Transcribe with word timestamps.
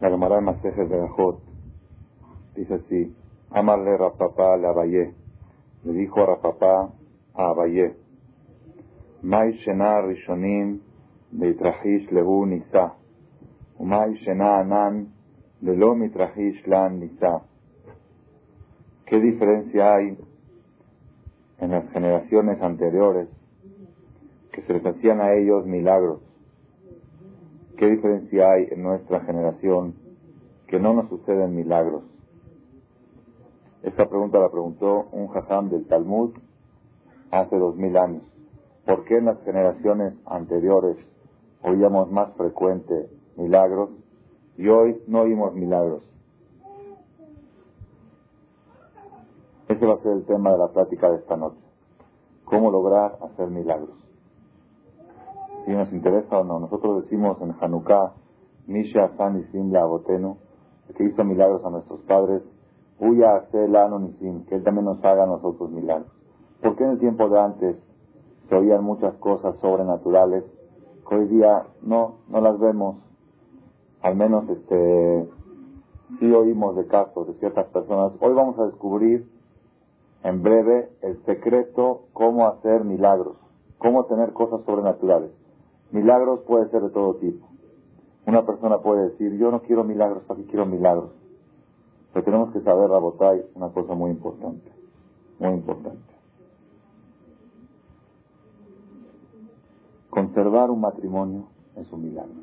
La 0.00 0.10
Gemara 0.10 0.38
de 0.40 0.86
Gajot 0.96 1.40
dice 2.54 2.74
así, 2.74 3.16
Amarle 3.50 3.96
Rafapá 3.96 4.56
le 4.56 4.68
Abayé. 4.68 5.12
Le 5.82 5.92
dijo 5.92 6.22
a 6.22 6.26
Rafapá 6.26 6.92
a 7.34 7.48
Abayé, 7.48 7.96
Mai 9.22 9.54
Shena 9.54 10.00
Rishonim 10.02 10.78
de 11.32 11.50
Itrahish 11.50 12.12
Lehu 12.12 12.46
Nisa, 12.46 12.94
Umay 13.80 14.14
Shena 14.18 14.60
Anan 14.60 15.08
de 15.60 15.74
Lo 15.74 15.96
Mitrahish 15.96 16.64
Lan 16.68 17.00
Nisa. 17.00 17.42
¿Qué 19.04 19.18
diferencia 19.18 19.96
hay 19.96 20.16
en 21.58 21.70
las 21.72 21.90
generaciones 21.90 22.62
anteriores 22.62 23.26
que 24.52 24.62
se 24.62 24.74
les 24.74 24.86
hacían 24.86 25.20
a 25.20 25.34
ellos 25.34 25.66
milagros? 25.66 26.27
¿Qué 27.78 27.88
diferencia 27.88 28.50
hay 28.50 28.66
en 28.72 28.82
nuestra 28.82 29.20
generación 29.20 29.94
que 30.66 30.80
no 30.80 30.94
nos 30.94 31.08
suceden 31.10 31.54
milagros? 31.54 32.02
Esta 33.84 34.08
pregunta 34.08 34.40
la 34.40 34.50
preguntó 34.50 35.06
un 35.12 35.28
jajam 35.28 35.70
del 35.70 35.86
Talmud 35.86 36.32
hace 37.30 37.56
dos 37.56 37.76
mil 37.76 37.96
años. 37.96 38.24
¿Por 38.84 39.04
qué 39.04 39.18
en 39.18 39.26
las 39.26 39.40
generaciones 39.44 40.14
anteriores 40.26 40.96
oíamos 41.62 42.10
más 42.10 42.34
frecuente 42.34 43.10
milagros 43.36 43.90
y 44.56 44.66
hoy 44.66 45.00
no 45.06 45.20
oímos 45.20 45.54
milagros? 45.54 46.02
Ese 49.68 49.86
va 49.86 49.94
a 49.94 50.02
ser 50.02 50.12
el 50.14 50.24
tema 50.24 50.50
de 50.50 50.58
la 50.58 50.68
plática 50.72 51.10
de 51.10 51.18
esta 51.18 51.36
noche. 51.36 51.62
¿Cómo 52.44 52.72
lograr 52.72 53.18
hacer 53.22 53.46
milagros? 53.50 54.07
Si 55.68 55.74
nos 55.74 55.92
interesa 55.92 56.40
o 56.40 56.44
no. 56.44 56.60
Nosotros 56.60 57.04
decimos 57.04 57.36
en 57.42 57.54
Hanukkah, 57.60 58.14
Misha 58.68 59.10
San 59.18 59.38
Isim 59.38 59.70
la 59.70 59.86
que 60.96 61.04
hizo 61.04 61.24
milagros 61.24 61.62
a 61.62 61.68
nuestros 61.68 62.00
padres, 62.04 62.42
Uya 62.98 63.36
Hace 63.36 63.68
Nisim, 63.68 64.46
que 64.46 64.54
Él 64.54 64.64
también 64.64 64.86
nos 64.86 65.04
haga 65.04 65.24
a 65.24 65.26
nosotros 65.26 65.70
milagros. 65.70 66.10
¿Por 66.62 66.74
qué 66.74 66.84
en 66.84 66.90
el 66.92 66.98
tiempo 66.98 67.28
de 67.28 67.38
antes 67.38 67.76
se 68.48 68.54
oían 68.54 68.82
muchas 68.82 69.14
cosas 69.16 69.56
sobrenaturales 69.60 70.42
que 71.06 71.14
hoy 71.14 71.28
día 71.28 71.66
no, 71.82 72.14
no 72.28 72.40
las 72.40 72.58
vemos? 72.58 72.96
Al 74.00 74.16
menos 74.16 74.48
este, 74.48 75.28
sí 76.18 76.32
oímos 76.32 76.76
de 76.76 76.86
casos 76.86 77.26
de 77.26 77.34
ciertas 77.34 77.66
personas. 77.66 78.12
Hoy 78.20 78.32
vamos 78.32 78.58
a 78.58 78.64
descubrir 78.64 79.28
en 80.24 80.42
breve 80.42 80.88
el 81.02 81.22
secreto 81.26 82.04
cómo 82.14 82.46
hacer 82.46 82.84
milagros, 82.84 83.36
cómo 83.76 84.06
tener 84.06 84.32
cosas 84.32 84.62
sobrenaturales. 84.62 85.30
Milagros 85.90 86.40
puede 86.40 86.68
ser 86.70 86.82
de 86.82 86.90
todo 86.90 87.14
tipo. 87.14 87.46
Una 88.26 88.44
persona 88.44 88.78
puede 88.78 89.08
decir, 89.10 89.38
yo 89.38 89.50
no 89.50 89.62
quiero 89.62 89.84
milagros, 89.84 90.22
¿para 90.24 90.40
qué 90.40 90.46
quiero 90.46 90.66
milagros? 90.66 91.12
Pero 92.12 92.24
tenemos 92.24 92.52
que 92.52 92.60
saber, 92.60 92.90
Rabotay, 92.90 93.42
una 93.54 93.70
cosa 93.70 93.94
muy 93.94 94.10
importante. 94.10 94.70
Muy 95.38 95.54
importante. 95.54 96.12
Conservar 100.10 100.70
un 100.70 100.80
matrimonio 100.80 101.44
es 101.76 101.90
un 101.92 102.02
milagro. 102.02 102.34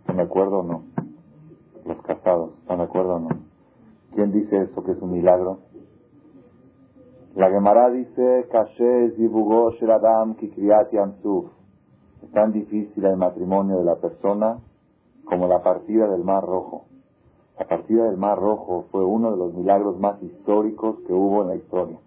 ¿Están 0.00 0.16
de 0.16 0.22
acuerdo 0.22 0.60
o 0.60 0.62
no? 0.62 0.82
Los 1.84 2.02
casados, 2.02 2.52
¿están 2.60 2.78
de 2.78 2.84
acuerdo 2.84 3.16
o 3.16 3.20
no? 3.20 3.28
¿Quién 4.14 4.32
dice 4.32 4.62
eso 4.62 4.82
que 4.82 4.92
es 4.92 5.02
un 5.02 5.12
milagro? 5.12 5.58
La 7.36 7.50
Gemara 7.50 7.90
dice, 7.90 8.46
Es 12.22 12.30
tan 12.32 12.52
difícil 12.52 13.04
el 13.04 13.16
matrimonio 13.18 13.76
de 13.76 13.84
la 13.84 13.96
persona 13.96 14.58
como 15.26 15.46
la 15.46 15.62
partida 15.62 16.08
del 16.08 16.24
Mar 16.24 16.46
Rojo. 16.46 16.86
La 17.58 17.66
partida 17.68 18.04
del 18.04 18.16
Mar 18.16 18.38
Rojo 18.38 18.86
fue 18.90 19.04
uno 19.04 19.32
de 19.32 19.36
los 19.36 19.52
milagros 19.52 20.00
más 20.00 20.22
históricos 20.22 21.00
que 21.06 21.12
hubo 21.12 21.42
en 21.42 21.48
la 21.48 21.56
historia. 21.56 21.98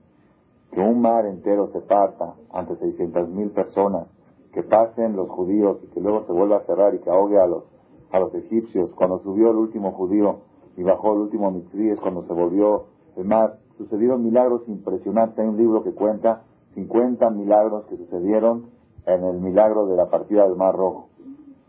Que 0.72 0.80
un 0.80 1.00
mar 1.00 1.28
entero 1.28 1.70
se 1.74 1.82
parta 1.82 2.34
ante 2.52 2.74
600.000 2.80 3.54
personas, 3.54 4.08
que 4.52 4.64
pasen 4.64 5.16
los 5.16 5.30
judíos 5.30 5.78
y 5.84 5.88
que 5.94 6.02
luego 6.02 6.26
se 6.26 6.32
vuelva 6.32 6.58
a 6.58 6.66
cerrar 6.66 6.96
y 6.96 7.00
que 7.02 7.10
ahogue 7.12 7.40
a 7.40 7.46
los, 7.46 7.66
a 8.12 8.20
los 8.20 8.34
egipcios. 8.34 8.90
Cuando 8.96 9.20
subió 9.20 9.52
el 9.52 9.58
último 9.58 9.92
judío 9.92 10.40
y 10.76 10.82
bajó 10.82 11.14
el 11.14 11.20
último 11.20 11.52
mitzvah 11.52 11.94
es 11.94 12.00
cuando 12.00 12.24
se 12.24 12.34
volvió 12.34 12.86
el 13.16 13.26
mar 13.26 13.60
sucedieron 13.80 14.24
milagros 14.24 14.62
impresionantes. 14.68 15.40
Hay 15.40 15.48
un 15.48 15.58
libro 15.58 15.84
que 15.84 15.94
cuenta 15.94 16.44
50 16.76 17.30
milagros 17.32 17.86
que 17.86 17.98
sucedieron 17.98 18.70
en 19.06 19.24
el 19.24 19.40
milagro 19.40 19.88
de 19.88 19.96
la 19.96 20.10
partida 20.10 20.44
del 20.44 20.58
Mar 20.58 20.76
Rojo. 20.76 21.08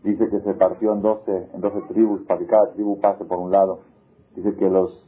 Dice 0.03 0.27
que 0.29 0.41
se 0.41 0.53
partió 0.55 0.93
en 0.93 1.01
12, 1.01 1.49
en 1.53 1.61
12 1.61 1.81
tribus 1.87 2.21
para 2.23 2.39
que 2.39 2.47
cada 2.47 2.73
tribu 2.73 2.99
pase 2.99 3.23
por 3.25 3.39
un 3.39 3.51
lado. 3.51 3.79
Dice 4.35 4.55
que 4.55 4.69
los, 4.69 5.07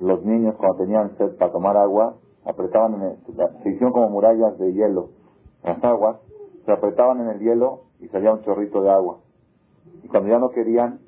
los 0.00 0.24
niños 0.24 0.54
cuando 0.56 0.78
tenían 0.78 1.16
sed 1.18 1.36
para 1.36 1.52
tomar 1.52 1.76
agua, 1.76 2.16
apretaban 2.44 2.94
en 2.94 3.02
el, 3.02 3.16
se 3.62 3.68
hicieron 3.70 3.92
como 3.92 4.08
murallas 4.08 4.56
de 4.58 4.72
hielo. 4.72 5.08
Las 5.64 5.82
aguas 5.82 6.18
se 6.64 6.72
apretaban 6.72 7.20
en 7.22 7.28
el 7.28 7.40
hielo 7.40 7.80
y 8.00 8.08
salía 8.08 8.32
un 8.32 8.42
chorrito 8.42 8.82
de 8.82 8.90
agua. 8.90 9.18
Y 10.04 10.08
cuando 10.08 10.28
ya 10.28 10.38
no 10.38 10.50
querían, 10.50 11.00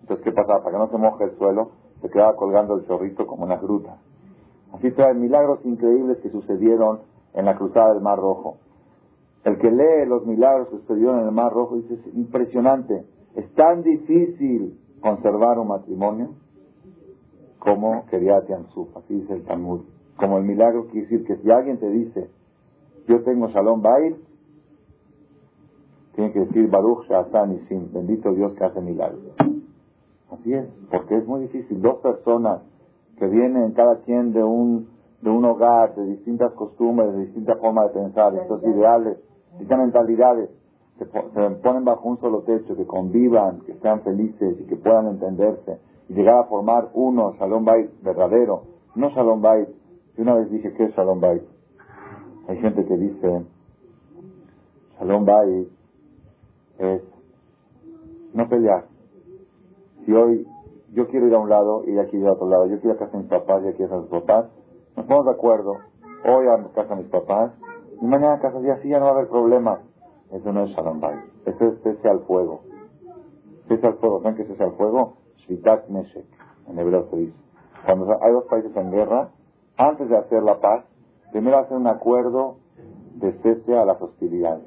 entonces 0.00 0.24
¿qué 0.24 0.32
pasaba? 0.32 0.64
Para 0.64 0.72
que 0.72 0.78
no 0.78 0.90
se 0.90 0.98
moje 0.98 1.24
el 1.24 1.38
suelo, 1.38 1.70
se 2.00 2.08
quedaba 2.10 2.34
colgando 2.34 2.74
el 2.74 2.86
chorrito 2.86 3.26
como 3.26 3.44
una 3.44 3.56
gruta. 3.56 3.98
Así 4.74 4.90
trae 4.90 5.14
milagros 5.14 5.60
increíbles 5.64 6.18
que 6.18 6.30
sucedieron 6.30 7.00
en 7.32 7.44
la 7.44 7.56
cruzada 7.56 7.94
del 7.94 8.02
Mar 8.02 8.18
Rojo. 8.18 8.56
El 9.44 9.58
que 9.58 9.70
lee 9.70 10.06
los 10.06 10.26
milagros 10.26 10.68
que 10.68 10.78
sucedieron 10.78 11.20
en 11.20 11.26
el 11.26 11.32
Mar 11.32 11.52
Rojo 11.52 11.76
dice, 11.76 11.94
es 11.94 12.14
impresionante, 12.14 13.04
es 13.36 13.52
tan 13.54 13.82
difícil 13.82 14.78
conservar 15.00 15.58
un 15.58 15.68
matrimonio 15.68 16.30
como 17.60 18.04
quería 18.06 18.42
Tiansuf, 18.42 18.96
así 18.96 19.14
dice 19.14 19.34
el 19.34 19.44
Talmud. 19.44 19.82
Como 20.16 20.38
el 20.38 20.44
milagro 20.44 20.86
quiere 20.86 21.06
decir 21.08 21.24
que 21.24 21.36
si 21.36 21.50
alguien 21.50 21.78
te 21.78 21.88
dice, 21.88 22.30
yo 23.06 23.22
tengo 23.22 23.48
Shalom 23.48 23.80
Bait, 23.80 24.16
tiene 26.14 26.32
que 26.32 26.40
decir 26.40 26.68
Baruch 26.68 27.06
Shatan 27.08 27.52
y 27.54 27.58
Sim, 27.68 27.92
bendito 27.92 28.32
Dios 28.32 28.52
que 28.54 28.64
hace 28.64 28.80
milagros. 28.80 29.22
Así 30.30 30.52
es, 30.52 30.66
porque 30.90 31.16
es 31.16 31.26
muy 31.26 31.42
difícil. 31.42 31.80
Dos 31.80 31.98
personas 31.98 32.60
que 33.18 33.26
vienen 33.26 33.72
cada 33.72 34.00
quien 34.00 34.32
de 34.32 34.42
un, 34.42 34.88
de 35.22 35.30
un 35.30 35.44
hogar, 35.44 35.94
de 35.94 36.04
distintas 36.06 36.52
costumbres, 36.52 37.12
de 37.14 37.26
distintas 37.26 37.58
formas 37.58 37.92
de 37.92 38.00
pensar, 38.00 38.32
de 38.32 38.42
estos 38.42 38.62
ideales, 38.62 39.18
distintas 39.52 39.78
mentalidades, 39.78 40.50
se, 40.98 41.04
se 41.06 41.50
ponen 41.62 41.84
bajo 41.84 42.08
un 42.08 42.18
solo 42.20 42.42
techo, 42.42 42.76
que 42.76 42.86
convivan, 42.86 43.60
que 43.60 43.74
sean 43.74 44.02
felices 44.02 44.60
y 44.60 44.64
que 44.64 44.76
puedan 44.76 45.08
entenderse 45.08 45.78
y 46.08 46.14
llegar 46.14 46.38
a 46.38 46.44
formar 46.44 46.90
uno, 46.94 47.32
Shalom 47.38 47.64
Bait 47.64 47.90
verdadero, 48.02 48.64
no 48.94 49.10
Shalom 49.10 49.40
Bait. 49.40 49.68
Yo 50.16 50.22
una 50.22 50.34
vez 50.34 50.50
dije, 50.50 50.72
¿qué 50.74 50.84
es 50.84 50.94
Shalom 50.94 51.20
Bait? 51.20 51.42
Hay 52.46 52.58
gente 52.58 52.84
que 52.84 52.96
dice, 52.96 53.44
Shalom 54.98 55.24
Bait 55.24 55.68
es 56.78 57.02
no 58.32 58.48
pelear. 58.48 58.84
Si 60.04 60.12
hoy 60.12 60.46
yo 60.94 61.08
quiero 61.08 61.26
ir 61.26 61.34
a 61.34 61.38
un 61.38 61.50
lado 61.50 61.82
y 61.84 61.90
ella 61.90 62.04
quiere 62.04 62.20
ir 62.20 62.28
a 62.28 62.32
otro 62.32 62.48
lado, 62.48 62.66
yo 62.66 62.80
quiero 62.80 62.90
ir 62.90 63.02
a 63.02 63.04
casa 63.04 63.16
de 63.16 63.24
mis 63.24 63.30
papás 63.30 63.62
y 63.62 63.66
ella 63.66 63.76
quiere 63.76 63.92
ir 63.92 63.98
a 63.98 64.02
sus 64.02 64.10
papás, 64.10 64.46
nos 64.96 65.06
ponemos 65.06 65.26
de 65.26 65.32
acuerdo, 65.32 65.76
hoy 66.24 66.46
a 66.46 66.72
casa 66.72 66.94
de 66.94 67.02
mis 67.02 67.10
papás 67.10 67.52
y 68.00 68.06
mañana 68.06 68.34
a 68.34 68.40
casa 68.40 68.60
de 68.60 68.70
así 68.70 68.88
ya 68.88 68.98
no 68.98 69.06
va 69.06 69.10
a 69.10 69.14
haber 69.14 69.28
problema. 69.28 69.80
Eso 70.30 70.52
no 70.52 70.64
es 70.64 70.70
Shalom 70.70 71.00
Bay, 71.00 71.16
eso 71.46 71.66
es 71.66 71.82
cese 71.82 72.08
al 72.08 72.20
fuego. 72.20 72.60
Cese 73.68 73.86
al 73.86 73.94
fuego, 73.94 74.22
¿saben 74.22 74.36
qué 74.36 74.42
es 74.42 74.48
cese 74.48 74.62
al 74.62 74.72
fuego? 74.72 75.16
Shvitat 75.38 75.88
Meshek, 75.88 76.26
en 76.68 76.78
hebreo 76.78 77.08
se 77.10 77.16
dice. 77.16 77.36
Cuando 77.84 78.06
hay 78.22 78.32
dos 78.32 78.44
países 78.44 78.74
en 78.76 78.90
guerra, 78.90 79.30
antes 79.76 80.08
de 80.08 80.16
hacer 80.16 80.42
la 80.42 80.60
paz, 80.60 80.84
primero 81.32 81.58
hacer 81.58 81.76
un 81.76 81.86
acuerdo 81.86 82.56
de 83.16 83.32
cese 83.42 83.76
a 83.76 83.84
las 83.84 84.00
hostilidades. 84.00 84.64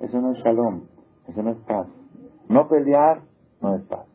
Eso 0.00 0.20
no 0.20 0.32
es 0.32 0.38
Shalom, 0.38 0.82
eso 1.28 1.42
no 1.42 1.50
es 1.50 1.58
paz. 1.58 1.86
No 2.48 2.68
pelear 2.68 3.20
no 3.60 3.74
es 3.74 3.82
paz. 3.82 4.13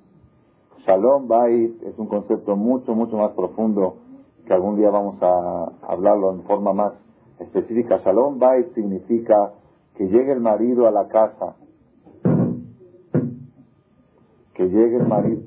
Shalom 0.85 1.27
Bait 1.27 1.83
es 1.83 1.97
un 1.97 2.07
concepto 2.07 2.55
mucho, 2.55 2.95
mucho 2.95 3.17
más 3.17 3.31
profundo 3.31 3.97
que 4.45 4.53
algún 4.53 4.77
día 4.77 4.89
vamos 4.89 5.21
a 5.21 5.71
hablarlo 5.87 6.31
en 6.31 6.43
forma 6.43 6.73
más 6.73 6.93
específica. 7.39 7.97
Shalom 7.97 8.39
Bait 8.39 8.73
significa 8.73 9.53
que 9.95 10.05
llegue 10.07 10.31
el 10.31 10.39
marido 10.39 10.87
a 10.87 10.91
la 10.91 11.07
casa, 11.07 11.55
que 14.53 14.69
llegue 14.69 14.97
el 14.97 15.07
marido. 15.07 15.41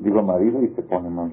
Digo 0.00 0.22
marido 0.22 0.62
y 0.62 0.68
se 0.68 0.82
pone 0.82 1.10
mal. 1.10 1.32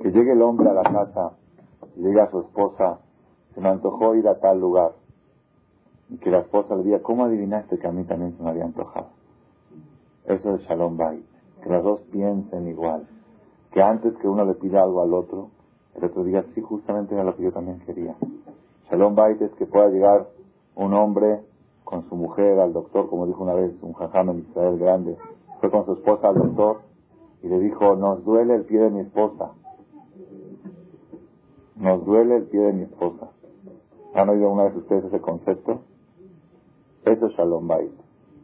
Que 0.00 0.10
llegue 0.10 0.32
el 0.32 0.42
hombre 0.42 0.70
a 0.70 0.72
la 0.72 0.82
casa 0.82 1.32
y 1.96 2.02
diga 2.02 2.24
a 2.24 2.30
su 2.30 2.40
esposa, 2.40 3.00
se 3.54 3.60
me 3.60 3.68
antojó 3.68 4.14
ir 4.14 4.26
a 4.28 4.40
tal 4.40 4.60
lugar. 4.60 4.92
Y 6.08 6.16
que 6.18 6.30
la 6.30 6.40
esposa 6.40 6.74
le 6.74 6.84
diga, 6.84 7.00
¿cómo 7.00 7.24
adivinaste 7.24 7.78
que 7.78 7.86
a 7.86 7.92
mí 7.92 8.04
también 8.04 8.36
se 8.36 8.42
me 8.42 8.50
había 8.50 8.64
antojado? 8.64 9.08
Eso 10.24 10.54
es 10.54 10.62
Shalom 10.62 10.96
Bay. 10.96 11.24
que 11.62 11.68
las 11.68 11.82
dos 11.82 12.00
piensen 12.10 12.68
igual, 12.68 13.06
que 13.72 13.82
antes 13.82 14.16
que 14.16 14.28
uno 14.28 14.44
le 14.44 14.54
pida 14.54 14.82
algo 14.82 15.02
al 15.02 15.12
otro, 15.12 15.50
el 15.94 16.04
otro 16.04 16.24
diga, 16.24 16.44
sí, 16.54 16.62
justamente 16.62 17.14
era 17.14 17.24
lo 17.24 17.36
que 17.36 17.42
yo 17.42 17.52
también 17.52 17.80
quería. 17.80 18.16
Shalom 18.90 19.14
Bait 19.14 19.40
es 19.42 19.52
que 19.52 19.66
pueda 19.66 19.88
llegar 19.88 20.28
un 20.74 20.94
hombre 20.94 21.40
con 21.84 22.08
su 22.08 22.16
mujer 22.16 22.58
al 22.60 22.72
doctor, 22.72 23.08
como 23.10 23.26
dijo 23.26 23.42
una 23.42 23.54
vez 23.54 23.72
un 23.82 23.92
jajam 23.92 24.30
en 24.30 24.38
Israel 24.38 24.78
grande, 24.78 25.16
fue 25.60 25.70
con 25.70 25.84
su 25.84 25.92
esposa 25.92 26.28
al 26.28 26.36
doctor 26.36 26.80
y 27.42 27.48
le 27.48 27.58
dijo, 27.58 27.96
nos 27.96 28.24
duele 28.24 28.54
el 28.54 28.64
pie 28.64 28.80
de 28.80 28.90
mi 28.90 29.00
esposa. 29.00 29.50
Nos 31.80 32.04
duele 32.04 32.36
el 32.36 32.42
pie 32.44 32.60
de 32.60 32.72
mi 32.74 32.82
esposa. 32.82 33.30
¿Han 34.14 34.28
oído 34.28 34.50
una 34.50 34.64
vez 34.64 34.76
ustedes 34.76 35.04
ese 35.06 35.20
concepto? 35.20 35.80
Eso 37.06 37.26
es 37.26 37.32
Shalom 37.32 37.66
Bait. 37.66 37.90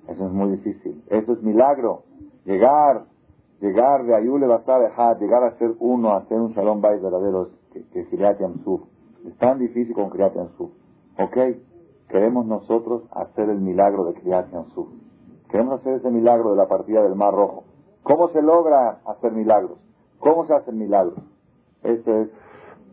Eso 0.08 0.26
es 0.26 0.32
muy 0.32 0.52
difícil. 0.52 1.02
Eso 1.08 1.34
es 1.34 1.42
milagro. 1.42 2.04
Llegar, 2.46 3.04
llegar 3.60 4.06
de 4.06 4.14
Ayule 4.14 4.46
Basar 4.46 4.80
llegar 5.20 5.44
a 5.44 5.58
ser 5.58 5.74
uno, 5.80 6.14
a 6.14 6.24
ser 6.24 6.40
un 6.40 6.52
Shalom 6.52 6.80
Bait 6.80 7.02
verdadero, 7.02 7.50
que, 7.72 7.84
que 7.88 8.00
es 8.00 8.12
Es 8.12 9.36
tan 9.38 9.58
difícil 9.58 9.94
con 9.94 10.08
Kriyat 10.08 10.34
Yamsuf. 10.34 10.70
¿Ok? 11.18 11.36
Queremos 12.08 12.46
nosotros 12.46 13.02
hacer 13.10 13.50
el 13.50 13.60
milagro 13.60 14.04
de 14.06 14.14
Kriyat 14.14 14.50
Yamsuf. 14.50 14.88
Queremos 15.50 15.80
hacer 15.80 15.96
ese 15.96 16.10
milagro 16.10 16.52
de 16.52 16.56
la 16.56 16.68
partida 16.68 17.02
del 17.02 17.16
Mar 17.16 17.34
Rojo. 17.34 17.64
¿Cómo 18.02 18.28
se 18.28 18.40
logra 18.40 19.00
hacer 19.04 19.32
milagros? 19.32 19.78
¿Cómo 20.20 20.46
se 20.46 20.54
hacen 20.54 20.78
milagros? 20.78 21.18
Ese 21.82 22.22
es, 22.22 22.28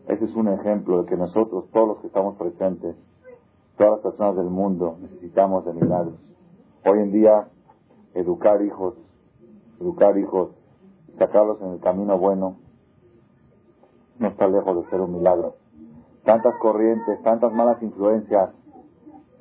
ese 0.08 0.24
es 0.24 0.34
un 0.34 0.48
ejemplo 0.48 1.02
de 1.02 1.08
que 1.08 1.16
nosotros, 1.16 1.64
todos 1.72 1.88
los 1.88 1.98
que 1.98 2.08
estamos 2.08 2.36
presentes, 2.36 2.96
todas 3.76 3.92
las 3.94 4.00
personas 4.00 4.36
del 4.36 4.50
mundo, 4.50 4.96
necesitamos 5.00 5.64
de 5.64 5.72
milagros. 5.72 6.14
Hoy 6.84 6.98
en 6.98 7.12
día, 7.12 7.48
educar 8.14 8.62
hijos, 8.62 8.94
educar 9.80 10.18
hijos, 10.18 10.50
sacarlos 11.18 11.60
en 11.62 11.72
el 11.72 11.80
camino 11.80 12.18
bueno, 12.18 12.56
no 14.18 14.28
está 14.28 14.46
lejos 14.46 14.76
de 14.76 14.90
ser 14.90 15.00
un 15.00 15.16
milagro. 15.16 15.54
Tantas 16.24 16.54
corrientes, 16.56 17.22
tantas 17.22 17.52
malas 17.52 17.82
influencias, 17.82 18.50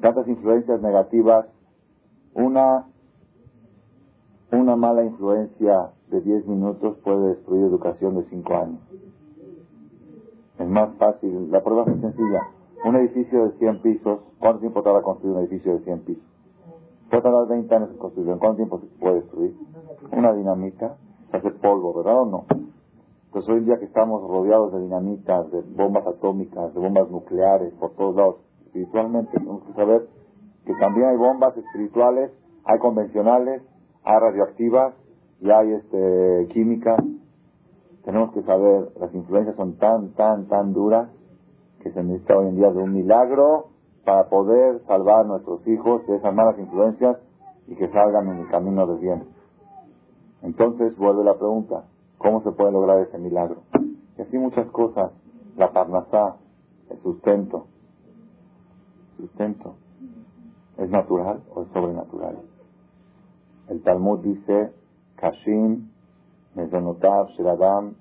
tantas 0.01 0.27
influencias 0.27 0.81
negativas, 0.81 1.45
una 2.33 2.86
una 4.54 4.75
mala 4.75 5.04
influencia 5.04 5.89
de 6.09 6.21
10 6.21 6.45
minutos 6.48 6.98
puede 7.04 7.30
destruir 7.30 7.66
educación 7.66 8.16
de 8.16 8.24
5 8.30 8.56
años. 8.56 8.80
Es 10.59 10.67
más 10.67 10.95
fácil, 10.97 11.51
la 11.51 11.63
prueba 11.63 11.83
es 11.83 12.00
sencilla. 12.00 12.41
Un 12.85 12.95
edificio 12.97 13.45
de 13.45 13.51
100 13.57 13.81
pisos, 13.81 14.19
¿cuánto 14.39 14.59
tiempo 14.59 14.81
tarda 14.83 15.01
construir 15.01 15.35
un 15.35 15.41
edificio 15.41 15.73
de 15.73 15.79
100 15.83 16.00
pisos? 16.01 16.23
Puede 17.09 17.23
tardar 17.23 17.47
20 17.47 17.75
años 17.75 17.89
en 17.91 17.97
construirlo. 17.97 18.33
¿En 18.33 18.39
cuánto 18.39 18.57
tiempo 18.57 18.79
se 18.79 18.88
puede 19.00 19.15
destruir? 19.21 19.55
Una 20.11 20.33
dinamita, 20.33 20.97
hace 21.31 21.51
polvo, 21.51 21.94
¿verdad 21.94 22.21
o 22.21 22.25
no? 22.25 22.45
Entonces 23.27 23.51
hoy 23.51 23.59
en 23.59 23.65
día 23.65 23.79
que 23.79 23.85
estamos 23.85 24.21
rodeados 24.21 24.73
de 24.73 24.81
dinamitas, 24.81 25.51
de 25.51 25.61
bombas 25.61 26.05
atómicas, 26.05 26.71
de 26.73 26.79
bombas 26.79 27.09
nucleares 27.09 27.73
por 27.79 27.91
todos 27.95 28.15
lados, 28.15 28.35
espiritualmente, 28.65 29.31
tenemos 29.31 29.63
que 29.63 29.73
saber 29.73 30.07
que 30.65 30.73
también 30.75 31.07
hay 31.07 31.17
bombas 31.17 31.57
espirituales, 31.57 32.31
hay 32.65 32.79
convencionales, 32.79 33.63
hay 34.03 34.19
radioactivas 34.19 34.94
y 35.41 35.49
hay 35.49 35.73
este, 35.73 36.47
química. 36.53 36.95
Tenemos 38.03 38.33
que 38.33 38.44
saber, 38.44 38.91
las 39.00 39.13
influencias 39.13 39.55
son 39.55 39.77
tan, 39.77 40.09
tan, 40.13 40.47
tan 40.47 40.73
duras 40.73 41.09
que 41.81 41.91
se 41.91 42.03
necesita 42.03 42.38
hoy 42.38 42.47
en 42.47 42.55
día 42.55 42.71
de 42.71 42.79
un 42.79 42.94
milagro 42.94 43.69
para 44.03 44.29
poder 44.29 44.81
salvar 44.88 45.21
a 45.21 45.23
nuestros 45.23 45.65
hijos 45.67 46.05
de 46.07 46.17
esas 46.17 46.33
malas 46.33 46.59
influencias 46.59 47.17
y 47.67 47.75
que 47.75 47.89
salgan 47.89 48.27
en 48.27 48.39
el 48.39 48.50
camino 48.50 48.85
del 48.88 49.00
bien. 49.00 49.23
Entonces 50.41 50.97
vuelve 50.97 51.23
la 51.23 51.38
pregunta, 51.38 51.85
¿cómo 52.17 52.41
se 52.41 52.51
puede 52.51 52.73
lograr 52.73 53.00
ese 53.00 53.17
milagro? 53.17 53.63
Y 54.17 54.21
así 54.21 54.38
muchas 54.38 54.67
cosas, 54.71 55.11
la 55.56 55.71
parnasá, 55.71 56.35
el 56.89 56.99
sustento. 56.99 57.67
¿Sustento? 59.15 59.75
¿Es 60.77 60.89
natural 60.89 61.41
o 61.56 61.61
es 61.61 61.69
sobrenatural? 61.69 62.39
El 63.69 63.81
Talmud 63.81 64.19
dice, 64.19 64.73
Kashim, 65.15 65.93
Mezonotav, 66.55 67.29
Sheradam, 67.29 67.95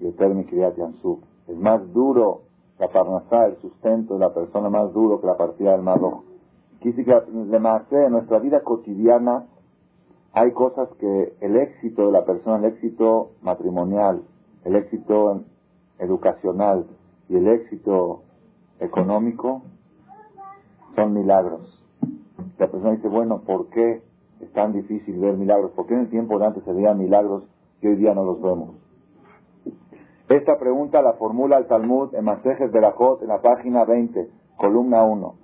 Yoter 0.00 0.34
Mikriyat 0.34 0.76
Yansuf. 0.76 1.18
Es 1.48 1.56
más 1.56 1.92
duro 1.92 2.42
la 2.78 2.88
parnasá, 2.88 3.46
el 3.46 3.56
sustento 3.58 4.14
de 4.14 4.20
la 4.20 4.34
persona 4.34 4.68
más 4.68 4.92
duro 4.92 5.20
que 5.20 5.26
la 5.26 5.36
partida 5.36 5.72
del 5.72 5.82
mar 5.82 5.98
rojo. 6.00 6.24
Quise 6.80 7.04
que 7.04 7.12
en 7.12 8.12
nuestra 8.12 8.38
vida 8.40 8.62
cotidiana 8.62 9.46
hay 10.32 10.50
cosas 10.52 10.88
que 10.98 11.34
el 11.40 11.56
éxito 11.56 12.06
de 12.06 12.12
la 12.12 12.24
persona, 12.24 12.56
el 12.56 12.72
éxito 12.72 13.30
matrimonial, 13.42 14.22
el 14.64 14.76
éxito 14.76 15.42
educacional 15.98 16.86
y 17.28 17.36
el 17.36 17.48
éxito 17.48 18.22
económico 18.80 19.62
son 20.96 21.12
milagros. 21.14 21.84
La 22.58 22.68
persona 22.68 22.92
dice, 22.92 23.08
bueno, 23.08 23.42
¿por 23.42 23.68
qué 23.68 24.02
es 24.40 24.52
tan 24.52 24.72
difícil 24.72 25.18
ver 25.20 25.36
milagros? 25.36 25.70
¿Por 25.72 25.86
qué 25.86 25.94
en 25.94 26.00
el 26.00 26.10
tiempo 26.10 26.38
de 26.38 26.46
antes 26.46 26.64
se 26.64 26.72
veían 26.72 26.98
milagros 26.98 27.44
y 27.82 27.88
hoy 27.88 27.96
día 27.96 28.14
no 28.14 28.24
los 28.24 28.40
vemos? 28.40 28.76
Esta 30.28 30.56
pregunta 30.58 31.02
la 31.02 31.14
formula 31.14 31.58
el 31.58 31.66
Talmud 31.66 32.14
en 32.14 32.24
Masejes 32.24 32.72
Berajot 32.72 33.20
en 33.22 33.28
la 33.28 33.42
página 33.42 33.84
20, 33.84 34.30
columna 34.56 35.04
1. 35.04 35.34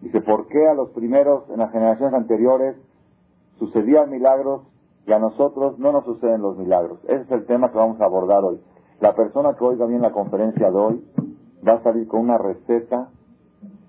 Dice, 0.00 0.20
¿por 0.20 0.48
qué 0.48 0.66
a 0.66 0.74
los 0.74 0.90
primeros, 0.90 1.48
en 1.50 1.58
las 1.58 1.70
generaciones 1.70 2.14
anteriores, 2.14 2.76
sucedían 3.58 4.10
milagros 4.10 4.62
y 5.06 5.12
a 5.12 5.18
nosotros 5.18 5.78
no 5.78 5.92
nos 5.92 6.04
suceden 6.04 6.42
los 6.42 6.56
milagros? 6.58 6.98
Ese 7.04 7.22
es 7.22 7.30
el 7.30 7.46
tema 7.46 7.70
que 7.70 7.78
vamos 7.78 8.00
a 8.00 8.06
abordar 8.06 8.42
hoy. 8.42 8.60
La 9.00 9.14
persona 9.14 9.54
que 9.54 9.64
oiga 9.64 9.86
bien 9.86 10.02
la 10.02 10.10
conferencia 10.10 10.70
de 10.70 10.76
hoy 10.76 11.04
va 11.66 11.74
a 11.74 11.82
salir 11.82 12.08
con 12.08 12.20
una 12.20 12.38
receta 12.38 13.10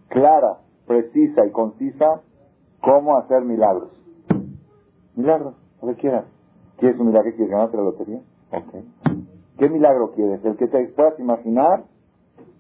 clara, 0.09 0.57
precisa 0.85 1.45
y 1.45 1.51
concisa 1.51 2.21
cómo 2.81 3.17
hacer 3.17 3.43
milagros. 3.43 3.91
Milagros, 5.15 5.55
lo 5.81 5.87
que 5.87 5.95
quieras. 5.95 6.25
¿Quieres 6.77 6.99
un 6.99 7.07
milagro? 7.07 7.31
¿Quieres 7.31 7.49
ganarte 7.49 7.77
la 7.77 7.83
lotería? 7.83 8.21
Ok. 8.51 9.17
¿Qué 9.57 9.69
milagro 9.69 10.11
quieres? 10.11 10.45
¿El 10.45 10.57
que 10.57 10.67
te 10.67 10.87
puedas 10.89 11.19
imaginar? 11.19 11.85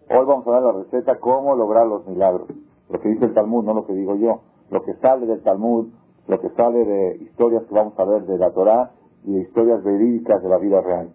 Hoy 0.09 0.25
vamos 0.25 0.47
a 0.47 0.51
dar 0.51 0.63
la 0.63 0.71
receta 0.71 1.19
cómo 1.19 1.55
lograr 1.55 1.85
los 1.85 2.07
milagros. 2.07 2.47
Lo 2.89 2.99
que 2.99 3.09
dice 3.09 3.25
el 3.25 3.33
Talmud, 3.33 3.63
no 3.63 3.73
lo 3.73 3.85
que 3.85 3.93
digo 3.93 4.15
yo. 4.15 4.41
Lo 4.71 4.81
que 4.83 4.95
sale 4.95 5.27
del 5.27 5.43
Talmud, 5.43 5.89
lo 6.27 6.39
que 6.39 6.49
sale 6.49 6.83
de 6.83 7.17
historias 7.17 7.63
que 7.65 7.75
vamos 7.75 7.93
a 7.99 8.05
ver 8.05 8.25
de 8.25 8.37
la 8.37 8.51
Torah 8.51 8.91
y 9.23 9.33
de 9.33 9.41
historias 9.41 9.83
verídicas 9.83 10.41
de 10.41 10.49
la 10.49 10.57
vida 10.57 10.81
real. 10.81 11.11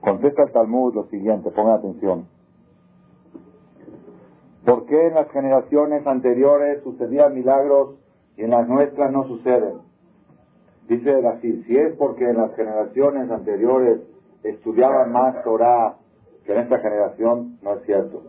Contesta 0.00 0.44
el 0.44 0.52
Talmud 0.52 0.94
lo 0.94 1.04
siguiente, 1.08 1.50
pongan 1.50 1.74
atención. 1.74 2.26
¿Por 4.64 4.86
qué 4.86 5.08
en 5.08 5.14
las 5.14 5.30
generaciones 5.30 6.06
anteriores 6.06 6.82
sucedían 6.82 7.34
milagros 7.34 7.96
y 8.36 8.44
en 8.44 8.50
las 8.50 8.66
nuestras 8.66 9.12
no 9.12 9.24
suceden? 9.24 9.89
Dice 10.90 11.24
así, 11.24 11.62
si 11.68 11.76
es 11.76 11.94
porque 11.94 12.28
en 12.28 12.36
las 12.36 12.52
generaciones 12.56 13.30
anteriores 13.30 14.00
estudiaban 14.42 15.12
más 15.12 15.40
Torah 15.44 15.94
que 16.44 16.52
en 16.52 16.62
esta 16.62 16.80
generación, 16.80 17.58
no 17.62 17.74
es 17.74 17.84
cierto. 17.86 18.24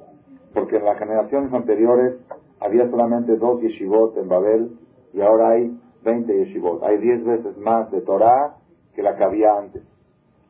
Porque 0.54 0.78
en 0.78 0.86
las 0.86 1.00
generaciones 1.00 1.52
anteriores 1.52 2.18
había 2.60 2.88
solamente 2.92 3.36
dos 3.38 3.62
yeshivot 3.62 4.16
en 4.16 4.30
Babel 4.30 4.78
y 5.12 5.22
ahora 5.22 5.50
hay 5.54 5.76
20 6.04 6.32
yeshivot. 6.32 6.84
Hay 6.84 7.00
10 7.00 7.26
veces 7.26 7.58
más 7.58 7.90
de 7.90 8.02
Torah 8.02 8.58
que 8.94 9.02
la 9.02 9.16
que 9.16 9.24
había 9.24 9.58
antes. 9.58 9.82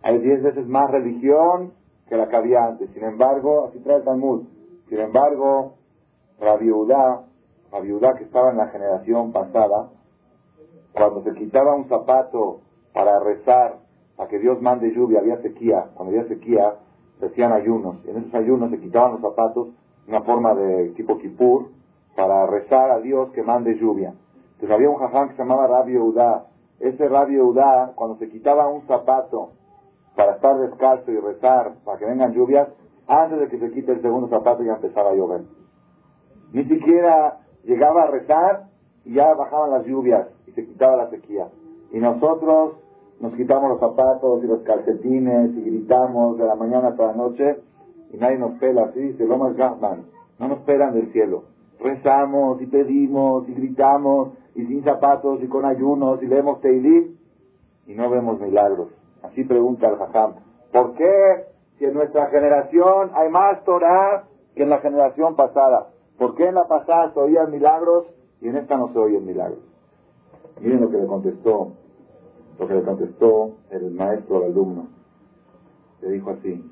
Hay 0.03 0.19
10 0.19 0.43
veces 0.43 0.67
más 0.67 0.91
religión 0.91 1.71
que 2.09 2.17
la 2.17 2.27
que 2.27 2.35
había 2.35 2.65
antes. 2.65 2.89
Sin 2.89 3.05
embargo, 3.05 3.67
así 3.69 3.79
trae 3.79 3.99
el 3.99 4.03
Talmud. 4.03 4.49
Sin 4.89 4.99
embargo, 4.99 5.75
la 6.41 6.57
viuda, 6.57 7.23
la 7.71 7.79
viuda 7.79 8.15
que 8.17 8.25
estaba 8.25 8.51
en 8.51 8.57
la 8.57 8.67
generación 8.67 9.31
pasada, 9.31 9.91
cuando 10.93 11.23
se 11.23 11.33
quitaba 11.33 11.75
un 11.75 11.87
zapato 11.87 12.61
para 12.93 13.19
rezar 13.19 13.77
a 14.17 14.27
que 14.27 14.39
Dios 14.39 14.61
mande 14.61 14.91
lluvia, 14.91 15.19
había 15.19 15.41
sequía, 15.41 15.89
cuando 15.95 16.15
había 16.15 16.27
sequía 16.27 16.75
se 17.19 17.27
hacían 17.27 17.51
ayunos, 17.53 18.03
en 18.05 18.17
esos 18.17 18.33
ayunos 18.33 18.71
se 18.71 18.79
quitaban 18.79 19.13
los 19.13 19.21
zapatos, 19.21 19.69
una 20.07 20.21
forma 20.21 20.53
de 20.55 20.89
tipo 20.89 21.17
kipur, 21.17 21.69
para 22.15 22.45
rezar 22.47 22.91
a 22.91 22.99
Dios 22.99 23.31
que 23.31 23.43
mande 23.43 23.77
lluvia. 23.77 24.13
Entonces 24.53 24.71
había 24.71 24.89
un 24.89 24.97
jaján 24.97 25.29
que 25.29 25.35
se 25.35 25.43
llamaba 25.43 25.67
Rabio 25.67 26.03
Udá, 26.03 26.45
ese 26.79 27.07
Rabio 27.07 27.45
Udá, 27.45 27.93
cuando 27.95 28.17
se 28.17 28.29
quitaba 28.29 28.67
un 28.67 28.81
zapato 28.87 29.51
para 30.15 30.33
estar 30.33 30.57
descalzo 30.59 31.11
y 31.11 31.17
rezar 31.17 31.75
para 31.85 31.97
que 31.97 32.05
vengan 32.05 32.33
lluvias, 32.33 32.67
antes 33.07 33.39
de 33.39 33.47
que 33.47 33.59
se 33.59 33.71
quite 33.71 33.91
el 33.93 34.01
segundo 34.01 34.27
zapato 34.27 34.63
ya 34.63 34.73
empezaba 34.73 35.11
a 35.11 35.15
llover. 35.15 35.41
Ni 36.53 36.65
siquiera 36.65 37.39
llegaba 37.63 38.03
a 38.03 38.07
rezar 38.07 38.70
y 39.05 39.13
ya 39.13 39.33
bajaban 39.33 39.71
las 39.71 39.85
lluvias 39.85 40.27
y 40.47 40.51
se 40.51 40.65
quitaba 40.65 40.95
la 40.95 41.09
sequía. 41.09 41.47
Y 41.91 41.99
nosotros 41.99 42.73
nos 43.19 43.33
quitamos 43.35 43.69
los 43.69 43.79
zapatos 43.79 44.43
y 44.43 44.47
los 44.47 44.61
calcetines 44.61 45.51
y 45.55 45.61
gritamos 45.61 46.37
de 46.37 46.45
la 46.45 46.55
mañana 46.55 46.89
hasta 46.89 47.07
la 47.07 47.13
noche 47.13 47.57
y 48.11 48.17
nadie 48.17 48.37
nos 48.37 48.53
pela, 48.59 48.85
así 48.85 48.99
dice 48.99 49.25
Lomas 49.25 49.55
Gahman, 49.55 50.05
no 50.39 50.47
nos 50.47 50.59
pelan 50.59 50.93
del 50.93 51.11
cielo. 51.11 51.43
Rezamos 51.79 52.61
y 52.61 52.67
pedimos 52.67 53.47
y 53.47 53.53
gritamos 53.53 54.29
y 54.55 54.65
sin 54.65 54.83
zapatos 54.83 55.41
y 55.41 55.47
con 55.47 55.65
ayunos 55.65 56.21
y 56.21 56.27
leemos 56.27 56.61
Teilim 56.61 57.15
y 57.87 57.93
no 57.93 58.09
vemos 58.09 58.39
milagros. 58.39 58.89
Así 59.23 59.43
pregunta 59.43 59.87
el 59.87 59.97
Jajam. 59.97 60.33
¿Por 60.71 60.93
qué 60.93 61.45
si 61.77 61.85
en 61.85 61.93
nuestra 61.93 62.27
generación 62.27 63.11
hay 63.13 63.29
más 63.29 63.63
Torah 63.63 64.23
que 64.55 64.63
en 64.63 64.69
la 64.69 64.79
generación 64.79 65.35
pasada? 65.35 65.87
¿Por 66.17 66.35
qué 66.35 66.47
en 66.47 66.55
la 66.55 66.67
pasada 66.67 67.11
se 67.13 67.19
oían 67.19 67.51
milagros 67.51 68.05
y 68.41 68.47
en 68.47 68.57
esta 68.57 68.77
no 68.77 68.91
se 68.91 68.99
oyen 68.99 69.25
milagros? 69.25 69.59
Miren 70.59 70.81
lo 70.81 70.89
que 70.89 70.97
le 70.97 71.07
contestó, 71.07 71.73
lo 72.59 72.67
que 72.67 72.73
le 72.73 72.83
contestó 72.83 73.55
el 73.69 73.91
maestro 73.91 74.37
al 74.37 74.43
alumno. 74.45 74.87
Le 76.01 76.11
dijo 76.11 76.31
así. 76.31 76.69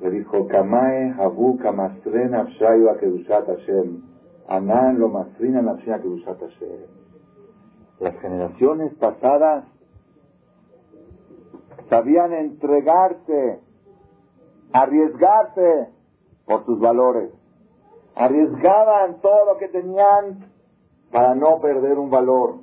Le 0.00 0.10
dijo, 0.10 0.46
Kamae 0.48 1.14
Habu 1.18 1.58
Kamasren 1.58 2.34
Afshayu 2.34 2.88
Akedushat 2.90 3.46
Hashem. 3.46 4.02
Anan 4.48 4.98
lo 4.98 5.08
Masrina 5.08 5.62
Kedushat 5.76 6.40
Hashem. 6.40 6.86
Las 8.00 8.16
generaciones 8.20 8.94
pasadas 8.94 9.64
sabían 11.88 12.32
entregarse, 12.32 13.60
arriesgarse 14.72 15.88
por 16.46 16.64
sus 16.64 16.80
valores. 16.80 17.30
Arriesgaban 18.20 19.22
todo 19.22 19.46
lo 19.46 19.56
que 19.56 19.68
tenían 19.68 20.44
para 21.10 21.34
no 21.34 21.58
perder 21.60 21.98
un 21.98 22.10
valor. 22.10 22.56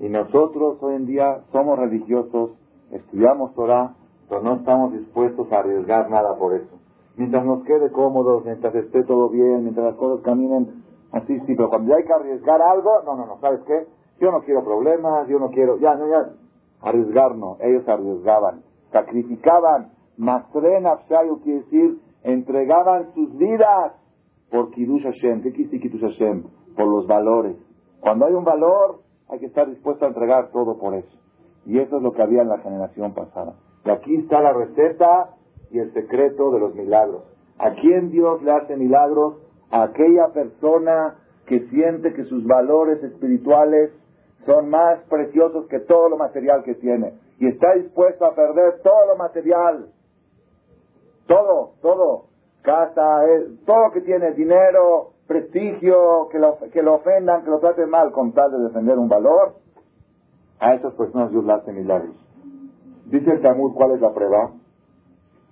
Y 0.00 0.08
nosotros 0.08 0.82
hoy 0.82 0.96
en 0.96 1.06
día 1.06 1.42
somos 1.52 1.78
religiosos, 1.78 2.50
estudiamos 2.90 3.54
Torah, 3.54 3.94
pero 4.28 4.42
no 4.42 4.54
estamos 4.54 4.94
dispuestos 4.94 5.52
a 5.52 5.60
arriesgar 5.60 6.10
nada 6.10 6.36
por 6.36 6.54
eso. 6.54 6.76
Mientras 7.14 7.44
nos 7.44 7.62
quede 7.62 7.92
cómodos, 7.92 8.44
mientras 8.44 8.74
esté 8.74 9.04
todo 9.04 9.28
bien, 9.28 9.62
mientras 9.62 9.86
las 9.86 9.94
cosas 9.94 10.24
caminen 10.24 10.82
así, 11.12 11.38
sí, 11.46 11.54
pero 11.54 11.68
cuando 11.68 11.94
hay 11.94 12.02
que 12.02 12.12
arriesgar 12.12 12.60
algo, 12.60 13.02
no, 13.04 13.14
no, 13.14 13.26
no, 13.26 13.38
¿sabes 13.38 13.60
qué? 13.60 13.86
Yo 14.18 14.32
no 14.32 14.40
quiero 14.40 14.64
problemas, 14.64 15.28
yo 15.28 15.38
no 15.38 15.50
quiero, 15.50 15.78
ya, 15.78 15.94
no, 15.94 16.08
ya, 16.08 16.32
arriesgarnos, 16.82 17.60
ellos 17.60 17.86
arriesgaban, 17.86 18.62
sacrificaban, 18.90 19.92
Masren 20.16 20.88
Afshayu 20.88 21.40
quiere 21.42 21.60
decir, 21.60 22.00
entregaban 22.24 23.14
sus 23.14 23.36
vidas 23.36 23.99
por 24.50 24.70
Kiddush 24.70 25.04
Hashem. 25.04 25.42
¿Qué 25.42 25.52
quiere 25.52 25.80
Kiddush 25.80 26.00
Hashem? 26.00 26.44
Por 26.76 26.86
los 26.86 27.06
valores. 27.06 27.56
Cuando 28.00 28.26
hay 28.26 28.34
un 28.34 28.44
valor, 28.44 29.00
hay 29.28 29.38
que 29.38 29.46
estar 29.46 29.68
dispuesto 29.68 30.04
a 30.04 30.08
entregar 30.08 30.50
todo 30.50 30.78
por 30.78 30.94
eso. 30.94 31.18
Y 31.66 31.78
eso 31.78 31.96
es 31.98 32.02
lo 32.02 32.12
que 32.12 32.22
había 32.22 32.42
en 32.42 32.48
la 32.48 32.58
generación 32.58 33.14
pasada. 33.14 33.54
Y 33.84 33.90
aquí 33.90 34.16
está 34.16 34.40
la 34.40 34.52
receta 34.52 35.36
y 35.70 35.78
el 35.78 35.92
secreto 35.92 36.50
de 36.50 36.60
los 36.60 36.74
milagros. 36.74 37.22
¿A 37.58 37.74
quién 37.74 38.10
Dios 38.10 38.42
le 38.42 38.50
hace 38.52 38.76
milagros? 38.76 39.36
A 39.70 39.84
aquella 39.84 40.28
persona 40.32 41.18
que 41.46 41.68
siente 41.68 42.12
que 42.14 42.24
sus 42.24 42.44
valores 42.44 43.02
espirituales 43.02 43.92
son 44.46 44.70
más 44.70 45.00
preciosos 45.08 45.66
que 45.66 45.80
todo 45.80 46.08
lo 46.08 46.16
material 46.16 46.62
que 46.64 46.74
tiene. 46.74 47.14
Y 47.38 47.46
está 47.46 47.74
dispuesto 47.74 48.24
a 48.24 48.34
perder 48.34 48.80
todo 48.82 49.06
lo 49.08 49.16
material. 49.16 49.88
Todo, 51.26 51.72
todo. 51.82 52.29
Casa, 52.62 53.22
todo 53.64 53.86
lo 53.86 53.92
que 53.92 54.02
tiene, 54.02 54.32
dinero, 54.32 55.12
prestigio, 55.26 56.28
que 56.30 56.38
lo, 56.38 56.58
que 56.72 56.82
lo 56.82 56.94
ofendan, 56.94 57.42
que 57.44 57.50
lo 57.50 57.58
traten 57.58 57.88
mal 57.88 58.12
con 58.12 58.32
tal 58.32 58.50
de 58.52 58.58
defender 58.58 58.98
un 58.98 59.08
valor. 59.08 59.54
A 60.58 60.74
esas 60.74 60.92
personas 60.94 61.30
Dios 61.30 61.44
le 61.44 61.52
hace 61.52 61.72
milagros. 61.72 62.16
Dice 63.06 63.30
el 63.30 63.40
Talmud 63.40 63.72
cuál 63.74 63.92
es 63.92 64.00
la 64.00 64.12
prueba. 64.12 64.50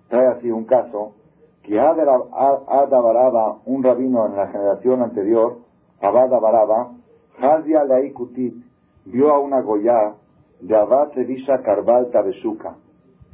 Trae 0.09 0.27
así 0.27 0.50
un 0.50 0.65
caso 0.65 1.15
que 1.62 1.79
Ada 1.79 3.00
Baraba, 3.00 3.59
un 3.67 3.83
rabino 3.83 4.27
en 4.27 4.37
la 4.37 4.47
generación 4.49 5.03
anterior, 5.03 5.59
Abada 6.00 6.38
Baraba, 6.38 6.93
Hazia 7.41 7.85
Laikutit, 7.85 8.55
vio 9.05 9.31
a 9.31 9.38
una 9.38 9.61
Goya 9.61 10.15
de 10.61 10.77
Abad 10.77 11.12
Revisha 11.15 11.62
Carval 11.62 12.11
Tabeshuka, 12.11 12.77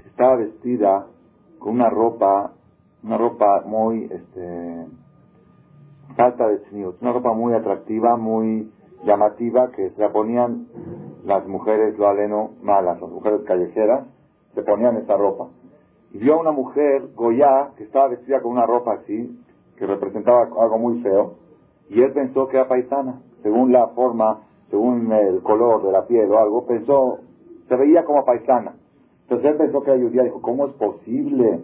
que 0.03 0.09
estaba 0.09 0.37
vestida 0.37 1.07
con 1.59 1.75
una 1.75 1.89
ropa, 1.89 2.53
una 3.05 3.19
ropa 3.19 3.63
muy, 3.67 4.05
este, 4.05 4.87
falta 6.17 6.49
de 6.49 6.59
tzniut, 6.59 7.01
una 7.03 7.13
ropa 7.13 7.35
muy 7.35 7.53
atractiva, 7.55 8.17
muy 8.17 8.73
llamativa, 9.05 9.71
que 9.71 9.91
se 9.91 10.01
la 10.01 10.11
ponían 10.11 10.67
las 11.25 11.47
mujeres, 11.47 11.99
lo 11.99 12.09
aleno, 12.09 12.53
malas, 12.63 13.01
las 13.01 13.11
mujeres 13.11 13.43
callejeras, 13.47 14.07
se 14.55 14.63
ponían 14.63 14.97
esa 14.97 15.17
ropa. 15.17 15.49
Y 16.13 16.19
vio 16.19 16.35
a 16.35 16.41
una 16.41 16.53
mujer, 16.53 17.09
Goya, 17.15 17.71
que 17.77 17.85
estaba 17.85 18.09
vestida 18.09 18.41
con 18.41 18.53
una 18.53 18.67
ropa 18.67 18.95
así, 18.95 19.39
que 19.77 19.87
representaba 19.87 20.43
algo 20.43 20.79
muy 20.79 21.03
feo, 21.03 21.35
y 21.91 22.01
él 22.01 22.13
pensó 22.13 22.49
que 22.49 22.57
era 22.57 22.69
paisana, 22.69 23.21
según 23.43 23.73
la 23.73 23.89
forma 23.89 24.41
según 24.71 25.13
el 25.13 25.43
color 25.43 25.85
de 25.85 25.93
la 25.93 26.07
piel 26.07 26.31
o 26.33 26.39
algo, 26.39 26.67
pensó, 26.67 27.19
se 27.69 27.77
veía 27.77 28.05
como 28.05 28.25
paisana. 28.25 28.75
Entonces 29.23 29.53
él 29.53 29.57
pensó 29.57 29.83
que 29.83 29.93
era 29.93 30.03
judía, 30.03 30.25
dijo, 30.25 30.41
¿cómo 30.41 30.67
es 30.67 30.73
posible 30.73 31.61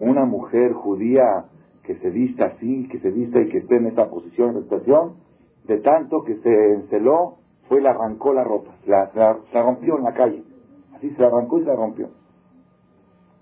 una 0.00 0.24
mujer 0.24 0.72
judía 0.72 1.44
que 1.84 1.96
se 1.96 2.10
vista 2.10 2.46
así, 2.46 2.88
que 2.88 2.98
se 2.98 3.10
vista 3.10 3.40
y 3.40 3.48
que 3.48 3.58
esté 3.58 3.76
en 3.76 3.86
esa 3.86 4.08
posición, 4.10 4.56
en 4.56 4.62
situación? 4.64 5.14
De 5.66 5.78
tanto 5.78 6.24
que 6.24 6.36
se 6.36 6.72
enceló, 6.72 7.36
fue 7.68 7.78
y 7.78 7.82
le 7.82 7.88
arrancó 7.88 8.32
la 8.32 8.42
ropa, 8.42 8.72
la, 8.86 9.10
la, 9.14 9.62
rompió 9.62 9.96
en 9.96 10.04
la 10.04 10.12
calle. 10.12 10.42
Así 10.96 11.10
se 11.10 11.22
la 11.22 11.28
arrancó 11.28 11.58
y 11.58 11.62
se 11.62 11.68
la 11.68 11.76
rompió. 11.76 12.08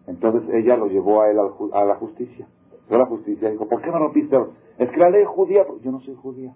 Entonces 0.06 0.42
ella 0.54 0.76
lo 0.76 0.86
llevó 0.88 1.22
a 1.22 1.30
él 1.30 1.38
a 1.38 1.84
la 1.84 1.94
justicia. 1.96 2.46
A 2.90 2.96
la 2.96 3.06
justicia 3.06 3.50
dijo, 3.50 3.68
¿por 3.68 3.80
qué 3.80 3.90
no 3.90 3.98
rompiste? 3.98 4.36
Es 4.78 4.90
que 4.90 4.96
la 4.96 5.10
ley 5.10 5.24
judía, 5.26 5.64
yo 5.82 5.92
no 5.92 6.00
soy 6.00 6.14
judía. 6.14 6.54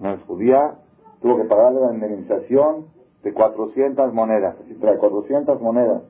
No 0.00 0.12
es 0.12 0.22
judía, 0.22 0.78
tuvo 1.20 1.36
que 1.36 1.44
pagarle 1.44 1.80
la 1.80 1.94
indemnización 1.94 2.86
de 3.22 3.32
400 3.32 4.12
monedas, 4.12 4.56
así 4.60 4.74
trae 4.74 4.96
400 4.96 5.60
monedas. 5.60 6.02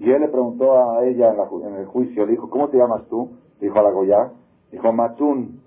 Y 0.00 0.10
él 0.10 0.22
le 0.22 0.28
preguntó 0.28 0.78
a 0.78 1.04
ella 1.04 1.34
en, 1.34 1.74
el 1.74 1.84
juicio, 1.84 2.24
le 2.24 2.32
dijo, 2.32 2.48
¿cómo 2.48 2.68
te 2.68 2.78
llamas 2.78 3.04
tú? 3.10 3.32
Dijo 3.60 3.78
a 3.78 3.82
la 3.82 3.90
Goya, 3.90 4.32
dijo 4.72 4.90
Matún, 4.94 5.60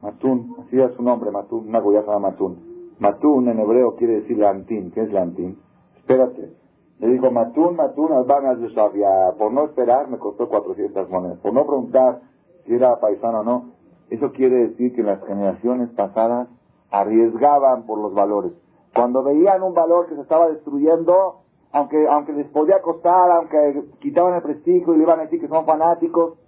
Matún, 0.00 0.54
así 0.60 0.80
es 0.80 0.92
su 0.92 1.02
nombre, 1.02 1.32
Matún, 1.32 1.66
una 1.66 1.80
Goya 1.80 2.02
se 2.02 2.06
llama 2.06 2.30
Matún. 2.30 2.94
Matún 3.00 3.48
en 3.48 3.58
hebreo 3.58 3.96
quiere 3.96 4.20
decir 4.20 4.38
lantín, 4.38 4.92
¿qué 4.92 5.02
es 5.02 5.12
lantín? 5.12 5.58
Espérate. 5.96 6.52
Le 7.00 7.08
dijo, 7.08 7.32
Matún, 7.32 7.74
Matún, 7.74 8.12
albanas 8.12 8.60
de 8.60 8.68
Shavia. 8.68 9.32
Por 9.36 9.52
no 9.52 9.64
esperar 9.64 10.08
me 10.08 10.18
costó 10.18 10.48
400 10.48 11.10
monedas. 11.10 11.38
Por 11.38 11.52
no 11.52 11.66
preguntar 11.66 12.20
si 12.64 12.74
era 12.74 13.00
paisano 13.00 13.40
o 13.40 13.42
no. 13.42 13.72
Eso 14.10 14.30
quiere 14.30 14.68
decir 14.68 14.94
que 14.94 15.00
en 15.00 15.08
las 15.08 15.24
generaciones 15.24 15.90
pasadas 15.90 16.46
arriesgaban 16.92 17.86
por 17.86 17.98
los 17.98 18.14
valores. 18.14 18.52
Cuando 18.94 19.24
veían 19.24 19.64
un 19.64 19.74
valor 19.74 20.06
que 20.06 20.14
se 20.14 20.20
estaba 20.20 20.48
destruyendo, 20.50 21.41
aunque, 21.72 22.06
aunque 22.08 22.32
les 22.32 22.46
podía 22.48 22.80
costar, 22.80 23.30
aunque 23.30 23.84
quitaban 24.00 24.34
el 24.34 24.42
prestigio 24.42 24.94
y 24.94 24.98
le 24.98 25.02
iban 25.04 25.20
a 25.20 25.22
decir 25.22 25.40
que 25.40 25.48
son 25.48 25.64
fanáticos, 25.64 26.38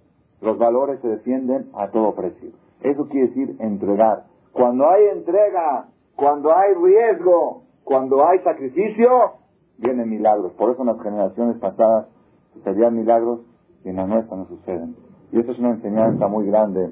los 0.41 0.57
valores 0.57 0.99
se 1.01 1.07
defienden 1.07 1.69
a 1.73 1.87
todo 1.89 2.13
precio. 2.13 2.51
Eso 2.81 3.07
quiere 3.07 3.27
decir 3.27 3.55
entregar. 3.59 4.25
Cuando 4.51 4.89
hay 4.89 5.05
entrega, 5.05 5.87
cuando 6.15 6.55
hay 6.55 6.73
riesgo, 6.75 7.63
cuando 7.83 8.25
hay 8.25 8.39
sacrificio, 8.39 9.33
vienen 9.77 10.09
milagros. 10.09 10.53
Por 10.53 10.71
eso 10.71 10.81
en 10.81 10.87
las 10.87 11.01
generaciones 11.01 11.57
pasadas 11.57 12.07
sucedían 12.53 12.95
milagros 12.95 13.41
y 13.83 13.89
en 13.89 13.95
las 13.95 14.07
nuestras 14.07 14.39
no 14.39 14.45
suceden. 14.47 14.95
Y 15.31 15.39
eso 15.39 15.51
es 15.51 15.59
una 15.59 15.71
enseñanza 15.71 16.27
muy 16.27 16.45
grande. 16.45 16.91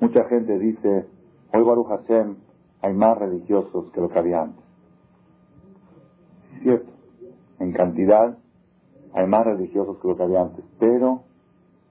Mucha 0.00 0.24
gente 0.24 0.58
dice, 0.58 1.06
Hoy 1.54 1.62
Baruch 1.62 1.88
Hashem 1.88 2.36
hay 2.80 2.94
más 2.94 3.18
religiosos 3.18 3.90
que 3.92 4.00
lo 4.00 4.08
que 4.08 4.18
había 4.18 4.42
antes. 4.42 4.64
Es 6.56 6.62
cierto, 6.62 6.92
en 7.62 7.72
cantidad 7.72 8.36
hay 9.14 9.26
más 9.26 9.44
religiosos 9.44 9.98
que 9.98 10.08
lo 10.08 10.16
que 10.16 10.22
había 10.22 10.42
antes, 10.42 10.64
pero 10.78 11.22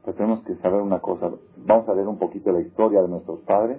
pues 0.03 0.15
tenemos 0.15 0.43
que 0.43 0.55
saber 0.55 0.81
una 0.81 0.99
cosa. 0.99 1.31
Vamos 1.65 1.87
a 1.87 1.93
ver 1.93 2.07
un 2.07 2.17
poquito 2.17 2.51
la 2.51 2.61
historia 2.61 3.01
de 3.01 3.07
nuestros 3.07 3.39
padres 3.41 3.77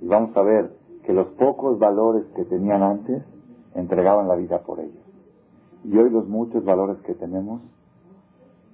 y 0.00 0.06
vamos 0.06 0.36
a 0.36 0.42
ver 0.42 0.72
que 1.04 1.12
los 1.12 1.28
pocos 1.34 1.78
valores 1.78 2.24
que 2.34 2.44
tenían 2.44 2.82
antes 2.82 3.22
entregaban 3.74 4.28
la 4.28 4.34
vida 4.34 4.62
por 4.62 4.80
ellos. 4.80 5.02
Y 5.84 5.96
hoy 5.96 6.10
los 6.10 6.28
muchos 6.28 6.64
valores 6.64 6.98
que 7.02 7.14
tenemos 7.14 7.62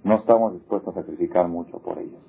no 0.05 0.17
estamos 0.17 0.55
dispuestos 0.55 0.97
a 0.97 1.01
sacrificar 1.01 1.49
mucho 1.49 1.79
por 1.79 1.99
ellos. 1.99 2.21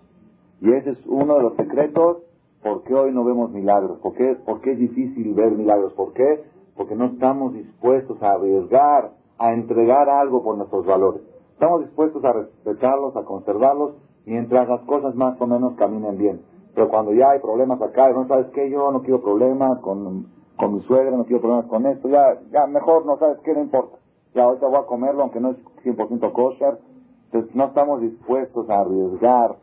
Y 0.62 0.72
ese 0.74 0.92
es 0.92 1.06
uno 1.08 1.36
de 1.36 1.44
los 1.44 1.56
secretos 1.56 2.18
¿Por 2.62 2.84
qué 2.84 2.94
hoy 2.94 3.14
no 3.14 3.24
vemos 3.24 3.52
milagros? 3.52 4.00
¿Por 4.00 4.14
qué, 4.16 4.36
¿Por 4.36 4.62
qué 4.62 4.74
es 4.74 4.80
difícil 4.80 5.34
ver 5.34 5.52
milagros? 5.52 5.94
¿Por 5.94 6.14
qué? 6.14 6.44
Porque 6.76 6.96
no 6.96 7.06
estamos 7.06 7.54
dispuestos 7.54 8.22
a 8.22 8.34
arriesgar, 8.34 9.12
a 9.40 9.54
entregar 9.54 10.10
algo 10.10 10.44
por 10.44 10.58
nuestros 10.58 10.86
valores. 10.86 11.22
Estamos 11.54 11.82
dispuestos 11.82 12.24
a 12.24 12.34
respetarlos, 12.34 13.16
a 13.16 13.24
conservarlos, 13.24 13.96
mientras 14.26 14.68
las 14.68 14.82
cosas 14.82 15.16
más 15.16 15.40
o 15.42 15.48
menos 15.48 15.76
caminen 15.76 16.18
bien. 16.18 16.42
Pero 16.76 16.90
cuando 16.90 17.14
ya 17.14 17.32
hay 17.32 17.40
problemas 17.40 17.82
acá, 17.82 18.10
no 18.10 18.28
sabes 18.28 18.48
qué, 18.54 18.70
yo 18.70 18.92
no 18.92 19.02
quiero 19.02 19.22
problemas 19.22 19.80
con, 19.80 20.28
con 20.58 20.76
mi 20.76 20.82
suegra, 20.82 21.16
no 21.18 21.26
quiero 21.26 21.42
problemas 21.42 21.66
con 21.66 21.86
esto, 21.88 22.10
ya, 22.10 22.40
ya 22.52 22.68
mejor 22.68 23.06
no 23.06 23.18
sabes 23.18 23.40
qué, 23.44 23.54
no 23.54 23.62
importa. 23.62 23.98
Ya 24.36 24.44
ahorita 24.44 24.68
voy 24.68 24.78
a 24.78 24.86
comerlo, 24.86 25.24
aunque 25.24 25.40
no 25.40 25.52
es 25.52 25.58
100% 25.84 26.32
kosher. 26.32 26.78
Entonces 27.26 27.56
no 27.56 27.66
estamos 27.66 28.02
dispuestos 28.02 28.70
a 28.70 28.82
arriesgar, 28.82 29.56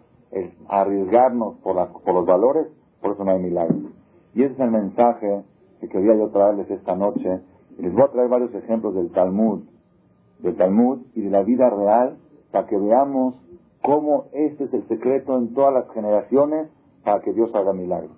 a 0.68 0.80
arriesgarnos 0.80 1.56
por, 1.58 1.76
por 2.02 2.14
los 2.14 2.26
valores 2.26 2.66
por 3.00 3.14
eso 3.14 3.24
no 3.24 3.30
hay 3.30 3.38
milagros. 3.38 3.92
Y 4.34 4.42
ese 4.42 4.54
es 4.54 4.60
el 4.60 4.70
mensaje 4.70 5.44
que 5.80 5.88
quería 5.88 6.16
yo 6.16 6.28
traerles 6.30 6.70
esta 6.70 6.96
noche, 6.96 7.40
Les 7.78 7.92
voy 7.92 8.02
a 8.02 8.08
traer 8.08 8.28
varios 8.28 8.54
ejemplos 8.54 8.94
del 8.94 9.10
Talmud, 9.10 9.62
del 10.38 10.56
Talmud 10.56 11.00
y 11.14 11.22
de 11.22 11.30
la 11.30 11.42
vida 11.42 11.68
real 11.68 12.16
para 12.50 12.66
que 12.66 12.76
veamos 12.76 13.34
cómo 13.82 14.26
este 14.32 14.64
es 14.64 14.74
el 14.74 14.88
secreto 14.88 15.36
en 15.36 15.54
todas 15.54 15.74
las 15.74 15.90
generaciones 15.92 16.68
para 17.04 17.20
que 17.20 17.32
Dios 17.32 17.54
haga 17.54 17.72
milagros. 17.72 18.16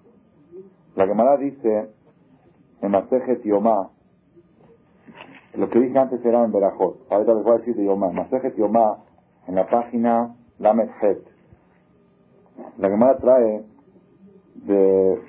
La 0.97 1.07
Gemara 1.07 1.37
dice 1.37 1.91
en 2.81 2.91
Masejet 2.91 3.43
Yomá, 3.43 3.91
lo 5.55 5.69
que 5.71 5.81
dije 5.81 5.99
antes 5.99 6.25
era 6.25 6.45
en 6.45 6.53
Berajot, 6.53 7.11
ahorita 7.11 7.35
les 7.35 7.45
voy 7.45 7.55
a 7.55 7.59
decir 7.59 7.77
de 7.77 7.85
Yomá, 7.85 8.11
Masejet 8.13 8.57
Yomá, 8.57 8.99
en 9.47 9.55
la 9.57 9.69
página 9.69 10.37
Lamed 10.59 10.89
Het. 11.01 11.19
La 12.79 12.89
Gemara 12.89 13.19
trae 13.19 13.65
de 14.55 15.21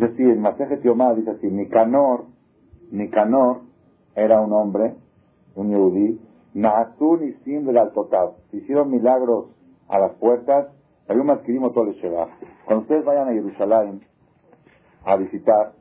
Dice 0.00 0.12
así, 0.14 0.22
en 0.22 0.40
Masejet 0.40 0.82
Yomá 0.82 1.12
dice 1.12 1.32
así, 1.32 1.46
Nicanor, 1.46 2.24
Nicanor 2.90 3.60
era 4.14 4.40
un 4.40 4.50
hombre, 4.50 4.94
un 5.54 5.70
yudí, 5.70 6.18
Naasun 6.54 7.22
y 7.28 7.32
Sim 7.44 7.66
del 7.66 7.76
Altotab. 7.76 8.30
Hicieron 8.50 8.90
milagros 8.90 9.48
a 9.88 9.98
las 9.98 10.12
puertas, 10.12 10.68
un 11.06 11.28
adquirimos 11.28 11.74
todo 11.74 11.84
el 11.84 12.00
Cuando 12.64 12.82
ustedes 12.82 13.04
vayan 13.04 13.28
a 13.28 13.32
Jerusalén 13.32 14.00
a 15.04 15.16
visitar, 15.16 15.72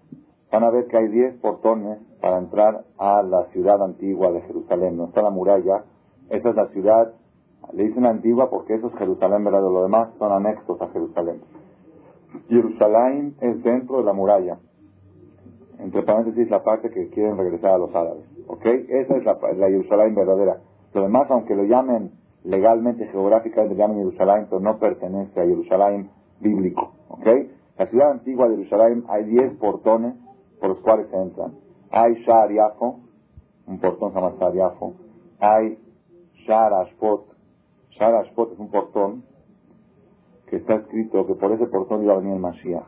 van 0.52 0.66
a 0.66 0.70
ver 0.70 0.88
que 0.88 0.98
hay 0.98 1.08
10 1.08 1.36
portones 1.36 2.00
para 2.20 2.40
entrar 2.40 2.84
a 2.98 3.24
la 3.24 3.46
ciudad 3.54 3.82
antigua 3.82 4.34
de 4.34 4.42
Jerusalén. 4.42 4.98
No 4.98 5.06
está 5.06 5.22
la 5.22 5.30
muralla, 5.30 5.86
esa 6.30 6.50
es 6.50 6.56
la 6.58 6.68
ciudad, 6.68 7.14
le 7.72 7.84
dicen 7.86 8.06
antigua 8.06 8.50
porque 8.50 8.74
eso 8.74 8.88
es 8.88 8.96
Jerusalén, 8.96 9.46
¿verdad? 9.46 9.62
Lo 9.62 9.84
demás 9.84 10.10
son 10.20 10.34
anexos 10.34 10.82
a 10.82 10.90
Jerusalén. 10.90 11.40
Jerusalén 12.50 13.36
es 13.42 13.64
dentro 13.64 13.98
de 13.98 14.04
la 14.04 14.14
muralla. 14.14 14.58
Entre 15.80 16.04
paréntesis, 16.04 16.50
la 16.50 16.64
parte 16.64 16.90
que 16.90 17.10
quieren 17.10 17.38
regresar 17.38 17.72
a 17.72 17.78
los 17.78 17.94
árabes. 17.96 18.26
¿Ok? 18.48 18.66
Esa 18.66 19.18
es 19.18 19.24
la, 19.24 19.38
Jerusalén 19.70 20.16
verdadera. 20.16 20.58
Lo 20.94 21.04
demás, 21.04 21.30
aunque 21.30 21.56
lo 21.56 21.64
llamen 21.64 22.12
legalmente, 22.44 23.08
geográficamente, 23.08 23.76
llamen 23.76 23.98
Jerusalén, 23.98 24.48
pero 24.50 24.60
no 24.60 24.78
pertenece 24.80 25.40
a 25.40 25.46
Jerusalén 25.46 26.10
bíblico. 26.40 26.92
¿Ok? 27.10 27.28
La 27.78 27.86
ciudad 27.86 28.12
antigua 28.12 28.50
de 28.50 28.58
Jerusalén 28.58 29.06
hay 29.08 29.26
10 29.26 29.54
portones 29.58 30.16
por 30.60 30.70
los 30.70 30.80
cuales 30.80 31.08
se 31.10 31.18
entran. 31.18 31.54
Hay 31.92 32.16
Shar 32.26 32.52
Yafo, 32.52 33.00
un 33.68 33.80
portón 33.80 34.12
se 34.12 34.20
llama 34.20 34.36
Shar 34.40 34.54
Yafo. 34.54 34.94
Hay 35.40 35.78
Shar 36.46 36.74
Ashpot. 36.74 37.26
Shar 37.92 38.16
Ashpot 38.16 38.54
es 38.54 38.60
un 38.60 38.70
portón 38.70 39.24
que 40.50 40.58
está 40.58 40.76
escrito 40.76 41.28
que 41.28 41.36
por 41.36 41.52
ese 41.52 41.68
portón 41.68 42.04
iba 42.04 42.14
a 42.14 42.18
venir 42.18 42.34
el 42.34 42.40
Mashiach. 42.40 42.84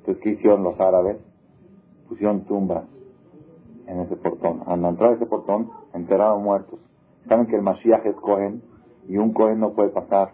Entonces, 0.00 0.22
¿qué 0.22 0.30
hicieron 0.30 0.62
los 0.62 0.78
árabes? 0.78 1.16
Pusieron 2.08 2.44
tumbas 2.44 2.84
en 3.86 4.00
ese 4.00 4.16
portón. 4.16 4.62
Al 4.66 4.84
entrar 4.84 5.12
a 5.12 5.14
ese 5.14 5.26
portón, 5.26 5.70
enterraron 5.94 6.42
muertos. 6.42 6.78
Saben 7.26 7.46
que 7.46 7.56
el 7.56 7.62
Mashiach 7.62 8.04
es 8.04 8.14
Cohen 8.16 8.62
y 9.08 9.16
un 9.16 9.32
Cohen 9.32 9.60
no 9.60 9.72
puede 9.72 9.90
pasar, 9.90 10.32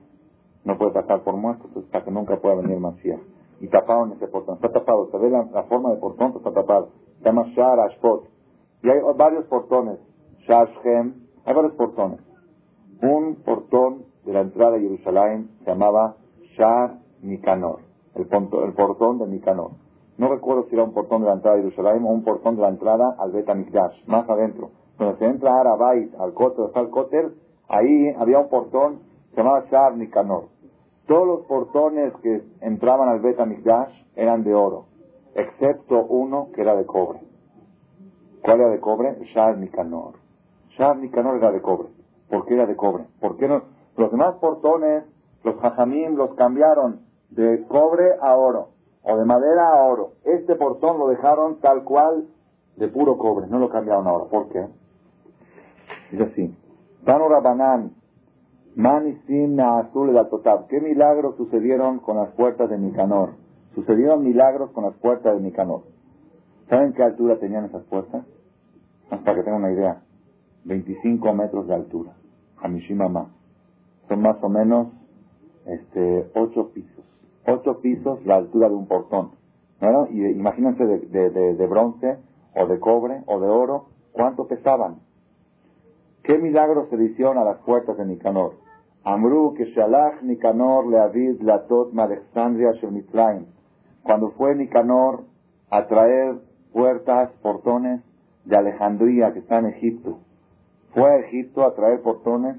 no 0.65 0.77
puede 0.77 0.91
pasar 0.91 1.23
por 1.23 1.37
muertos 1.37 1.71
hasta 1.77 2.03
que 2.03 2.11
nunca 2.11 2.37
pueda 2.41 2.57
venir 2.57 2.73
el 2.73 2.81
Mashiach. 2.81 3.21
Y 3.61 3.69
taparon 3.69 4.13
ese 4.13 4.27
portón. 4.27 4.57
Está 4.57 4.73
tapado. 4.73 5.09
¿Se 5.11 5.19
ve 5.19 5.31
la, 5.31 5.63
forma 5.65 5.91
de 5.91 5.97
portón? 5.97 6.33
Está 6.37 6.51
tapado. 6.53 6.89
Se 7.19 7.25
llama 7.25 7.45
Shar 7.55 7.79
Ashpot. 7.79 8.25
Y 8.83 8.89
hay 8.89 9.01
varios 9.17 9.45
portones. 9.45 9.99
Shar 10.49 10.69
Shem. 10.83 11.15
Hay 11.45 11.55
varios 11.55 11.75
portones. 11.75 12.21
Un 13.03 13.37
portón 13.45 14.05
de 14.25 14.33
la 14.33 14.41
entrada 14.41 14.73
de 14.73 14.81
Jerusalén 14.81 15.51
se 15.61 15.71
llamaba 15.71 16.17
Shar 16.57 16.99
Nicanor, 17.23 17.81
el, 18.15 18.23
el 18.23 18.73
portón 18.75 19.19
de 19.19 19.27
Nicanor. 19.27 19.71
No 20.19 20.29
recuerdo 20.29 20.65
si 20.65 20.75
era 20.75 20.85
un 20.85 20.93
portón 20.93 21.23
de 21.23 21.29
la 21.29 21.35
entrada 21.35 21.57
de 21.57 21.63
Jerusalén 21.63 22.05
o 22.05 22.09
un 22.09 22.25
portón 22.25 22.57
de 22.57 22.63
la 22.63 22.69
entrada 22.69 23.17
al 23.19 23.33
Bet 23.33 23.49
más 24.07 24.29
adentro. 24.29 24.71
Donde 24.99 25.19
se 25.19 25.25
entra 25.25 25.55
a 25.55 25.61
Arabait, 25.61 26.15
al 26.19 26.35
Kotel, 26.35 26.67
está 26.67 26.81
el 26.81 26.91
Kotel, 26.91 27.35
ahí 27.69 28.11
había 28.19 28.39
un 28.39 28.49
portón 28.49 29.01
se 29.31 29.37
llamaba 29.37 29.65
Shar 29.71 29.97
Nicanor. 29.97 30.49
Todos 31.07 31.27
los 31.27 31.47
portones 31.47 32.13
que 32.23 32.43
entraban 32.61 33.09
al 33.09 33.21
Bet 33.21 33.39
eran 34.17 34.45
de 34.45 34.55
oro, 34.55 34.87
excepto 35.35 36.05
uno 36.05 36.49
que 36.55 36.63
era 36.63 36.77
de 36.77 36.85
cobre. 36.85 37.21
¿Cuál 38.43 38.61
era 38.61 38.71
de 38.71 38.81
cobre? 38.81 39.17
Shar 39.35 39.57
Nicanor. 39.59 40.15
Shar 40.71 40.97
Nicanor 40.97 41.37
era 41.37 41.53
de 41.53 41.61
cobre. 41.61 41.89
¿Por 42.29 42.47
qué 42.47 42.55
era 42.55 42.67
de 42.67 42.77
cobre? 42.77 43.05
¿Por 43.21 43.37
qué 43.37 43.49
no? 43.49 43.63
Los 43.97 44.11
demás 44.11 44.37
portones 44.37 45.05
los 45.45 45.57
jajamim 45.61 46.17
los 46.17 46.35
cambiaron 46.35 47.01
de 47.31 47.65
cobre 47.69 48.15
a 48.21 48.37
oro 48.37 48.71
o 49.03 49.17
de 49.17 49.25
madera 49.25 49.69
a 49.69 49.85
oro. 49.85 50.13
Este 50.25 50.55
portón 50.57 50.99
lo 50.99 51.09
dejaron 51.09 51.61
tal 51.61 51.85
cual 51.85 52.27
de 52.77 52.89
puro 52.89 53.19
cobre, 53.19 53.47
no 53.47 53.59
lo 53.59 53.69
cambiaron 53.69 54.07
ahora. 54.07 54.25
¿Por 54.27 54.49
qué? 54.49 54.67
Es 56.13 56.21
así. 56.21 56.55
Tano 57.05 57.29
Rabanán, 57.29 57.93
Manisim 58.75 59.59
Azul 59.61 60.13
Totab. 60.29 60.67
¿Qué 60.67 60.81
milagros 60.81 61.37
sucedieron 61.37 61.99
con 62.01 62.17
las 62.17 62.31
puertas 62.31 62.69
de 62.69 62.79
Nicanor? 62.79 63.31
Sucedieron 63.75 64.25
milagros 64.25 64.71
con 64.71 64.85
las 64.85 64.95
puertas 64.95 65.35
de 65.35 65.41
Nicanor. 65.41 65.83
¿Saben 66.69 66.93
qué 66.93 67.03
altura 67.03 67.39
tenían 67.39 67.65
esas 67.65 67.83
puertas? 67.85 68.25
para 69.09 69.35
que 69.35 69.43
tengan 69.43 69.65
una 69.65 69.73
idea. 69.73 70.03
25 70.65 71.33
metros 71.35 71.67
de 71.67 71.75
altura. 71.75 72.13
A. 72.63 72.69
Son 74.09 74.23
más 74.23 74.37
o 74.43 74.49
menos 74.49 74.89
este, 75.67 76.31
ocho 76.35 76.71
pisos. 76.73 77.05
Ocho 77.47 77.81
pisos 77.81 78.25
la 78.25 78.37
altura 78.37 78.69
de 78.69 78.75
un 78.75 78.87
portón. 78.87 79.33
¿no? 79.81 80.09
Y 80.11 80.27
imagínense 80.27 80.85
de, 80.85 81.31
de, 81.31 81.67
bronce, 81.67 82.19
o 82.55 82.67
de 82.67 82.79
cobre, 82.79 83.23
o 83.27 83.41
de 83.41 83.49
oro, 83.49 83.87
¿cuánto 84.13 84.47
pesaban? 84.47 84.97
¿Qué 86.23 86.37
milagros 86.39 86.89
se 86.91 87.03
hicieron 87.03 87.39
a 87.39 87.45
las 87.45 87.59
puertas 87.59 87.97
de 87.97 88.05
Nicanor? 88.05 88.55
Amru 89.05 89.55
que 89.55 89.65
Nicanor 90.23 90.87
Leavid 90.87 91.41
Latot 91.41 91.99
Alexandria 91.99 92.73
Shemitzrayim. 92.73 93.47
Cuando 94.03 94.31
fue 94.33 94.55
Nicanor 94.55 95.25
a 95.71 95.87
traer 95.87 96.35
puertas, 96.73 97.31
portones 97.43 98.03
de 98.45 98.57
Alejandría, 98.57 99.33
que 99.33 99.39
está 99.39 99.59
en 99.59 99.67
Egipto. 99.67 100.19
Fue 100.93 101.11
a 101.11 101.17
Egipto 101.19 101.65
a 101.65 101.75
traer 101.75 102.03
portones 102.03 102.57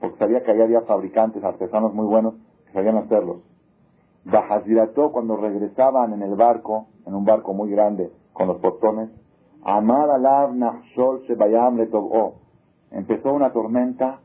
porque 0.00 0.16
sabía 0.18 0.42
que 0.42 0.50
había 0.50 0.80
fabricantes, 0.82 1.44
artesanos 1.44 1.94
muy 1.94 2.06
buenos 2.06 2.34
que 2.66 2.72
sabían 2.72 2.96
hacerlos. 2.96 3.38
Bajazirató, 4.24 5.12
cuando 5.12 5.36
regresaban 5.36 6.12
en 6.12 6.22
el 6.22 6.34
barco, 6.34 6.86
en 7.06 7.14
un 7.14 7.24
barco 7.24 7.54
muy 7.54 7.70
grande, 7.70 8.10
con 8.32 8.48
los 8.48 8.58
portones, 8.58 9.10
Amar 9.62 10.08
alav 10.10 10.54
shebayam. 11.26 11.78
Empezó 12.90 13.32
una 13.32 13.52
tormenta 13.52 14.20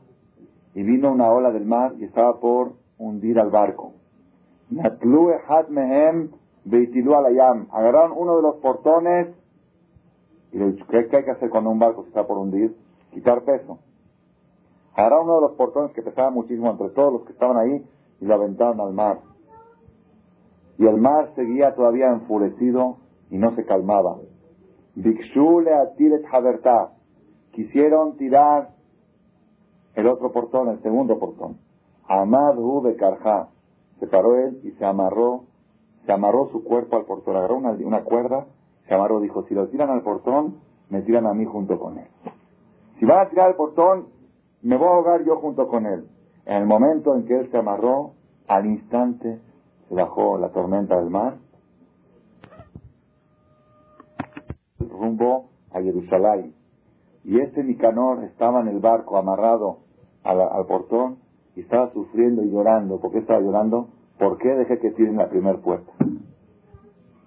y 0.74 0.82
vino 0.82 1.12
una 1.12 1.30
ola 1.30 1.50
del 1.50 1.66
mar 1.66 1.92
y 1.98 2.04
estaba 2.04 2.40
por 2.40 2.72
hundir 2.98 3.38
al 3.38 3.50
barco. 3.50 3.92
Beitilu 6.66 7.14
alayam. 7.14 7.68
Agarraron 7.70 8.12
uno 8.16 8.36
de 8.36 8.42
los 8.42 8.56
portones 8.56 9.28
y 10.52 10.58
le 10.58 10.72
dijo, 10.72 10.86
¿qué 10.88 11.16
hay 11.16 11.24
que 11.24 11.30
hacer 11.30 11.48
cuando 11.48 11.70
un 11.70 11.78
barco 11.78 12.02
se 12.02 12.08
está 12.08 12.26
por 12.26 12.38
hundir? 12.38 12.76
Quitar 13.12 13.42
peso. 13.42 13.78
Hará 14.96 15.20
uno 15.20 15.34
de 15.36 15.40
los 15.42 15.52
portones 15.52 15.92
que 15.92 16.02
pesaba 16.02 16.30
muchísimo 16.30 16.70
entre 16.70 16.88
todos 16.90 17.12
los 17.12 17.24
que 17.24 17.32
estaban 17.32 17.58
ahí 17.58 17.86
y 18.20 18.24
lo 18.24 18.34
aventaron 18.34 18.80
al 18.80 18.94
mar. 18.94 19.20
Y 20.78 20.86
el 20.86 20.96
mar 20.96 21.32
seguía 21.34 21.74
todavía 21.74 22.08
enfurecido 22.08 22.96
y 23.30 23.36
no 23.36 23.54
se 23.54 23.64
calmaba. 23.64 24.16
Bikshule 24.94 25.74
atiret 25.74 26.24
habertá. 26.32 26.92
Quisieron 27.52 28.16
tirar 28.16 28.70
el 29.94 30.06
otro 30.06 30.32
portón, 30.32 30.68
el 30.68 30.80
segundo 30.82 31.18
portón. 31.18 31.58
Amad 32.08 32.54
de 32.82 32.96
karja. 32.96 33.48
Se 34.00 34.06
paró 34.06 34.36
él 34.36 34.60
y 34.62 34.70
se 34.72 34.84
amarró, 34.84 35.44
se 36.04 36.12
amarró 36.12 36.48
su 36.48 36.62
cuerpo 36.64 36.96
al 36.96 37.04
portón, 37.04 37.36
agarró 37.36 37.56
una, 37.56 37.72
una 37.72 38.04
cuerda, 38.04 38.46
se 38.86 38.94
amarró, 38.94 39.20
dijo, 39.20 39.42
si 39.44 39.54
lo 39.54 39.68
tiran 39.68 39.90
al 39.90 40.02
portón, 40.02 40.58
me 40.90 41.02
tiran 41.02 41.26
a 41.26 41.32
mí 41.32 41.44
junto 41.46 41.78
con 41.78 41.98
él. 41.98 42.08
Si 42.98 43.06
van 43.06 43.26
a 43.26 43.30
tirar 43.30 43.50
el 43.50 43.56
portón, 43.56 44.08
me 44.62 44.76
voy 44.76 44.88
a 44.88 44.90
ahogar 44.90 45.24
yo 45.24 45.36
junto 45.36 45.68
con 45.68 45.86
él. 45.86 46.06
En 46.44 46.56
el 46.56 46.66
momento 46.66 47.14
en 47.14 47.26
que 47.26 47.38
él 47.38 47.50
se 47.50 47.58
amarró, 47.58 48.12
al 48.48 48.66
instante 48.66 49.40
se 49.88 49.94
bajó 49.94 50.38
la 50.38 50.50
tormenta 50.50 50.96
del 50.96 51.10
mar, 51.10 51.38
rumbo 54.78 55.50
a 55.72 55.80
Jerusalén. 55.80 56.54
Y 57.24 57.40
este 57.40 57.64
Nicanor 57.64 58.24
estaba 58.24 58.60
en 58.60 58.68
el 58.68 58.78
barco 58.78 59.16
amarrado 59.16 59.78
al, 60.22 60.66
portón 60.66 61.18
y 61.54 61.60
estaba 61.60 61.92
sufriendo 61.92 62.42
y 62.42 62.50
llorando. 62.50 63.00
¿Por 63.00 63.12
qué 63.12 63.18
estaba 63.18 63.40
llorando? 63.40 63.88
¿Por 64.18 64.38
qué 64.38 64.48
dejé 64.48 64.78
que 64.78 64.92
tiren 64.92 65.16
la 65.16 65.28
primera 65.28 65.58
puerta? 65.58 65.92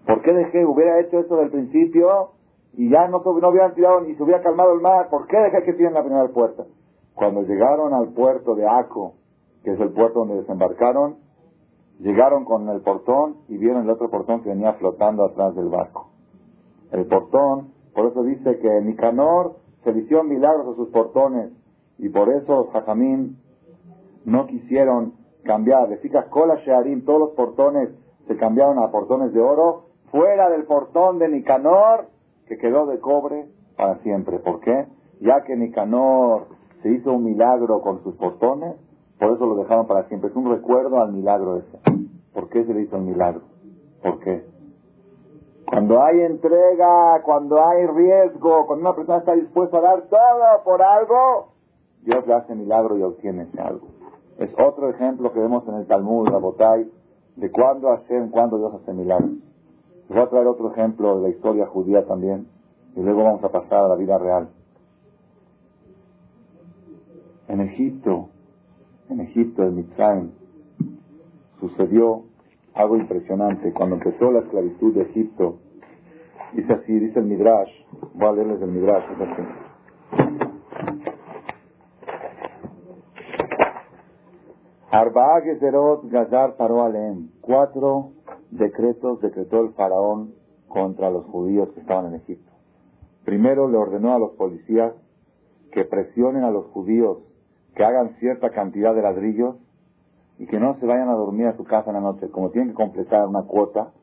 ¿Por 0.06 0.22
qué 0.22 0.34
dejé, 0.34 0.66
hubiera 0.66 1.00
hecho 1.02 1.20
esto 1.20 1.38
del 1.38 1.52
principio 1.52 2.32
y 2.74 2.90
ya 2.90 3.08
no, 3.08 3.22
no 3.22 3.50
hubieran 3.50 3.74
tirado 3.76 4.02
ni 4.02 4.16
se 4.16 4.24
hubiera 4.24 4.42
calmado 4.42 4.74
el 4.74 4.82
mar? 4.82 5.10
¿Por 5.10 5.28
qué 5.28 5.38
dejé 5.38 5.64
que 5.64 5.74
tiren 5.74 5.94
la 5.94 6.04
primera 6.04 6.28
puerta? 6.30 6.66
Cuando 7.20 7.44
llegaron 7.44 7.94
al 7.94 8.10
puerto 8.14 8.56
de 8.56 8.68
Aco, 8.68 9.14
que 9.64 9.74
es 9.74 9.80
el 9.80 9.92
puerto 9.92 10.20
donde 10.20 10.38
desembarcaron, 10.38 11.18
Llegaron 12.00 12.46
con 12.46 12.70
el 12.70 12.80
portón 12.80 13.40
y 13.50 13.58
vieron 13.58 13.84
el 13.84 13.90
otro 13.90 14.10
portón 14.10 14.42
que 14.42 14.50
venía 14.50 14.74
flotando 14.74 15.26
atrás 15.26 15.54
del 15.56 15.68
barco. 15.68 16.10
El 16.92 17.06
portón, 17.08 17.74
por 17.94 18.06
eso 18.06 18.24
dice 18.24 18.58
que 18.60 18.82
Nicanor 18.82 19.58
se 19.84 19.92
hicieron 19.92 20.30
milagros 20.30 20.66
a 20.70 20.76
sus 20.76 20.88
portones 20.90 21.52
y 21.98 22.08
por 22.08 22.30
eso 22.30 22.70
Jajamín 22.72 23.38
no 24.24 24.48
quisieron 24.48 25.14
cambiar. 25.44 25.90
Le 25.90 26.00
Cola 26.30 26.56
Shearim, 26.66 27.04
todos 27.04 27.20
los 27.20 27.30
portones 27.32 27.90
se 28.28 28.38
cambiaron 28.38 28.80
a 28.80 28.92
portones 28.92 29.34
de 29.34 29.42
oro, 29.42 29.88
fuera 30.10 30.50
del 30.50 30.64
portón 30.64 31.20
de 31.20 31.28
Nicanor, 31.28 32.08
que 32.48 32.58
quedó 32.58 32.86
de 32.86 33.00
cobre 33.00 33.46
para 33.76 33.98
siempre. 34.04 34.40
¿Por 34.40 34.62
qué? 34.62 34.88
Ya 35.20 35.44
que 35.44 35.58
Nicanor 35.58 36.48
se 36.82 36.90
hizo 36.90 37.14
un 37.14 37.24
milagro 37.24 37.82
con 37.82 38.02
sus 38.04 38.16
portones, 38.16 38.76
por 39.20 39.34
eso 39.34 39.46
lo 39.46 39.56
dejaron 39.56 39.88
para 39.88 40.08
siempre. 40.08 40.30
Es 40.30 40.36
un 40.36 40.50
recuerdo 40.50 41.02
al 41.02 41.12
milagro 41.12 41.58
ese. 41.58 41.80
¿Por 42.34 42.50
qué 42.50 42.64
se 42.64 42.74
le 42.74 42.82
hizo 42.82 42.96
el 42.96 43.04
milagro? 43.04 43.42
¿Por 44.02 44.20
qué? 44.20 44.46
Cuando 45.68 46.02
hay 46.02 46.22
entrega, 46.22 47.22
cuando 47.24 47.64
hay 47.64 47.86
riesgo, 47.86 48.66
cuando 48.66 48.90
una 48.90 48.96
persona 48.96 49.20
está 49.20 49.34
dispuesta 49.34 49.78
a 49.78 49.82
dar 49.82 50.02
todo 50.04 50.64
por 50.64 50.82
algo, 50.82 51.50
Dios 52.02 52.26
le 52.26 52.34
hace 52.34 52.56
milagro 52.56 52.98
y 52.98 53.04
obtiene 53.04 53.44
ese 53.44 53.62
algo. 53.62 53.88
Es 54.38 54.52
otro 54.58 54.90
ejemplo 54.90 55.34
que 55.34 55.40
vemos 55.40 55.68
en 55.68 55.76
el 55.76 55.86
Talmud, 55.86 56.30
la 56.30 56.38
Botay, 56.38 56.90
de 57.36 57.52
cuándo 57.52 57.90
hace, 57.92 58.28
cuándo 58.32 58.58
Dios 58.58 58.74
hace 58.74 58.94
milagros. 58.94 59.32
Les 60.08 60.18
voy 60.18 60.22
a 60.22 60.30
traer 60.30 60.48
otro 60.48 60.72
ejemplo 60.72 61.18
de 61.18 61.24
la 61.24 61.30
historia 61.30 61.68
judía 61.68 62.06
también, 62.06 62.48
y 62.96 63.02
luego 63.02 63.24
vamos 63.24 63.44
a 63.44 63.50
pasar 63.50 63.86
a 63.86 63.88
la 63.90 63.96
vida 63.96 64.18
real. 64.18 64.50
En 67.50 67.62
Egipto, 67.62 68.30
en 69.10 69.22
Egipto, 69.22 69.64
en 69.64 69.76
Mitzrayim, 69.76 70.30
sucedió 71.60 72.26
algo 72.76 72.96
impresionante. 72.96 73.74
Cuando 73.74 73.96
empezó 73.96 74.32
la 74.32 74.42
esclavitud 74.42 74.94
de 74.94 75.02
Egipto, 75.02 75.58
dice 76.54 76.74
así, 76.74 77.00
dice 77.00 77.18
el 77.18 77.26
Midrash, 77.26 77.72
voy 78.14 78.28
a 78.28 78.32
leerles 78.34 78.62
el 78.62 78.70
Midrash, 78.70 79.04
Arba'a 84.92 85.42
Gezerot 85.42 86.08
Gazar 86.08 86.56
Paró 86.56 86.84
Alem. 86.84 87.30
Cuatro 87.42 88.12
decretos 88.52 89.22
decretó 89.22 89.62
el 89.62 89.74
faraón 89.74 90.36
contra 90.68 91.10
los 91.10 91.26
judíos 91.26 91.70
que 91.74 91.80
estaban 91.80 92.14
en 92.14 92.22
Egipto. 92.22 92.52
Primero 93.26 93.68
le 93.68 93.78
ordenó 93.78 94.14
a 94.14 94.20
los 94.20 94.34
policías 94.34 94.94
que 95.72 95.84
presionen 95.86 96.44
a 96.44 96.52
los 96.52 96.66
judíos 96.68 97.29
que 97.80 97.86
hagan 97.86 98.18
cierta 98.20 98.50
cantidad 98.50 98.94
de 98.94 99.02
ladrillos 99.02 99.56
y 100.38 100.48
que 100.48 100.60
no 100.60 100.78
se 100.82 100.86
vayan 100.86 101.08
a 101.08 101.14
dormir 101.14 101.48
a 101.48 101.56
su 101.56 101.64
casa 101.64 101.92
en 101.92 101.94
la 101.94 102.02
noche. 102.02 102.28
Como 102.30 102.50
tienen 102.50 102.72
que 102.72 102.76
completar 102.76 103.26
una 103.26 103.44
cuota, 103.44 103.94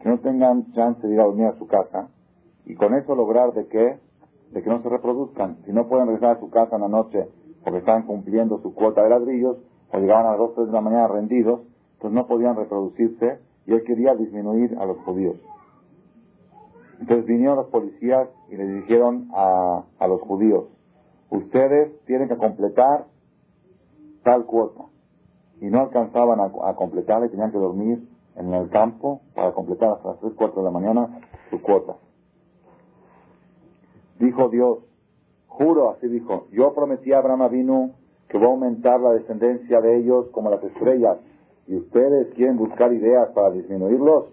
que 0.00 0.08
no 0.08 0.18
tengan 0.20 0.72
chance 0.72 1.06
de 1.06 1.12
ir 1.12 1.20
a 1.20 1.24
dormir 1.24 1.44
a 1.44 1.58
su 1.58 1.66
casa 1.66 2.08
y 2.64 2.74
con 2.74 2.94
eso 2.94 3.14
lograr 3.14 3.52
de 3.52 3.66
que, 3.66 3.98
de 4.52 4.62
que 4.62 4.70
no 4.70 4.80
se 4.80 4.88
reproduzcan. 4.88 5.58
Si 5.66 5.74
no 5.74 5.88
pueden 5.88 6.06
regresar 6.06 6.38
a 6.38 6.40
su 6.40 6.48
casa 6.48 6.76
en 6.76 6.80
la 6.80 6.88
noche 6.88 7.28
porque 7.64 7.80
están 7.80 8.04
cumpliendo 8.04 8.62
su 8.62 8.72
cuota 8.72 9.02
de 9.02 9.10
ladrillos 9.10 9.58
o 9.92 9.98
llegaban 9.98 10.24
a 10.24 10.30
las 10.30 10.38
2 10.38 10.68
de 10.68 10.72
la 10.72 10.80
mañana 10.80 11.08
rendidos, 11.08 11.60
entonces 11.96 12.14
no 12.14 12.26
podían 12.26 12.56
reproducirse 12.56 13.40
y 13.66 13.74
él 13.74 13.84
quería 13.84 14.14
disminuir 14.14 14.74
a 14.80 14.86
los 14.86 14.96
judíos. 15.00 15.36
Entonces 16.98 17.26
vinieron 17.26 17.56
los 17.56 17.66
policías 17.66 18.26
y 18.48 18.56
le 18.56 18.64
dijeron 18.68 19.28
a, 19.34 19.82
a 19.98 20.08
los 20.08 20.22
judíos, 20.22 20.64
ustedes 21.28 21.92
tienen 22.06 22.28
que 22.28 22.38
completar 22.38 23.04
tal 24.28 24.44
cuota. 24.44 24.84
Y 25.58 25.66
no 25.68 25.80
alcanzaban 25.80 26.38
a, 26.40 26.74
completar 26.74 27.24
y 27.24 27.30
tenían 27.30 27.50
que 27.50 27.56
dormir 27.56 28.06
en 28.36 28.52
el 28.52 28.68
campo 28.68 29.22
para 29.34 29.52
completar 29.52 29.92
hasta 29.92 30.10
las 30.10 30.20
3, 30.20 30.34
4 30.36 30.60
de 30.60 30.64
la 30.64 30.70
mañana 30.70 31.20
su 31.48 31.62
cuota. 31.62 31.96
Dijo 34.18 34.50
Dios, 34.50 34.80
juro, 35.46 35.90
así 35.90 36.08
dijo, 36.08 36.46
yo 36.52 36.74
prometí 36.74 37.12
a 37.12 37.18
Abraham 37.18 37.42
Avinu 37.42 37.94
que 38.28 38.38
va 38.38 38.46
a 38.46 38.50
aumentar 38.50 39.00
la 39.00 39.12
descendencia 39.12 39.80
de 39.80 39.96
ellos 39.96 40.28
como 40.32 40.50
las 40.50 40.62
estrellas 40.62 41.16
y 41.66 41.76
ustedes 41.76 42.34
quieren 42.34 42.58
buscar 42.58 42.92
ideas 42.92 43.30
para 43.30 43.50
disminuirlos, 43.50 44.26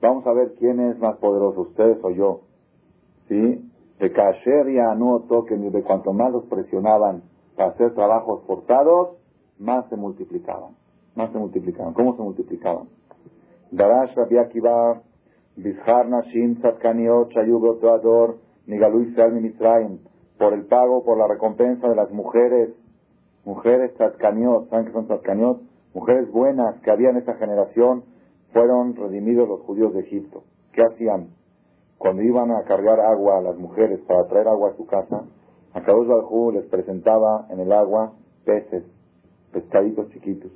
vamos 0.00 0.26
a 0.26 0.32
ver 0.32 0.54
quién 0.58 0.80
es 0.80 0.98
más 0.98 1.18
poderoso, 1.18 1.60
ustedes 1.60 1.98
o 2.02 2.10
yo. 2.10 2.40
¿Sí? 3.28 3.70
De 3.98 4.12
Kasher 4.12 4.70
y 4.70 4.78
Anuoto, 4.78 5.44
que 5.44 5.56
de 5.56 5.82
cuanto 5.82 6.14
más 6.14 6.32
los 6.32 6.44
presionaban 6.44 7.22
para 7.54 7.70
hacer 7.70 7.94
trabajos 7.94 8.42
forzados, 8.46 9.21
más 9.58 9.88
se 9.88 9.96
multiplicaban. 9.96 10.76
Más 11.14 11.30
se 11.32 11.38
multiplicaban. 11.38 11.94
¿Cómo 11.94 12.16
se 12.16 12.22
multiplicaban? 12.22 12.88
Darash 13.70 14.14
Rabbi 14.14 14.38
Akiva, 14.38 15.02
Bizhar 15.56 16.08
Nashim, 16.08 16.56
Tzadkaniot, 16.60 17.30
Shayub 17.30 17.80
Toador, 17.80 18.38
Nigalu 18.66 19.02
Israel 19.02 19.32
Mitzrayim, 19.32 19.98
por 20.38 20.54
el 20.54 20.66
pago, 20.66 21.04
por 21.04 21.18
la 21.18 21.26
recompensa 21.26 21.88
de 21.88 21.96
las 21.96 22.10
mujeres, 22.10 22.70
mujeres 23.44 23.94
Tzadkaniot, 23.94 24.70
¿saben 24.70 24.86
qué 24.86 24.92
son 24.92 25.06
Tzadkaniot? 25.06 25.60
Mujeres 25.94 26.30
buenas 26.30 26.80
que 26.80 26.90
había 26.90 27.10
en 27.10 27.18
esta 27.18 27.34
generación, 27.34 28.04
fueron 28.52 28.94
redimidos 28.94 29.48
los 29.48 29.60
judíos 29.60 29.92
de 29.94 30.00
Egipto. 30.00 30.44
¿Qué 30.72 30.82
hacían? 30.82 31.28
Cuando 31.98 32.22
iban 32.22 32.50
a 32.50 32.64
cargar 32.64 33.00
agua 33.00 33.38
a 33.38 33.40
las 33.40 33.56
mujeres 33.56 34.00
para 34.06 34.26
traer 34.26 34.48
agua 34.48 34.70
a 34.70 34.76
su 34.76 34.86
casa, 34.86 35.24
a 35.74 35.80
Kadosh 35.82 36.54
les 36.54 36.66
presentaba 36.66 37.46
en 37.50 37.60
el 37.60 37.72
agua 37.72 38.12
peces, 38.44 38.84
pescaditos 39.52 40.08
chiquitos. 40.10 40.50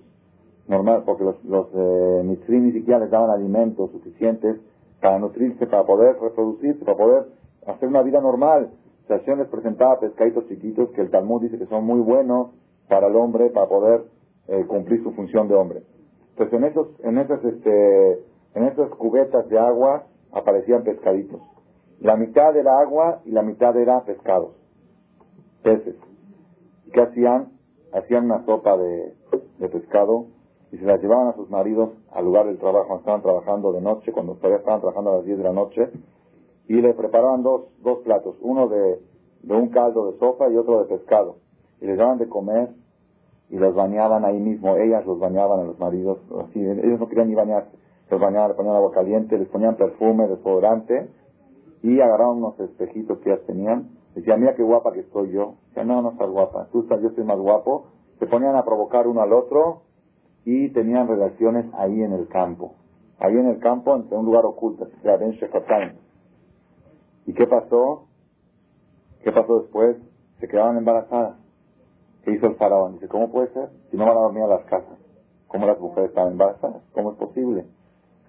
Normal, 0.68 1.04
porque 1.06 1.24
los, 1.24 1.44
los 1.44 1.68
eh, 1.74 2.22
ni 2.48 2.72
siquiera 2.72 2.98
les 2.98 3.10
daban 3.10 3.30
alimentos 3.30 3.90
suficientes 3.92 4.56
para 5.00 5.18
nutrirse, 5.18 5.66
para 5.66 5.84
poder 5.84 6.16
reproducirse, 6.20 6.84
para 6.84 6.96
poder 6.96 7.26
hacer 7.66 7.88
una 7.88 8.02
vida 8.02 8.20
normal. 8.20 8.70
Hashem 9.08 9.38
les 9.38 9.48
presentaba 9.48 10.00
pescaditos 10.00 10.46
chiquitos 10.48 10.90
que 10.90 11.02
el 11.02 11.10
Talmud 11.10 11.42
dice 11.42 11.58
que 11.58 11.66
son 11.66 11.84
muy 11.84 12.00
buenos 12.00 12.48
para 12.88 13.06
el 13.06 13.16
hombre, 13.16 13.50
para 13.50 13.68
poder 13.68 14.04
eh, 14.48 14.64
cumplir 14.66 15.02
su 15.02 15.12
función 15.12 15.46
de 15.48 15.54
hombre. 15.54 15.82
Pues 16.36 16.52
en 16.52 16.64
esos, 16.64 16.88
en 17.04 17.18
esas, 17.18 17.44
este, 17.44 18.12
en 18.54 18.64
esas 18.64 18.90
cubetas 18.90 19.48
de 19.48 19.58
agua 19.58 20.06
aparecían 20.32 20.82
pescaditos. 20.82 21.40
La 22.00 22.16
mitad 22.16 22.56
era 22.56 22.80
agua 22.80 23.22
y 23.24 23.30
la 23.30 23.42
mitad 23.42 23.76
era 23.76 24.04
pescados, 24.04 24.54
peces. 25.62 25.96
¿Qué 26.92 27.00
hacían? 27.00 27.55
Hacían 27.98 28.26
una 28.26 28.44
sopa 28.44 28.76
de, 28.76 29.12
pescado 29.70 30.26
y 30.72 30.78
se 30.78 30.84
la 30.84 30.96
llevaban 30.96 31.28
a 31.28 31.34
sus 31.34 31.48
maridos 31.50 31.90
al 32.12 32.24
lugar 32.24 32.46
del 32.46 32.58
trabajo 32.58 32.86
cuando 32.86 33.00
estaban 33.00 33.22
trabajando 33.22 33.72
de 33.72 33.80
noche, 33.80 34.12
cuando 34.12 34.34
todavía 34.34 34.58
estaban 34.58 34.80
trabajando 34.80 35.10
a 35.12 35.16
las 35.16 35.24
10 35.24 35.38
de 35.38 35.44
la 35.44 35.52
noche, 35.52 35.90
y 36.68 36.74
le 36.80 36.94
preparaban 36.94 37.42
dos, 37.42 37.66
dos 37.82 38.00
platos, 38.00 38.36
uno 38.40 38.68
de, 38.68 39.00
de 39.42 39.54
un 39.54 39.68
caldo 39.68 40.10
de 40.10 40.18
sopa 40.18 40.48
y 40.50 40.56
otro 40.56 40.80
de 40.80 40.96
pescado. 40.96 41.36
Y 41.80 41.86
les 41.86 41.96
daban 41.96 42.18
de 42.18 42.28
comer 42.28 42.70
y 43.48 43.56
los 43.56 43.74
bañaban 43.74 44.24
ahí 44.24 44.40
mismo, 44.40 44.76
ellas 44.76 45.06
los 45.06 45.20
bañaban 45.20 45.60
a 45.60 45.64
los 45.64 45.78
maridos, 45.78 46.18
así, 46.40 46.60
ellos 46.60 46.98
no 46.98 47.08
querían 47.08 47.28
ni 47.28 47.34
bañarse, 47.34 47.70
los 48.10 48.20
bañaban, 48.20 48.48
les 48.48 48.56
ponían 48.56 48.74
agua 48.74 48.90
caliente, 48.90 49.38
les 49.38 49.48
ponían 49.48 49.76
perfume, 49.76 50.26
desodorante 50.26 51.08
y 51.82 52.00
agarraban 52.00 52.38
unos 52.38 52.58
espejitos 52.58 53.18
que 53.18 53.30
ellas 53.30 53.46
tenían 53.46 53.95
Decía, 54.16 54.38
mira 54.38 54.54
qué 54.54 54.62
guapa 54.62 54.92
que 54.92 55.00
estoy 55.00 55.30
yo. 55.30 55.56
Decía, 55.68 55.84
no, 55.84 56.00
no 56.00 56.12
estás 56.12 56.30
guapa, 56.30 56.68
tú 56.72 56.80
estás, 56.80 57.02
yo 57.02 57.10
soy 57.10 57.24
más 57.24 57.38
guapo. 57.38 57.88
Se 58.18 58.26
ponían 58.26 58.56
a 58.56 58.64
provocar 58.64 59.06
uno 59.06 59.20
al 59.20 59.30
otro 59.34 59.82
y 60.46 60.70
tenían 60.70 61.06
relaciones 61.06 61.66
ahí 61.74 62.02
en 62.02 62.14
el 62.14 62.26
campo. 62.26 62.76
Ahí 63.18 63.34
en 63.34 63.46
el 63.46 63.58
campo, 63.58 63.94
en 63.94 64.06
un 64.10 64.24
lugar 64.24 64.46
oculto, 64.46 64.88
llama 65.04 65.18
Ben 65.18 65.98
¿Y 67.26 67.34
qué 67.34 67.46
pasó? 67.46 68.06
¿Qué 69.22 69.32
pasó 69.32 69.60
después? 69.60 69.98
Se 70.40 70.48
quedaban 70.48 70.78
embarazadas. 70.78 71.36
¿Qué 72.24 72.32
hizo 72.32 72.46
el 72.46 72.54
faraón? 72.56 72.94
Dice, 72.94 73.08
¿cómo 73.08 73.30
puede 73.30 73.52
ser? 73.52 73.68
Si 73.90 73.98
no 73.98 74.06
van 74.06 74.16
a 74.16 74.20
dormir 74.20 74.44
a 74.44 74.48
las 74.48 74.64
casas. 74.64 74.98
¿Cómo 75.48 75.66
las 75.66 75.78
mujeres 75.78 76.08
estaban 76.08 76.32
embarazadas? 76.32 76.82
¿Cómo 76.94 77.12
es 77.12 77.18
posible? 77.18 77.66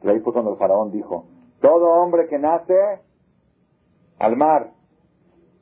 Y 0.04 0.10
ahí 0.10 0.20
fue 0.20 0.34
cuando 0.34 0.52
el 0.52 0.58
faraón 0.58 0.92
dijo, 0.92 1.28
todo 1.62 1.94
hombre 1.94 2.28
que 2.28 2.38
nace 2.40 2.76
al 4.20 4.36
mar 4.36 4.77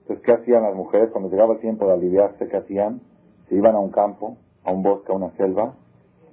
entonces, 0.06 0.24
¿qué 0.24 0.34
hacían 0.34 0.62
las 0.62 0.76
mujeres 0.76 1.10
cuando 1.10 1.32
llegaba 1.32 1.56
el 1.56 1.62
tiempo 1.62 1.88
de 1.88 1.94
aliviarse? 1.94 2.48
¿Qué 2.48 2.58
hacían? 2.58 3.02
Se 3.50 3.56
iban 3.56 3.76
a 3.76 3.80
un 3.80 3.90
campo, 3.90 4.38
a 4.64 4.72
un 4.72 4.84
bosque, 4.84 5.12
a 5.12 5.16
una 5.16 5.32
selva, 5.32 5.74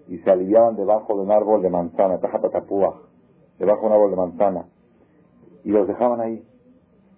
y 0.09 0.19
se 0.19 0.31
aliviaban 0.31 0.77
debajo 0.77 1.17
de 1.17 1.23
un 1.23 1.33
árbol 1.33 1.63
de 1.63 1.71
manzana, 1.71 2.19
tajapatapúa, 2.19 3.01
debajo 3.59 3.81
de 3.81 3.87
un 3.87 3.93
árbol 3.95 4.11
de 4.11 4.17
manzana, 4.17 4.67
y 5.65 5.71
los 5.71 5.89
dejaban 5.89 6.21
ahí. 6.21 6.45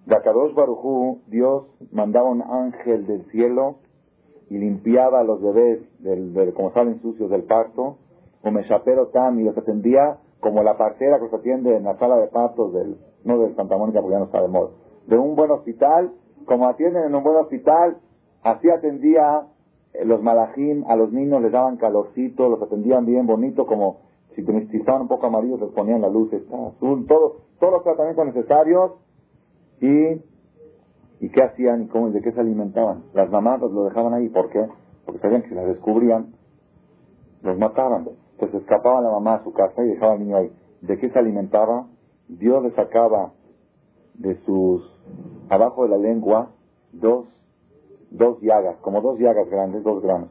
Dakadosh 0.05 0.53
Barujú, 0.53 1.23
Dios 1.27 1.65
mandaba 1.91 2.29
un 2.29 2.41
ángel 2.41 3.05
del 3.05 3.25
cielo 3.31 3.79
y 4.49 4.57
limpiaba 4.57 5.19
a 5.19 5.23
los 5.25 5.41
bebés, 5.41 5.81
del, 5.99 6.53
como 6.53 6.71
salen 6.71 7.01
sucios 7.01 7.29
del 7.31 7.43
parto, 7.43 7.97
o 8.43 8.51
Meshapero 8.51 9.07
Tam, 9.07 9.41
y 9.41 9.43
los 9.43 9.57
atendía 9.57 10.19
como 10.39 10.63
la 10.63 10.77
partera 10.77 11.17
que 11.17 11.25
los 11.25 11.33
atiende 11.33 11.75
en 11.75 11.83
la 11.83 11.97
sala 11.97 12.15
de 12.15 12.27
partos 12.27 12.71
del, 12.71 12.95
no 13.25 13.39
del 13.39 13.57
Santa 13.57 13.75
Mónica 13.75 13.99
porque 13.99 14.13
ya 14.13 14.19
no 14.19 14.25
está 14.25 14.41
de 14.41 14.47
moda, 14.47 14.69
de 15.07 15.17
un 15.17 15.35
buen 15.35 15.51
hospital 15.51 16.13
como 16.45 16.67
atienden 16.67 17.03
en 17.03 17.15
un 17.15 17.23
buen 17.23 17.37
hospital, 17.37 17.97
así 18.43 18.69
atendía 18.69 19.47
eh, 19.93 20.05
los 20.05 20.21
malajim, 20.21 20.83
a 20.87 20.95
los 20.95 21.11
niños 21.11 21.41
les 21.41 21.51
daban 21.51 21.77
calorcito, 21.77 22.49
los 22.49 22.61
atendían 22.61 23.05
bien 23.05 23.25
bonito, 23.25 23.65
como 23.65 24.01
Si 24.35 24.41
estaban 24.77 25.03
un 25.03 25.07
poco 25.07 25.27
amarillos, 25.27 25.61
les 25.61 25.71
ponían 25.71 26.01
la 26.01 26.09
luz 26.09 26.31
azul, 26.33 27.05
todo, 27.07 27.37
todos 27.59 27.73
los 27.73 27.83
tratamientos 27.83 28.25
necesarios 28.25 28.91
y, 29.79 30.21
y 31.25 31.29
qué 31.29 31.43
hacían 31.43 31.83
y 31.83 31.87
cómo, 31.87 32.09
de 32.09 32.21
qué 32.21 32.31
se 32.31 32.39
alimentaban. 32.39 33.03
Las 33.13 33.29
mamás 33.29 33.61
los 33.61 33.71
lo 33.71 33.85
dejaban 33.85 34.13
ahí, 34.13 34.27
¿por 34.29 34.49
qué? 34.49 34.67
Porque 35.05 35.21
sabían 35.21 35.43
que 35.43 35.49
si 35.49 35.55
las 35.55 35.67
descubrían, 35.67 36.33
los 37.43 37.57
mataban. 37.57 38.09
Entonces 38.33 38.61
escapaba 38.61 39.01
la 39.01 39.11
mamá 39.11 39.35
a 39.35 39.43
su 39.43 39.53
casa 39.53 39.83
y 39.83 39.89
dejaba 39.89 40.13
al 40.13 40.19
niño 40.19 40.37
ahí. 40.37 40.51
¿De 40.81 40.97
qué 40.97 41.09
se 41.09 41.17
alimentaba? 41.17 41.87
Dios 42.27 42.61
le 42.63 42.71
sacaba 42.71 43.31
de 44.15 44.35
sus, 44.43 44.83
abajo 45.49 45.83
de 45.83 45.89
la 45.89 45.97
lengua, 45.97 46.51
dos, 46.91 47.25
dos 48.11 48.41
llagas, 48.41 48.77
como 48.77 49.01
dos 49.01 49.19
llagas 49.19 49.49
grandes, 49.49 49.83
dos 49.83 50.01
granos. 50.01 50.29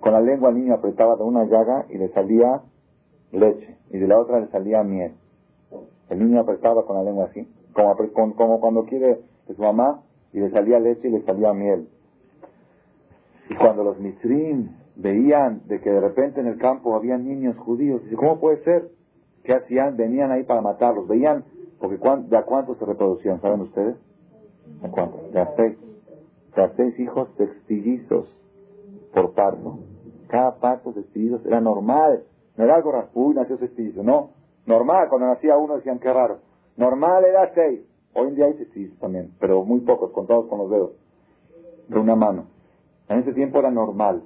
Con 0.00 0.12
la 0.12 0.20
lengua 0.20 0.50
el 0.50 0.56
niño 0.56 0.74
apretaba 0.74 1.16
de 1.16 1.22
una 1.22 1.44
llaga 1.44 1.86
y 1.90 1.98
le 1.98 2.08
salía 2.08 2.62
leche, 3.32 3.76
y 3.90 3.98
de 3.98 4.08
la 4.08 4.18
otra 4.18 4.40
le 4.40 4.48
salía 4.48 4.82
miel. 4.82 5.12
El 6.08 6.18
niño 6.18 6.40
apretaba 6.40 6.84
con 6.84 6.96
la 6.96 7.02
lengua 7.02 7.26
así, 7.26 7.46
como, 7.72 8.34
como 8.34 8.60
cuando 8.60 8.84
quiere 8.84 9.20
su 9.46 9.62
mamá, 9.62 10.02
y 10.32 10.40
le 10.40 10.50
salía 10.50 10.78
leche 10.78 11.08
y 11.08 11.10
le 11.10 11.22
salía 11.22 11.52
miel. 11.52 11.88
Y 13.48 13.54
cuando 13.56 13.82
los 13.84 13.98
misrim 13.98 14.70
veían 14.96 15.62
de 15.66 15.80
que 15.80 15.90
de 15.90 16.00
repente 16.00 16.40
en 16.40 16.46
el 16.46 16.58
campo 16.58 16.94
había 16.94 17.18
niños 17.18 17.56
judíos, 17.58 18.02
dice, 18.04 18.16
¿cómo 18.16 18.38
puede 18.38 18.62
ser? 18.64 18.90
¿Qué 19.42 19.54
hacían? 19.54 19.96
Venían 19.96 20.30
ahí 20.30 20.44
para 20.44 20.60
matarlos. 20.60 21.08
Veían, 21.08 21.44
porque 21.80 21.96
¿de 21.96 22.36
a 22.36 22.42
cuántos 22.42 22.78
se 22.78 22.84
reproducían? 22.84 23.40
¿Saben 23.40 23.62
ustedes? 23.62 23.96
A 24.82 25.54
seis. 25.56 25.78
De 26.54 26.62
a 26.62 26.68
seis 26.76 26.98
hijos 26.98 27.28
sextillizos 27.36 28.36
por 29.12 29.34
parto. 29.34 29.78
Cada 30.28 30.56
parto 30.56 30.92
sextillizos 30.92 31.44
era 31.46 31.60
normal. 31.60 32.24
No 32.56 32.64
era 32.64 32.76
algo 32.76 32.92
raspuy, 32.92 33.34
nació 33.34 33.58
sextillizo. 33.58 34.02
No. 34.02 34.30
Normal. 34.66 35.08
Cuando 35.08 35.28
nacía 35.28 35.56
uno 35.56 35.76
decían, 35.76 35.98
qué 35.98 36.12
raro. 36.12 36.38
Normal 36.76 37.24
era 37.24 37.52
seis. 37.54 37.80
Hoy 38.14 38.28
en 38.28 38.34
día 38.34 38.46
hay 38.46 38.54
sextillizos 38.54 38.98
también, 38.98 39.32
pero 39.38 39.64
muy 39.64 39.80
pocos, 39.80 40.10
contados 40.10 40.46
con 40.46 40.58
los 40.58 40.70
dedos. 40.70 40.92
De 41.88 41.98
una 41.98 42.16
mano. 42.16 42.46
En 43.08 43.20
ese 43.20 43.32
tiempo 43.32 43.58
era 43.58 43.70
normal. 43.70 44.22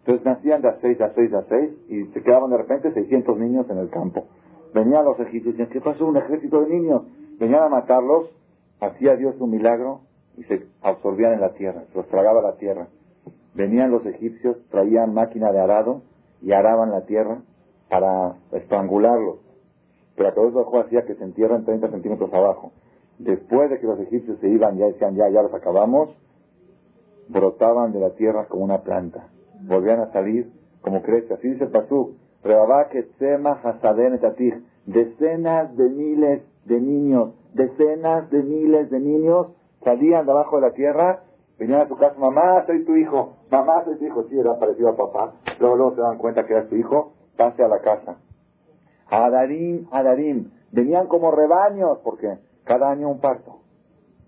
Entonces 0.00 0.24
nacían 0.24 0.62
de 0.62 0.68
a 0.68 0.78
seis, 0.80 0.98
de 0.98 1.04
a 1.04 1.14
seis, 1.14 1.30
de 1.30 1.36
a 1.36 1.42
seis, 1.48 1.70
y 1.88 2.04
se 2.12 2.22
quedaban 2.22 2.50
de 2.50 2.58
repente 2.58 2.92
600 2.92 3.38
niños 3.38 3.68
en 3.70 3.78
el 3.78 3.90
campo. 3.90 4.26
Venían 4.72 5.04
los 5.04 5.18
egipcios 5.18 5.54
y 5.54 5.58
decían, 5.58 5.68
¿qué 5.70 5.80
pasó? 5.80 6.06
Un 6.06 6.16
ejército 6.16 6.60
de 6.60 6.68
niños. 6.68 7.02
Venían 7.38 7.62
a 7.62 7.68
matarlos, 7.68 8.30
hacía 8.80 9.16
Dios 9.16 9.34
un 9.40 9.50
milagro 9.50 10.00
y 10.36 10.44
se 10.44 10.66
absorbían 10.82 11.34
en 11.34 11.40
la 11.40 11.54
tierra, 11.54 11.84
se 11.90 11.96
los 11.96 12.08
tragaba 12.08 12.42
la 12.42 12.56
tierra. 12.56 12.88
Venían 13.54 13.90
los 13.90 14.04
egipcios, 14.04 14.60
traían 14.70 15.14
máquina 15.14 15.50
de 15.50 15.60
arado 15.60 16.02
y 16.42 16.52
araban 16.52 16.90
la 16.90 17.06
tierra 17.06 17.40
para 17.88 18.36
estrangularlos. 18.52 19.38
Pero 20.14 20.28
a 20.28 20.34
todos 20.34 20.52
los 20.52 20.84
hacía 20.84 21.06
que 21.06 21.14
se 21.14 21.24
entierran 21.24 21.64
30 21.64 21.90
centímetros 21.90 22.32
abajo. 22.32 22.72
Después 23.18 23.70
de 23.70 23.78
que 23.78 23.86
los 23.86 23.98
egipcios 24.00 24.38
se 24.40 24.48
iban, 24.48 24.76
ya 24.76 24.86
decían, 24.86 25.14
ya, 25.14 25.28
ya 25.30 25.42
los 25.42 25.54
acabamos, 25.54 26.10
brotaban 27.28 27.92
de 27.92 28.00
la 28.00 28.10
tierra 28.10 28.46
como 28.46 28.64
una 28.64 28.82
planta. 28.82 29.28
Volvían 29.62 30.00
a 30.00 30.12
salir 30.12 30.50
como 30.82 31.02
crece. 31.02 31.34
Así 31.34 31.48
dice 31.48 31.64
el 31.64 31.70
Pasú. 31.70 32.16
Decenas 34.86 35.76
de 35.76 35.88
miles 35.88 36.42
de 36.64 36.80
niños, 36.80 37.34
decenas 37.56 38.30
de 38.30 38.42
miles 38.42 38.90
de 38.90 39.00
niños 39.00 39.48
salían 39.82 40.26
de 40.26 40.32
abajo 40.32 40.56
de 40.56 40.62
la 40.62 40.72
tierra, 40.72 41.22
venían 41.58 41.82
a 41.82 41.88
su 41.88 41.96
casa, 41.96 42.18
mamá, 42.18 42.64
soy 42.66 42.84
tu 42.84 42.96
hijo, 42.96 43.36
mamá, 43.50 43.84
soy 43.84 43.96
tu 43.98 44.04
hijo. 44.04 44.24
Sí, 44.24 44.38
era 44.38 44.58
parecido 44.58 44.90
a 44.90 44.96
papá. 44.96 45.34
Luego, 45.58 45.76
luego 45.76 45.94
se 45.94 46.00
dan 46.02 46.18
cuenta 46.18 46.44
que 46.44 46.52
era 46.52 46.68
su 46.68 46.76
hijo, 46.76 47.12
pase 47.36 47.62
a 47.62 47.68
la 47.68 47.80
casa. 47.80 48.18
Adarim, 49.08 49.86
Adarim. 49.90 50.50
Venían 50.72 51.06
como 51.06 51.30
rebaños, 51.30 51.98
porque 52.02 52.38
cada 52.64 52.90
año 52.90 53.08
un 53.08 53.20
parto. 53.20 53.60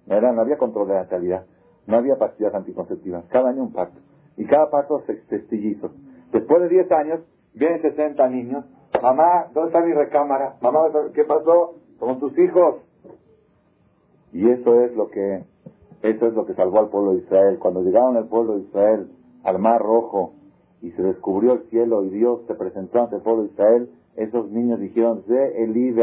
Era, 0.07 0.33
no 0.33 0.41
había 0.41 0.57
control 0.57 0.89
de 0.89 0.95
natalidad. 0.95 1.45
No 1.87 1.97
había 1.97 2.17
pastillas 2.17 2.55
anticonceptivas. 2.55 3.25
Cada 3.27 3.51
año 3.51 3.63
un 3.63 3.73
parto. 3.73 3.99
Y 4.37 4.47
cada 4.47 4.71
parto 4.71 5.03
testillizos. 5.29 5.91
Después 6.33 6.63
de 6.63 6.69
10 6.69 6.93
años, 6.93 7.21
vienen 7.55 7.83
60 7.83 8.29
niños. 8.29 8.65
Mamá, 9.03 9.49
¿dónde 9.53 9.69
está 9.69 9.85
mi 9.85 9.93
recámara? 9.93 10.57
Mamá, 10.61 10.89
¿qué 11.15 11.25
pasó? 11.25 11.75
Somos 11.99 12.21
tus 12.21 12.39
hijos. 12.39 12.77
Y 14.33 14.49
eso 14.49 14.81
es 14.83 14.95
lo 14.95 15.09
que, 15.09 15.45
eso 16.03 16.27
es 16.27 16.35
lo 16.35 16.47
que 16.47 16.55
salvó 16.55 16.81
al 16.81 16.89
pueblo 16.89 17.13
de 17.13 17.19
Israel. 17.19 17.59
Cuando 17.59 17.83
llegaron 17.83 18.17
el 18.17 18.27
pueblo 18.27 18.55
de 18.55 18.63
Israel 18.63 19.09
al 19.45 19.59
Mar 19.59 19.81
Rojo 19.81 20.35
y 20.83 20.91
se 20.93 21.03
descubrió 21.03 21.55
el 21.55 21.63
cielo 21.71 22.05
y 22.05 22.11
Dios 22.11 22.41
se 22.47 22.55
presentó 22.55 23.01
ante 23.01 23.17
el 23.17 23.23
pueblo 23.23 23.45
de 23.45 23.51
Israel, 23.51 23.91
esos 24.17 24.51
niños 24.51 24.81
dijeron, 24.81 25.23
Ze 25.27 25.63
Eli 25.63 25.95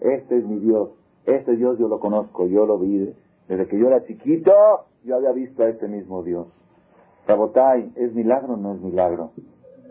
este 0.00 0.38
es 0.38 0.44
mi 0.44 0.58
Dios, 0.58 0.90
este 1.26 1.56
Dios 1.56 1.78
yo 1.78 1.88
lo 1.88 2.00
conozco, 2.00 2.46
yo 2.46 2.66
lo 2.66 2.78
vi. 2.78 3.14
Desde 3.48 3.66
que 3.66 3.78
yo 3.78 3.86
era 3.86 4.02
chiquito, 4.02 4.52
yo 5.04 5.16
había 5.16 5.32
visto 5.32 5.62
a 5.62 5.68
este 5.68 5.88
mismo 5.88 6.22
Dios. 6.22 6.46
Sabotay, 7.26 7.92
¿es 7.96 8.14
milagro 8.14 8.54
o 8.54 8.56
no 8.56 8.74
es 8.74 8.80
milagro? 8.80 9.30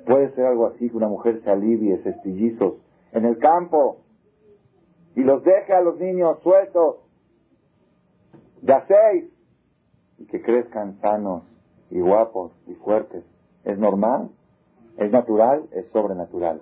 Puede 0.05 0.31
ser 0.35 0.45
algo 0.45 0.67
así 0.67 0.89
que 0.89 0.97
una 0.97 1.07
mujer 1.07 1.41
se 1.43 1.49
alivie, 1.49 2.01
estillizos, 2.03 2.73
en 3.13 3.25
el 3.25 3.37
campo 3.37 3.97
y 5.15 5.21
los 5.21 5.43
deje 5.43 5.73
a 5.73 5.81
los 5.81 5.99
niños 5.99 6.39
sueltos, 6.41 6.97
de 8.61 8.73
a 8.73 8.85
seis, 8.87 9.31
y 10.17 10.25
que 10.25 10.41
crezcan 10.41 10.99
sanos 11.01 11.43
y 11.89 11.99
guapos 11.99 12.51
y 12.67 12.75
fuertes. 12.75 13.23
¿Es 13.63 13.77
normal? 13.77 14.29
¿Es 14.97 15.11
natural? 15.11 15.63
¿Es 15.71 15.87
sobrenatural? 15.89 16.61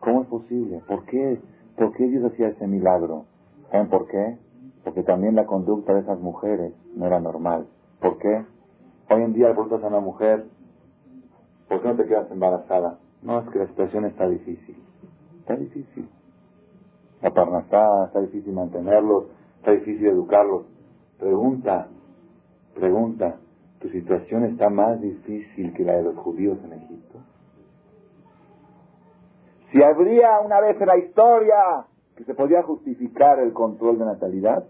¿Cómo 0.00 0.22
es 0.22 0.28
posible? 0.28 0.80
¿Por 0.86 1.04
qué? 1.06 1.40
¿Por 1.76 1.92
qué 1.92 2.04
Dios 2.04 2.24
hacía 2.32 2.48
ese 2.48 2.66
milagro? 2.66 3.26
¿Saben 3.70 3.88
por 3.88 4.06
qué? 4.06 4.38
Porque 4.84 5.02
también 5.02 5.34
la 5.34 5.46
conducta 5.46 5.94
de 5.94 6.00
esas 6.00 6.20
mujeres 6.20 6.72
no 6.94 7.06
era 7.06 7.20
normal. 7.20 7.66
¿Por 8.00 8.18
qué? 8.18 8.44
Hoy 9.10 9.22
en 9.22 9.32
día 9.32 9.48
le 9.48 9.54
a 9.54 9.88
una 9.88 10.00
mujer, 10.00 10.46
¿por 11.68 11.82
qué 11.82 11.88
no 11.88 11.96
te 11.96 12.06
quedas 12.06 12.30
embarazada? 12.30 12.98
No, 13.22 13.40
es 13.40 13.48
que 13.50 13.58
la 13.58 13.66
situación 13.66 14.04
está 14.04 14.28
difícil. 14.28 14.76
Está 15.40 15.56
difícil. 15.56 16.08
La 17.22 17.30
parnasada, 17.30 18.06
está 18.06 18.20
difícil 18.20 18.52
mantenerlos, 18.52 19.24
está 19.58 19.72
difícil 19.72 20.06
educarlos. 20.06 20.73
Pregunta, 21.24 21.88
pregunta, 22.74 23.36
¿tu 23.80 23.88
situación 23.88 24.44
está 24.44 24.68
más 24.68 25.00
difícil 25.00 25.72
que 25.72 25.82
la 25.82 25.94
de 25.94 26.02
los 26.02 26.16
judíos 26.18 26.58
en 26.62 26.74
Egipto? 26.74 27.18
Si 29.72 29.82
habría 29.82 30.40
una 30.40 30.60
vez 30.60 30.78
en 30.78 30.86
la 30.86 30.98
historia 30.98 31.86
que 32.14 32.24
se 32.24 32.34
podía 32.34 32.62
justificar 32.62 33.38
el 33.38 33.54
control 33.54 33.98
de 33.98 34.04
natalidad, 34.04 34.64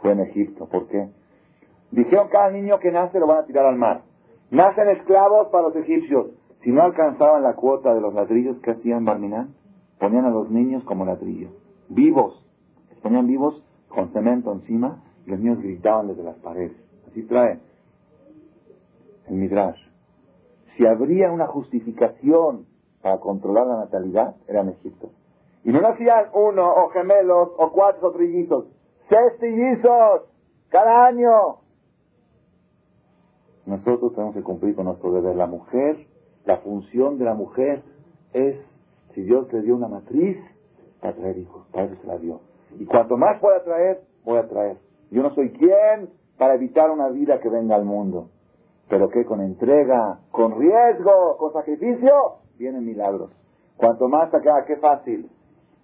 fue 0.00 0.12
en 0.12 0.20
Egipto. 0.20 0.68
¿Por 0.68 0.86
qué? 0.86 1.08
Dijeron 1.90 2.28
cada 2.28 2.52
niño 2.52 2.78
que 2.78 2.92
nace 2.92 3.18
lo 3.18 3.26
van 3.26 3.38
a 3.38 3.46
tirar 3.46 3.66
al 3.66 3.76
mar. 3.76 4.02
Nacen 4.52 4.88
esclavos 4.88 5.48
para 5.48 5.64
los 5.64 5.74
egipcios. 5.74 6.28
Si 6.60 6.70
no 6.70 6.82
alcanzaban 6.82 7.42
la 7.42 7.54
cuota 7.54 7.92
de 7.92 8.00
los 8.00 8.14
ladrillos, 8.14 8.56
¿qué 8.60 8.70
hacían 8.70 9.04
Barminán? 9.04 9.56
Ponían 9.98 10.26
a 10.26 10.30
los 10.30 10.48
niños 10.48 10.84
como 10.84 11.04
ladrillos. 11.04 11.50
Vivos. 11.88 12.46
Ponían 13.02 13.26
vivos 13.26 13.64
con 13.88 14.12
cemento 14.12 14.52
encima 14.52 15.02
los 15.26 15.38
niños 15.38 15.58
gritaban 15.58 16.08
desde 16.08 16.22
las 16.22 16.36
paredes. 16.36 16.76
Así 17.08 17.22
trae 17.24 17.60
el 19.28 19.34
Midrash. 19.34 19.80
Si 20.76 20.86
habría 20.86 21.30
una 21.30 21.46
justificación 21.46 22.66
para 23.02 23.18
controlar 23.18 23.66
la 23.66 23.76
natalidad, 23.78 24.36
era 24.46 24.60
en 24.60 24.70
Egipto. 24.70 25.10
Y 25.64 25.70
no 25.70 25.80
nacían 25.80 26.26
uno, 26.32 26.72
o 26.72 26.88
gemelos, 26.90 27.50
o 27.56 27.70
cuatro 27.72 28.12
trillizos. 28.12 28.66
Seis 29.08 29.38
trillizos 29.38 30.22
cada 30.70 31.06
año. 31.06 31.58
Nosotros 33.66 34.12
tenemos 34.14 34.34
que 34.34 34.42
cumplir 34.42 34.74
con 34.74 34.86
nuestro 34.86 35.12
deber. 35.12 35.36
La 35.36 35.46
mujer, 35.46 36.06
la 36.44 36.58
función 36.58 37.18
de 37.18 37.24
la 37.24 37.34
mujer 37.34 37.82
es, 38.32 38.56
si 39.14 39.22
Dios 39.22 39.52
le 39.52 39.62
dio 39.62 39.76
una 39.76 39.88
matriz, 39.88 40.36
para 41.00 41.14
traer 41.14 41.38
hijos, 41.38 41.66
para 41.72 41.86
eso 41.86 41.96
se 42.00 42.06
la 42.06 42.18
dio. 42.18 42.40
Y 42.78 42.86
cuanto 42.86 43.16
más 43.16 43.40
pueda 43.40 43.62
traer, 43.62 44.02
voy 44.24 44.38
a 44.38 44.48
traer. 44.48 44.78
Yo 45.12 45.22
no 45.22 45.34
soy 45.34 45.50
quien 45.50 46.08
para 46.38 46.54
evitar 46.54 46.90
una 46.90 47.08
vida 47.08 47.38
que 47.38 47.50
venga 47.50 47.76
al 47.76 47.84
mundo. 47.84 48.30
Pero 48.88 49.10
que 49.10 49.24
con 49.24 49.40
entrega, 49.40 50.20
con 50.30 50.58
riesgo, 50.58 51.36
con 51.38 51.52
sacrificio, 51.52 52.12
vienen 52.58 52.84
milagros. 52.84 53.30
Cuanto 53.76 54.08
más 54.08 54.32
acá, 54.32 54.64
qué 54.66 54.76
fácil. 54.76 55.30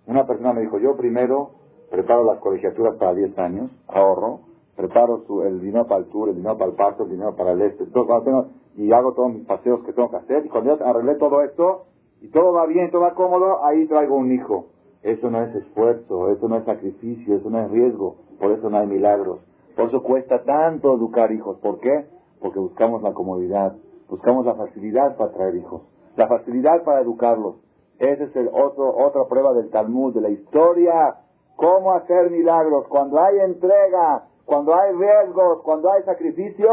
Una 0.06 0.26
persona 0.26 0.54
me 0.54 0.62
dijo, 0.62 0.78
yo 0.78 0.96
primero 0.96 1.50
preparo 1.90 2.24
las 2.24 2.38
colegiaturas 2.38 2.96
para 2.96 3.14
10 3.14 3.38
años, 3.38 3.70
ahorro, 3.86 4.40
preparo 4.76 5.22
el 5.44 5.60
dinero 5.60 5.86
para 5.86 6.00
el 6.00 6.06
tour, 6.06 6.30
el 6.30 6.36
dinero 6.36 6.56
para 6.56 6.70
el 6.70 6.76
parto, 6.76 7.04
el 7.04 7.10
dinero 7.10 7.34
para 7.36 7.52
el 7.52 7.62
este, 7.62 7.86
todo, 7.86 8.48
y 8.76 8.92
hago 8.92 9.12
todos 9.12 9.32
mis 9.32 9.46
paseos 9.46 9.84
que 9.84 9.92
tengo 9.92 10.10
que 10.10 10.16
hacer, 10.16 10.46
y 10.46 10.48
cuando 10.48 10.76
yo 10.76 10.86
arreglé 10.86 11.16
todo 11.16 11.42
esto, 11.42 11.86
y 12.20 12.28
todo 12.28 12.52
va 12.52 12.66
bien, 12.66 12.90
todo 12.90 13.02
va 13.02 13.14
cómodo, 13.14 13.64
ahí 13.64 13.86
traigo 13.86 14.16
un 14.16 14.32
hijo. 14.32 14.66
Eso 15.02 15.30
no 15.30 15.42
es 15.42 15.54
esfuerzo, 15.54 16.30
eso 16.30 16.48
no 16.48 16.56
es 16.56 16.64
sacrificio, 16.64 17.36
eso 17.36 17.50
no 17.50 17.60
es 17.60 17.70
riesgo, 17.70 18.16
por 18.38 18.52
eso 18.52 18.70
no 18.70 18.78
hay 18.78 18.86
milagros. 18.86 19.40
Por 19.76 19.88
eso 19.88 20.02
cuesta 20.02 20.42
tanto 20.42 20.94
educar 20.94 21.32
hijos. 21.32 21.58
¿Por 21.58 21.80
qué? 21.80 22.06
Porque 22.40 22.58
buscamos 22.58 23.02
la 23.02 23.12
comodidad, 23.12 23.76
buscamos 24.08 24.46
la 24.46 24.54
facilidad 24.54 25.16
para 25.16 25.32
traer 25.32 25.56
hijos, 25.56 25.82
la 26.16 26.26
facilidad 26.26 26.82
para 26.84 27.00
educarlos. 27.00 27.56
Esa 27.98 28.24
es 28.24 28.36
el 28.36 28.48
otra 28.52 29.24
prueba 29.28 29.52
del 29.54 29.70
Talmud, 29.70 30.14
de 30.14 30.20
la 30.20 30.30
historia. 30.30 31.16
¿Cómo 31.56 31.92
hacer 31.92 32.30
milagros? 32.30 32.86
Cuando 32.88 33.20
hay 33.20 33.40
entrega, 33.40 34.28
cuando 34.44 34.74
hay 34.74 34.92
riesgos, 34.94 35.62
cuando 35.62 35.90
hay 35.90 36.02
sacrificio, 36.04 36.68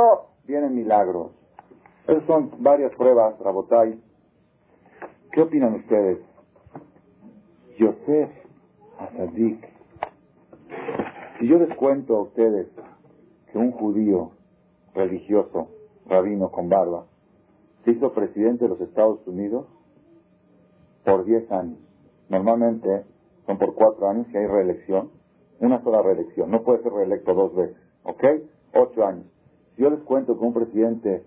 vienen 0.45 0.75
milagros. 0.75 1.31
Esas 2.07 2.23
son 2.25 2.51
varias 2.59 2.93
pruebas, 2.95 3.39
Rabotai. 3.39 3.99
¿Qué 5.31 5.41
opinan 5.41 5.73
ustedes? 5.75 6.19
Yosef 7.77 8.29
Azadik. 8.99 9.74
Si 11.39 11.47
yo 11.47 11.59
les 11.59 11.75
cuento 11.75 12.15
a 12.15 12.21
ustedes 12.21 12.67
que 13.51 13.57
un 13.57 13.71
judío 13.73 14.31
religioso, 14.93 15.67
rabino 16.05 16.49
con 16.49 16.69
barba, 16.69 17.07
se 17.83 17.91
hizo 17.91 18.13
presidente 18.13 18.63
de 18.63 18.69
los 18.69 18.79
Estados 18.79 19.19
Unidos 19.27 19.65
por 21.03 21.25
10 21.25 21.51
años. 21.51 21.79
Normalmente 22.29 23.03
son 23.45 23.57
por 23.57 23.75
4 23.75 24.09
años 24.09 24.27
y 24.33 24.37
hay 24.37 24.47
reelección. 24.47 25.11
Una 25.59 25.83
sola 25.83 26.01
reelección. 26.01 26.49
No 26.51 26.63
puede 26.63 26.81
ser 26.83 26.93
reelecto 26.93 27.33
dos 27.33 27.53
veces. 27.53 27.77
¿Ok? 28.03 28.23
8 28.73 29.05
años. 29.05 29.25
Si 29.75 29.81
yo 29.81 29.89
les 29.89 29.99
cuento 30.03 30.39
que 30.39 30.45
un 30.45 30.53
presidente 30.53 31.25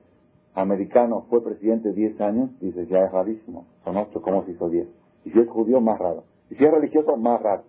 americano 0.55 1.27
fue 1.29 1.45
presidente 1.45 1.93
10 1.93 2.21
años, 2.23 2.59
dices, 2.61 2.89
ya 2.89 3.05
es 3.05 3.13
rarísimo. 3.13 3.67
Son 3.85 3.97
8, 3.97 4.23
¿cómo 4.23 4.45
se 4.45 4.53
hizo 4.53 4.71
10? 4.71 4.89
Y 5.27 5.31
si 5.31 5.39
es 5.39 5.49
judío, 5.49 5.83
más 5.83 5.99
raro. 5.99 6.25
Y 6.51 6.55
si 6.55 6.65
es 6.65 6.71
religioso, 6.71 7.17
más 7.19 7.43
raro. 7.43 7.65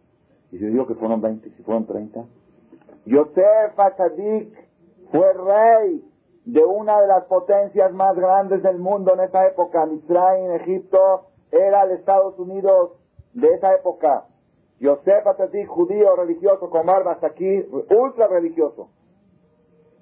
Y 0.51 0.57
si 0.57 0.65
digo 0.65 0.87
que 0.87 0.95
fueron 0.95 1.21
20, 1.21 1.49
si 1.51 1.63
fueron 1.63 1.85
30. 1.85 2.25
Yosef 3.05 3.79
Atadik 3.79 4.53
fue 5.11 5.33
rey 5.33 6.03
de 6.45 6.63
una 6.63 7.01
de 7.01 7.07
las 7.07 7.25
potencias 7.25 7.91
más 7.93 8.15
grandes 8.15 8.63
del 8.63 8.79
mundo 8.79 9.13
en 9.13 9.21
esa 9.21 9.47
época. 9.47 9.83
en 9.83 10.51
Egipto, 10.53 11.27
era 11.51 11.83
el 11.83 11.91
Estados 11.91 12.37
Unidos 12.39 12.91
de 13.33 13.47
esa 13.53 13.73
época. 13.75 14.25
Yosef 14.79 15.27
Atadik, 15.27 15.67
judío, 15.67 16.15
religioso, 16.15 16.69
con 16.69 16.85
barba 16.85 17.13
hasta 17.13 17.27
aquí, 17.27 17.65
ultra 17.89 18.27
religioso. 18.27 18.89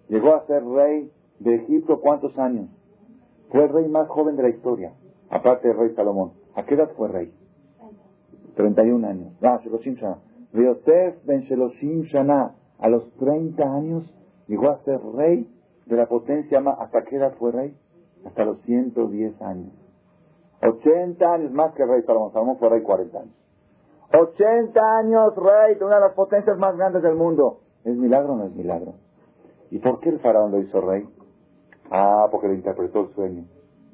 Llegó 0.07 0.35
a 0.35 0.45
ser 0.45 0.63
rey 0.65 1.11
de 1.39 1.55
Egipto 1.55 1.99
cuántos 1.99 2.37
años? 2.39 2.69
Fue 3.49 3.63
el 3.63 3.69
rey 3.69 3.87
más 3.87 4.07
joven 4.07 4.35
de 4.35 4.43
la 4.43 4.49
historia, 4.49 4.93
aparte 5.29 5.67
del 5.67 5.77
rey 5.77 5.89
Salomón. 5.95 6.33
¿A 6.55 6.63
qué 6.63 6.75
edad 6.75 6.89
fue 6.95 7.07
rey? 7.07 7.33
31 8.55 9.07
años. 9.07 9.33
Ah, 9.41 9.59
Sheloshim 9.63 9.95
Shana. 9.95 10.17
Yosef 10.53 11.23
ben 11.25 11.41
Sheloshim 11.41 12.03
Shana, 12.03 12.55
a 12.79 12.89
los 12.89 13.11
30 13.15 13.63
años, 13.63 14.13
llegó 14.47 14.69
a 14.69 14.83
ser 14.83 14.99
rey 15.15 15.49
de 15.85 15.95
la 15.95 16.07
potencia 16.07 16.59
más. 16.59 16.79
¿Hasta 16.79 17.03
qué 17.03 17.17
edad 17.17 17.33
fue 17.37 17.51
rey? 17.51 17.75
Hasta 18.25 18.45
los 18.45 18.61
110 18.61 19.41
años. 19.41 19.73
80 20.61 21.33
años 21.33 21.51
más 21.51 21.73
que 21.73 21.85
rey 21.85 22.01
Salomón. 22.03 22.31
Salomón 22.33 22.57
fue 22.57 22.69
rey 22.69 22.81
40 22.81 23.19
años. 23.19 23.35
80 24.13 24.97
años 24.97 25.35
rey 25.35 25.75
de 25.75 25.85
una 25.85 25.95
de 25.95 26.01
las 26.01 26.13
potencias 26.13 26.57
más 26.57 26.75
grandes 26.77 27.03
del 27.03 27.15
mundo. 27.15 27.59
¿Es 27.83 27.95
milagro 27.95 28.33
o 28.33 28.37
no 28.37 28.45
es 28.45 28.55
milagro? 28.55 28.93
¿Y 29.69 29.79
por 29.79 29.99
qué 29.99 30.09
el 30.09 30.19
faraón 30.19 30.51
lo 30.51 30.59
hizo 30.59 30.79
rey? 30.81 31.05
Ah, 31.91 32.27
porque 32.31 32.47
le 32.47 32.55
interpretó 32.55 33.01
el 33.01 33.09
sueño. 33.13 33.45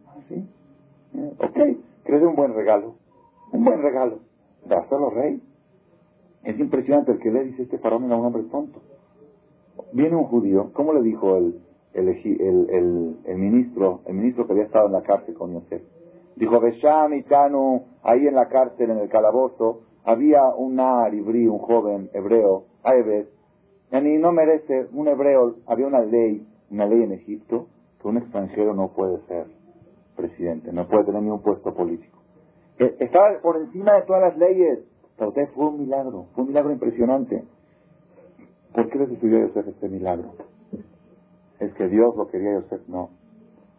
¿Ah, 0.07 0.15
¿Sí? 0.27 0.47
Eh, 1.15 1.33
ok, 1.39 1.77
creo 2.03 2.29
un 2.29 2.35
buen 2.35 2.53
regalo. 2.53 2.95
Un 3.51 3.63
buen 3.63 3.81
regalo. 3.81 4.19
De 4.65 4.75
hacerlo 4.75 5.09
rey. 5.09 5.41
Es 6.43 6.59
impresionante 6.59 7.11
el 7.11 7.19
que 7.19 7.31
le 7.31 7.45
dice 7.45 7.63
este 7.63 7.77
faraón 7.77 8.05
era 8.05 8.17
un 8.17 8.25
hombre 8.25 8.43
tonto. 8.43 8.81
Viene 9.93 10.15
un 10.15 10.25
judío, 10.25 10.71
¿cómo 10.73 10.93
le 10.93 11.01
dijo 11.01 11.37
el, 11.37 11.61
el, 11.93 12.09
el, 12.09 13.17
el, 13.25 13.37
ministro, 13.37 14.01
el 14.05 14.15
ministro 14.15 14.45
que 14.45 14.53
había 14.53 14.65
estado 14.65 14.87
en 14.87 14.93
la 14.93 15.01
cárcel 15.03 15.35
con 15.35 15.53
Yosef? 15.53 15.81
Dijo, 16.35 16.59
Besham 16.59 17.13
y 17.13 17.23
Kanu, 17.23 17.83
ahí 18.01 18.27
en 18.27 18.35
la 18.35 18.47
cárcel, 18.47 18.89
en 18.89 18.97
el 18.97 19.09
calabozo, 19.09 19.81
había 20.03 20.43
un 20.55 20.75
Naribri, 20.75 21.47
un 21.47 21.59
joven 21.59 22.09
hebreo, 22.13 22.65
Aebet, 22.83 23.29
y 23.91 24.17
no 24.17 24.31
merece, 24.31 24.87
un 24.91 25.07
hebreo, 25.07 25.55
había 25.67 25.85
una 25.85 26.01
ley, 26.01 26.45
una 26.71 26.87
ley 26.87 27.03
en 27.03 27.11
Egipto, 27.11 27.67
que 28.01 28.07
un 28.07 28.17
extranjero 28.17 28.73
no 28.73 28.89
puede 28.93 29.19
ser 29.27 29.45
presidente, 30.15 30.73
no 30.73 30.87
puede 30.87 31.05
tener 31.05 31.21
ni 31.21 31.29
un 31.29 31.41
puesto 31.41 31.73
político. 31.73 32.19
Eh, 32.79 32.95
estaba 32.99 33.39
por 33.41 33.57
encima 33.57 33.93
de 33.93 34.01
todas 34.03 34.21
las 34.21 34.37
leyes. 34.37 34.79
Para 35.17 35.29
usted 35.29 35.49
fue 35.53 35.67
un 35.67 35.79
milagro, 35.79 36.27
fue 36.33 36.43
un 36.43 36.49
milagro 36.49 36.71
impresionante. 36.71 37.43
¿Por 38.73 38.89
qué 38.89 38.99
le 38.99 39.07
sucedió 39.07 39.37
a 39.37 39.47
Yosef 39.47 39.67
este 39.67 39.89
milagro? 39.89 40.33
Es 41.59 41.73
que 41.75 41.87
Dios 41.87 42.15
lo 42.15 42.27
quería 42.27 42.53
Yosef, 42.53 42.87
no. 42.87 43.09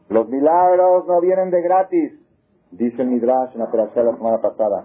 Los 0.09 0.29
milagros 0.29 1.07
no 1.07 1.20
vienen 1.20 1.51
de 1.51 1.62
gratis, 1.62 2.12
dice 2.70 3.03
el 3.03 3.09
Midrash 3.09 3.55
en 3.55 3.61
la 3.61 3.66
de 3.66 3.79
la 3.79 4.16
semana 4.16 4.40
pasada. 4.40 4.85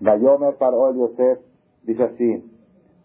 Vayomer 0.00 0.56
paró 0.56 0.90
el 0.90 0.96
Yosef, 0.96 1.38
dice 1.84 2.02
así, 2.04 2.44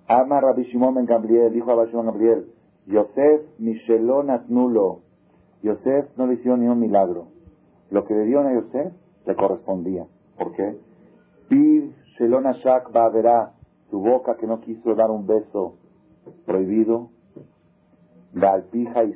Ama 0.08 0.42
Rabbi 0.42 0.64
Shimon 0.64 0.96
ben 0.96 1.06
Gabriel, 1.06 1.54
dijo 1.54 1.72
a 1.72 1.76
Rabbi 1.76 1.92
Shimon 1.92 2.06
Gabriel, 2.08 2.48
Yosef 2.88 3.42
Michelon 3.60 4.28
nulo. 4.50 5.00
Yosef 5.62 6.18
no 6.18 6.28
le 6.28 6.34
hicieron 6.34 6.60
ni 6.60 6.68
un 6.68 6.80
milagro. 6.80 7.28
Lo 7.90 8.06
que 8.06 8.14
le 8.14 8.26
dieron 8.26 8.48
a 8.48 8.54
Yosef 8.54 8.92
le 9.26 9.36
correspondía. 9.36 10.06
¿Por 10.38 10.52
qué? 10.54 10.78
Piv 11.48 11.94
Shelon 12.18 12.46
Ashak 12.46 12.92
verá 12.92 13.54
su 13.90 14.00
boca 14.00 14.36
que 14.38 14.46
no 14.46 14.60
quiso 14.60 14.94
dar 14.94 15.10
un 15.10 15.26
beso 15.26 15.76
prohibido. 16.46 17.10
Balpija 18.34 19.04
y 19.04 19.14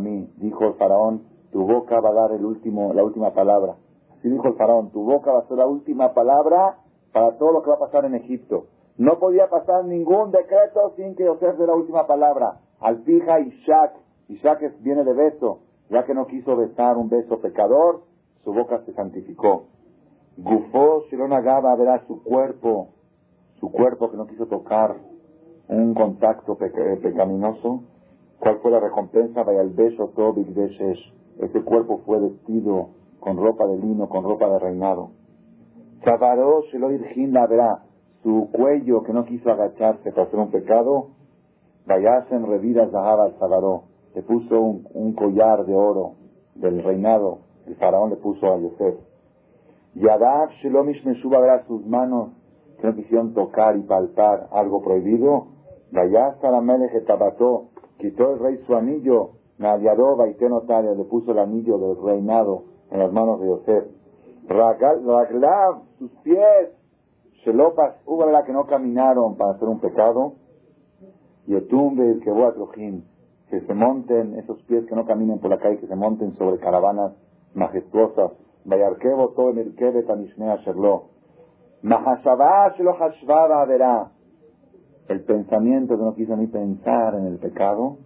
mí, 0.00 0.32
dijo 0.36 0.66
el 0.66 0.74
faraón, 0.74 1.24
tu 1.52 1.66
boca 1.66 2.00
va 2.00 2.10
a 2.10 2.14
dar 2.14 2.32
el 2.32 2.44
último, 2.44 2.92
la 2.94 3.04
última 3.04 3.32
palabra. 3.32 3.76
Así 4.12 4.28
dijo 4.28 4.48
el 4.48 4.54
faraón, 4.54 4.90
tu 4.90 5.02
boca 5.02 5.32
va 5.32 5.40
a 5.40 5.48
ser 5.48 5.58
la 5.58 5.66
última 5.66 6.14
palabra 6.14 6.78
para 7.12 7.36
todo 7.36 7.52
lo 7.52 7.62
que 7.62 7.70
va 7.70 7.76
a 7.76 7.80
pasar 7.80 8.04
en 8.04 8.14
Egipto. 8.14 8.66
No 8.96 9.18
podía 9.18 9.48
pasar 9.48 9.84
ningún 9.84 10.30
decreto 10.30 10.92
sin 10.96 11.14
que 11.16 11.24
Yosef 11.24 11.58
dé 11.58 11.66
la 11.66 11.74
última 11.74 12.06
palabra. 12.06 12.60
Alpija 12.80 13.40
y 13.40 13.50
Shak. 13.50 13.92
Ishak 14.28 14.80
viene 14.80 15.04
de 15.04 15.12
beso. 15.12 15.60
Ya 15.90 16.04
que 16.04 16.14
no 16.14 16.26
quiso 16.26 16.56
besar 16.56 16.96
un 16.96 17.08
beso 17.08 17.40
pecador, 17.40 18.02
su 18.44 18.52
boca 18.52 18.80
se 18.84 18.92
santificó. 18.92 19.66
Gufó 20.36 21.04
Gaba 21.42 21.74
verá 21.76 22.04
su 22.06 22.22
cuerpo, 22.22 22.88
su 23.58 23.70
cuerpo 23.70 24.10
que 24.10 24.16
no 24.16 24.26
quiso 24.26 24.46
tocar 24.46 24.96
un 25.68 25.94
contacto 25.94 26.56
eh, 26.60 26.98
pecaminoso. 27.02 27.82
¿Cuál 28.38 28.58
fue 28.60 28.70
la 28.70 28.80
recompensa? 28.80 29.42
Vaya 29.42 29.60
el 29.60 29.70
beso 29.70 30.12
todo 30.16 30.34
Ese 30.40 31.62
cuerpo 31.62 32.00
fue 32.06 32.18
vestido 32.20 32.88
con 33.20 33.36
ropa 33.36 33.66
de 33.66 33.76
lino, 33.76 34.08
con 34.08 34.24
ropa 34.24 34.48
de 34.48 34.58
reinado. 34.58 35.10
Zabaró 36.02 36.62
la 36.72 37.46
verá 37.46 37.82
su 38.22 38.48
cuello 38.52 39.02
que 39.02 39.12
no 39.12 39.24
quiso 39.24 39.50
agacharse 39.50 40.10
para 40.10 40.26
hacer 40.26 40.38
un 40.38 40.50
pecado, 40.50 41.08
en 42.36 42.46
revidas 42.46 42.90
Zahaba 42.90 43.24
al 43.24 43.38
Sabaró, 43.38 43.84
le 44.14 44.22
puso 44.22 44.60
un, 44.60 45.12
collar 45.14 45.64
de 45.64 45.74
oro 45.74 46.14
del 46.54 46.82
reinado, 46.82 47.38
el 47.66 47.76
faraón 47.76 48.10
le 48.10 48.16
puso 48.16 48.46
a 48.46 48.58
Yosef. 48.58 48.96
Yadav 49.94 50.50
Shelomish 50.62 51.04
Meshuba 51.04 51.64
sus 51.66 51.84
manos 51.86 52.30
que 52.80 52.86
no 52.86 52.94
quisieron 52.94 53.34
tocar 53.34 53.76
y 53.76 53.82
palpar 53.82 54.48
algo 54.52 54.82
prohibido. 54.82 55.48
Vayasa 55.92 56.50
la 56.50 56.60
Melech 56.60 57.04
tabató, 57.06 57.70
quitó 57.98 58.34
el 58.34 58.38
rey 58.38 58.58
su 58.66 58.74
anillo, 58.74 59.30
Nadiadó 59.58 60.16
Baiteno 60.16 60.62
Talia, 60.62 60.92
le 60.92 61.04
puso 61.04 61.32
el 61.32 61.38
anillo 61.38 61.78
del 61.78 62.02
reinado 62.02 62.64
en 62.90 63.00
las 63.00 63.12
manos 63.12 63.40
de 63.40 63.48
Yosef. 63.48 63.84
Raglav, 64.48 65.82
sus 65.98 66.10
pies, 66.22 66.70
Shelopas, 67.44 67.96
la 68.32 68.44
que 68.44 68.52
no 68.52 68.66
caminaron 68.66 69.36
para 69.36 69.52
hacer 69.52 69.68
un 69.68 69.80
pecado. 69.80 70.34
Y 71.46 71.56
Etumbe, 71.56 72.10
el 72.10 72.20
que 72.20 72.32
que 73.48 73.60
se 73.60 73.74
monten 73.74 74.38
esos 74.38 74.62
pies 74.62 74.86
que 74.86 74.94
no 74.94 75.04
caminen 75.04 75.40
por 75.40 75.50
la 75.50 75.58
calle, 75.58 75.78
que 75.78 75.88
se 75.88 75.96
monten 75.96 76.34
sobre 76.34 76.58
caravanas 76.58 77.12
majestuosas. 77.54 78.32
Todo 78.64 79.50
el 79.50 80.06
Tanishmea 80.06 80.56
Sherlo. 80.56 81.04
Mahashavá 81.82 82.74
Shelo 82.76 82.94
Hashvara 82.94 83.64
verá. 83.64 84.10
El 85.08 85.24
pensamiento 85.24 85.96
que 85.96 86.04
no 86.04 86.14
quiso 86.14 86.36
ni 86.36 86.46
pensar 86.46 87.14
en 87.14 87.26
el 87.26 87.38
pecado. 87.38 87.98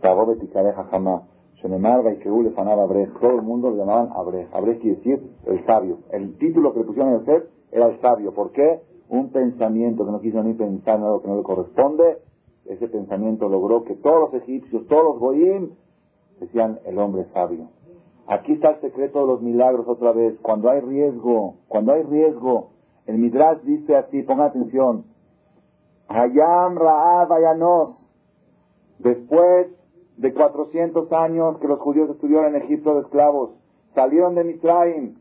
Tagobe 0.00 0.36
Tikareja 0.36 0.84
jamás. 0.84 1.22
Shenemar 1.54 2.02
Baikeú 2.02 2.42
le 2.42 2.50
fanaba 2.50 2.82
Abrej. 2.82 3.12
Todo 3.20 3.36
el 3.36 3.42
mundo 3.42 3.70
le 3.70 3.78
llamaban 3.78 4.10
Abrej. 4.14 4.48
Abrej 4.52 4.80
quiere 4.80 4.96
decir 4.96 5.30
el 5.46 5.64
sabio. 5.64 5.98
El 6.10 6.36
título 6.36 6.72
que 6.72 6.80
le 6.80 6.84
pusieron 6.84 7.14
a 7.14 7.18
Yosef 7.18 7.44
era 7.72 7.86
el 7.86 8.00
sabio. 8.00 8.34
¿Por 8.34 8.52
qué? 8.52 8.82
Un 9.08 9.30
pensamiento 9.30 10.04
que 10.04 10.12
no 10.12 10.20
quiso 10.20 10.42
ni 10.42 10.54
pensar 10.54 10.98
en 10.98 11.04
algo 11.04 11.22
que 11.22 11.28
no 11.28 11.36
le 11.36 11.42
corresponde, 11.42 12.18
ese 12.64 12.88
pensamiento 12.88 13.48
logró 13.48 13.84
que 13.84 13.94
todos 13.94 14.32
los 14.32 14.42
egipcios, 14.42 14.86
todos 14.88 15.04
los 15.04 15.18
goyim, 15.20 15.70
decían 16.40 16.80
el 16.84 16.98
hombre 16.98 17.26
sabio. 17.32 17.68
Aquí 18.28 18.52
está 18.52 18.70
el 18.70 18.80
secreto 18.80 19.20
de 19.20 19.26
los 19.26 19.42
milagros 19.42 19.86
otra 19.88 20.12
vez. 20.12 20.38
Cuando 20.42 20.70
hay 20.70 20.80
riesgo, 20.80 21.56
cuando 21.68 21.92
hay 21.92 22.02
riesgo, 22.02 22.70
el 23.06 23.18
Midrash 23.18 23.60
dice 23.62 23.96
así, 23.96 24.22
ponga 24.22 24.46
atención. 24.46 25.04
Hayam 26.08 26.76
Raab 26.76 27.32
Ayanos. 27.32 28.10
Después 28.98 29.68
de 30.16 30.32
400 30.32 31.12
años 31.12 31.58
que 31.58 31.68
los 31.68 31.78
judíos 31.80 32.10
estuvieron 32.10 32.54
en 32.54 32.62
Egipto 32.62 32.94
de 32.94 33.02
esclavos, 33.02 33.50
salieron 33.94 34.34
de 34.34 34.44
Mitraim, 34.44 35.16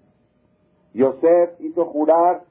Yosef 0.93 1.59
hizo 1.59 1.85
jurar 1.85 2.43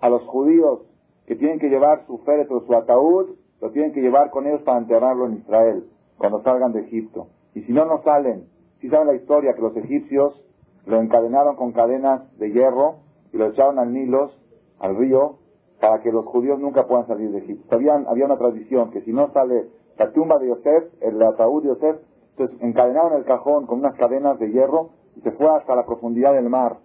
a 0.00 0.08
los 0.08 0.22
judíos 0.22 0.80
que 1.26 1.34
tienen 1.34 1.58
que 1.58 1.68
llevar 1.68 2.06
su 2.06 2.18
féretro, 2.18 2.64
su 2.64 2.74
ataúd, 2.74 3.30
lo 3.60 3.70
tienen 3.70 3.92
que 3.92 4.00
llevar 4.00 4.30
con 4.30 4.46
ellos 4.46 4.62
para 4.62 4.78
enterrarlo 4.78 5.26
en 5.26 5.38
Israel, 5.38 5.84
cuando 6.18 6.42
salgan 6.42 6.72
de 6.72 6.80
Egipto. 6.80 7.28
Y 7.54 7.62
si 7.62 7.72
no, 7.72 7.84
no 7.84 8.02
salen. 8.02 8.46
Si 8.82 8.88
saben 8.88 9.06
la 9.06 9.14
historia, 9.14 9.54
que 9.54 9.62
los 9.62 9.76
egipcios 9.76 10.42
lo 10.86 11.00
encadenaron 11.00 11.54
con 11.54 11.70
cadenas 11.70 12.36
de 12.38 12.50
hierro 12.50 12.96
y 13.32 13.36
lo 13.36 13.46
echaron 13.46 13.78
al 13.78 13.92
Nilo, 13.92 14.32
al 14.80 14.96
río, 14.96 15.38
para 15.80 16.00
que 16.00 16.10
los 16.10 16.26
judíos 16.26 16.58
nunca 16.58 16.88
puedan 16.88 17.06
salir 17.06 17.30
de 17.30 17.38
Egipto. 17.38 17.76
había 17.76 18.24
una 18.24 18.36
tradición 18.36 18.90
que 18.90 19.02
si 19.02 19.12
no 19.12 19.32
sale 19.32 19.68
la 19.96 20.10
tumba 20.10 20.40
de 20.40 20.48
Yosef, 20.48 21.00
el 21.00 21.22
ataúd 21.22 21.62
de 21.62 21.68
Yosef, 21.68 21.96
entonces 22.30 22.60
encadenaron 22.60 23.12
el 23.12 23.24
cajón 23.24 23.66
con 23.66 23.78
unas 23.78 23.94
cadenas 23.94 24.36
de 24.40 24.50
hierro 24.50 24.90
y 25.14 25.20
se 25.20 25.30
fue 25.30 25.46
hasta 25.56 25.76
la 25.76 25.86
profundidad 25.86 26.32
del 26.32 26.48
mar. 26.48 26.78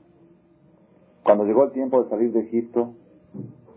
Cuando 1.23 1.45
llegó 1.45 1.63
el 1.63 1.71
tiempo 1.71 2.03
de 2.03 2.09
salir 2.11 2.31
de 2.31 2.41
Egipto, 2.41 2.93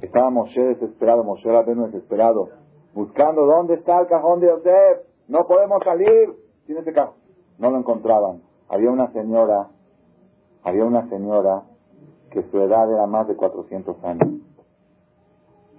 estaba 0.02 0.28
Moshe 0.28 0.60
desesperado, 0.60 1.24
Moshe 1.24 1.50
Rabenu 1.50 1.86
desesperado, 1.86 2.50
buscando 2.92 3.46
dónde 3.46 3.76
está 3.76 3.98
el 3.98 4.08
cajón 4.08 4.40
de 4.40 4.48
Yosef. 4.48 5.06
No 5.28 5.46
podemos 5.46 5.82
salir 5.82 6.34
sin 6.66 6.76
ese 6.76 6.92
cajón. 6.92 7.19
No 7.60 7.70
lo 7.70 7.78
encontraban. 7.78 8.40
Había 8.70 8.90
una 8.90 9.12
señora, 9.12 9.68
había 10.64 10.84
una 10.84 11.08
señora 11.10 11.64
que 12.30 12.42
su 12.44 12.58
edad 12.58 12.90
era 12.90 13.06
más 13.06 13.28
de 13.28 13.36
400 13.36 14.02
años, 14.02 14.40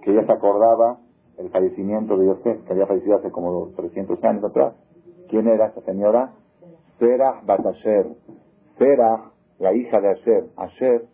que 0.00 0.12
ella 0.12 0.24
se 0.24 0.32
acordaba 0.32 0.98
el 1.38 1.50
fallecimiento 1.50 2.16
de 2.16 2.26
Yosef, 2.26 2.64
que 2.64 2.72
había 2.72 2.86
fallecido 2.86 3.16
hace 3.16 3.32
como 3.32 3.68
300 3.74 4.22
años 4.22 4.44
atrás. 4.44 4.74
¿Quién 5.28 5.48
era 5.48 5.66
esa 5.66 5.80
señora? 5.80 6.30
Serah 7.00 7.40
Batasher. 7.44 8.06
Serah, 8.78 9.32
la 9.58 9.74
hija 9.74 10.00
de 10.00 10.10
Asher. 10.10 10.50
Asher, 10.56 11.06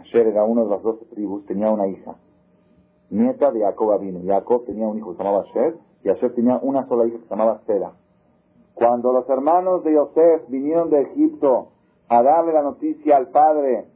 Asher 0.00 0.26
era 0.26 0.44
uno 0.44 0.64
de 0.64 0.70
las 0.70 0.82
dos 0.82 0.98
tribus, 1.10 1.46
tenía 1.46 1.70
una 1.70 1.86
hija, 1.86 2.16
nieta 3.08 3.50
de 3.52 3.60
Jacob 3.60 3.92
Abino. 3.92 4.20
Jacob 4.22 4.66
tenía 4.66 4.86
un 4.86 4.98
hijo 4.98 5.12
que 5.12 5.16
se 5.16 5.24
llamaba 5.24 5.44
Asher, 5.44 5.76
y 6.02 6.10
Asher 6.10 6.34
tenía 6.34 6.58
una 6.60 6.86
sola 6.88 7.06
hija 7.06 7.16
que 7.16 7.24
se 7.24 7.30
llamaba 7.30 7.62
Serah. 7.66 7.92
Cuando 8.74 9.12
los 9.12 9.28
hermanos 9.28 9.84
de 9.84 9.94
Yosef 9.94 10.48
vinieron 10.48 10.90
de 10.90 11.02
Egipto 11.02 11.68
a 12.08 12.22
darle 12.22 12.52
la 12.52 12.62
noticia 12.62 13.16
al 13.16 13.28
padre 13.28 13.86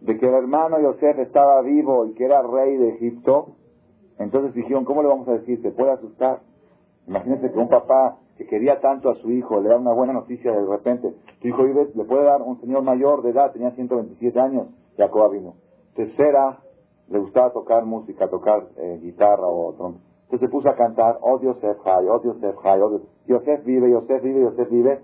de 0.00 0.18
que 0.18 0.28
el 0.28 0.34
hermano 0.34 0.78
Yosef 0.78 1.18
estaba 1.18 1.62
vivo 1.62 2.06
y 2.06 2.14
que 2.14 2.24
era 2.24 2.42
rey 2.42 2.76
de 2.76 2.90
Egipto, 2.90 3.56
entonces 4.18 4.54
dijeron, 4.54 4.84
¿cómo 4.84 5.02
le 5.02 5.08
vamos 5.08 5.28
a 5.28 5.32
decir? 5.32 5.60
¿Se 5.62 5.70
puede 5.70 5.92
asustar? 5.92 6.40
Imagínense 7.06 7.50
que 7.50 7.58
un 7.58 7.68
papá 7.68 8.18
que 8.36 8.46
quería 8.46 8.80
tanto 8.80 9.10
a 9.10 9.14
su 9.16 9.30
hijo 9.30 9.60
le 9.60 9.70
da 9.70 9.78
una 9.78 9.92
buena 9.92 10.12
noticia 10.12 10.52
de 10.52 10.66
repente. 10.66 11.14
Tu 11.40 11.48
hijo 11.48 11.64
vive, 11.64 11.88
le 11.94 12.04
puede 12.04 12.24
dar 12.24 12.42
un 12.42 12.60
señor 12.60 12.82
mayor 12.82 13.22
de 13.22 13.30
edad, 13.30 13.52
tenía 13.52 13.70
127 13.70 14.38
años, 14.38 14.68
Jacob 14.96 15.32
vino. 15.32 15.54
Tercera, 15.94 16.58
le 17.08 17.18
gustaba 17.18 17.52
tocar 17.52 17.84
música, 17.84 18.28
tocar 18.28 18.66
eh, 18.76 18.98
guitarra 19.02 19.46
o 19.46 19.72
trompa. 19.74 20.00
Entonces 20.26 20.48
se 20.48 20.52
puso 20.52 20.68
a 20.68 20.74
cantar, 20.74 21.18
oh 21.22 21.40
Yosef 21.40 21.78
Jai, 21.82 22.06
oh 22.08 22.22
Yosef 22.22 22.56
Jai, 22.56 22.80
oh 22.80 23.00
Yosef 23.26 23.64
vive, 23.64 23.90
Yosef 23.90 24.22
vive, 24.22 24.40
Yosef 24.40 24.68
vive. 24.70 25.00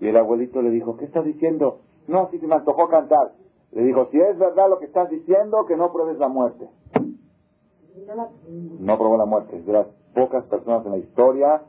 Y 0.00 0.08
el 0.08 0.16
abuelito 0.16 0.60
le 0.62 0.70
dijo, 0.70 0.96
¿qué 0.96 1.04
estás 1.04 1.24
diciendo? 1.24 1.80
No, 2.08 2.28
si 2.30 2.38
se 2.38 2.46
me 2.46 2.56
antojó 2.56 2.88
cantar. 2.88 3.32
Le 3.72 3.82
dijo, 3.82 4.06
si 4.10 4.20
es 4.20 4.38
verdad 4.38 4.68
lo 4.68 4.78
que 4.78 4.86
estás 4.86 5.10
diciendo, 5.10 5.64
que 5.66 5.76
no 5.76 5.92
pruebes 5.92 6.18
la 6.18 6.28
muerte. 6.28 6.68
No 8.80 8.98
probó 8.98 9.16
la 9.16 9.26
muerte. 9.26 9.60
de 9.60 9.72
las 9.72 9.86
pocas 10.14 10.44
personas 10.46 10.84
en 10.86 10.92
la 10.92 10.98
historia 10.98 11.62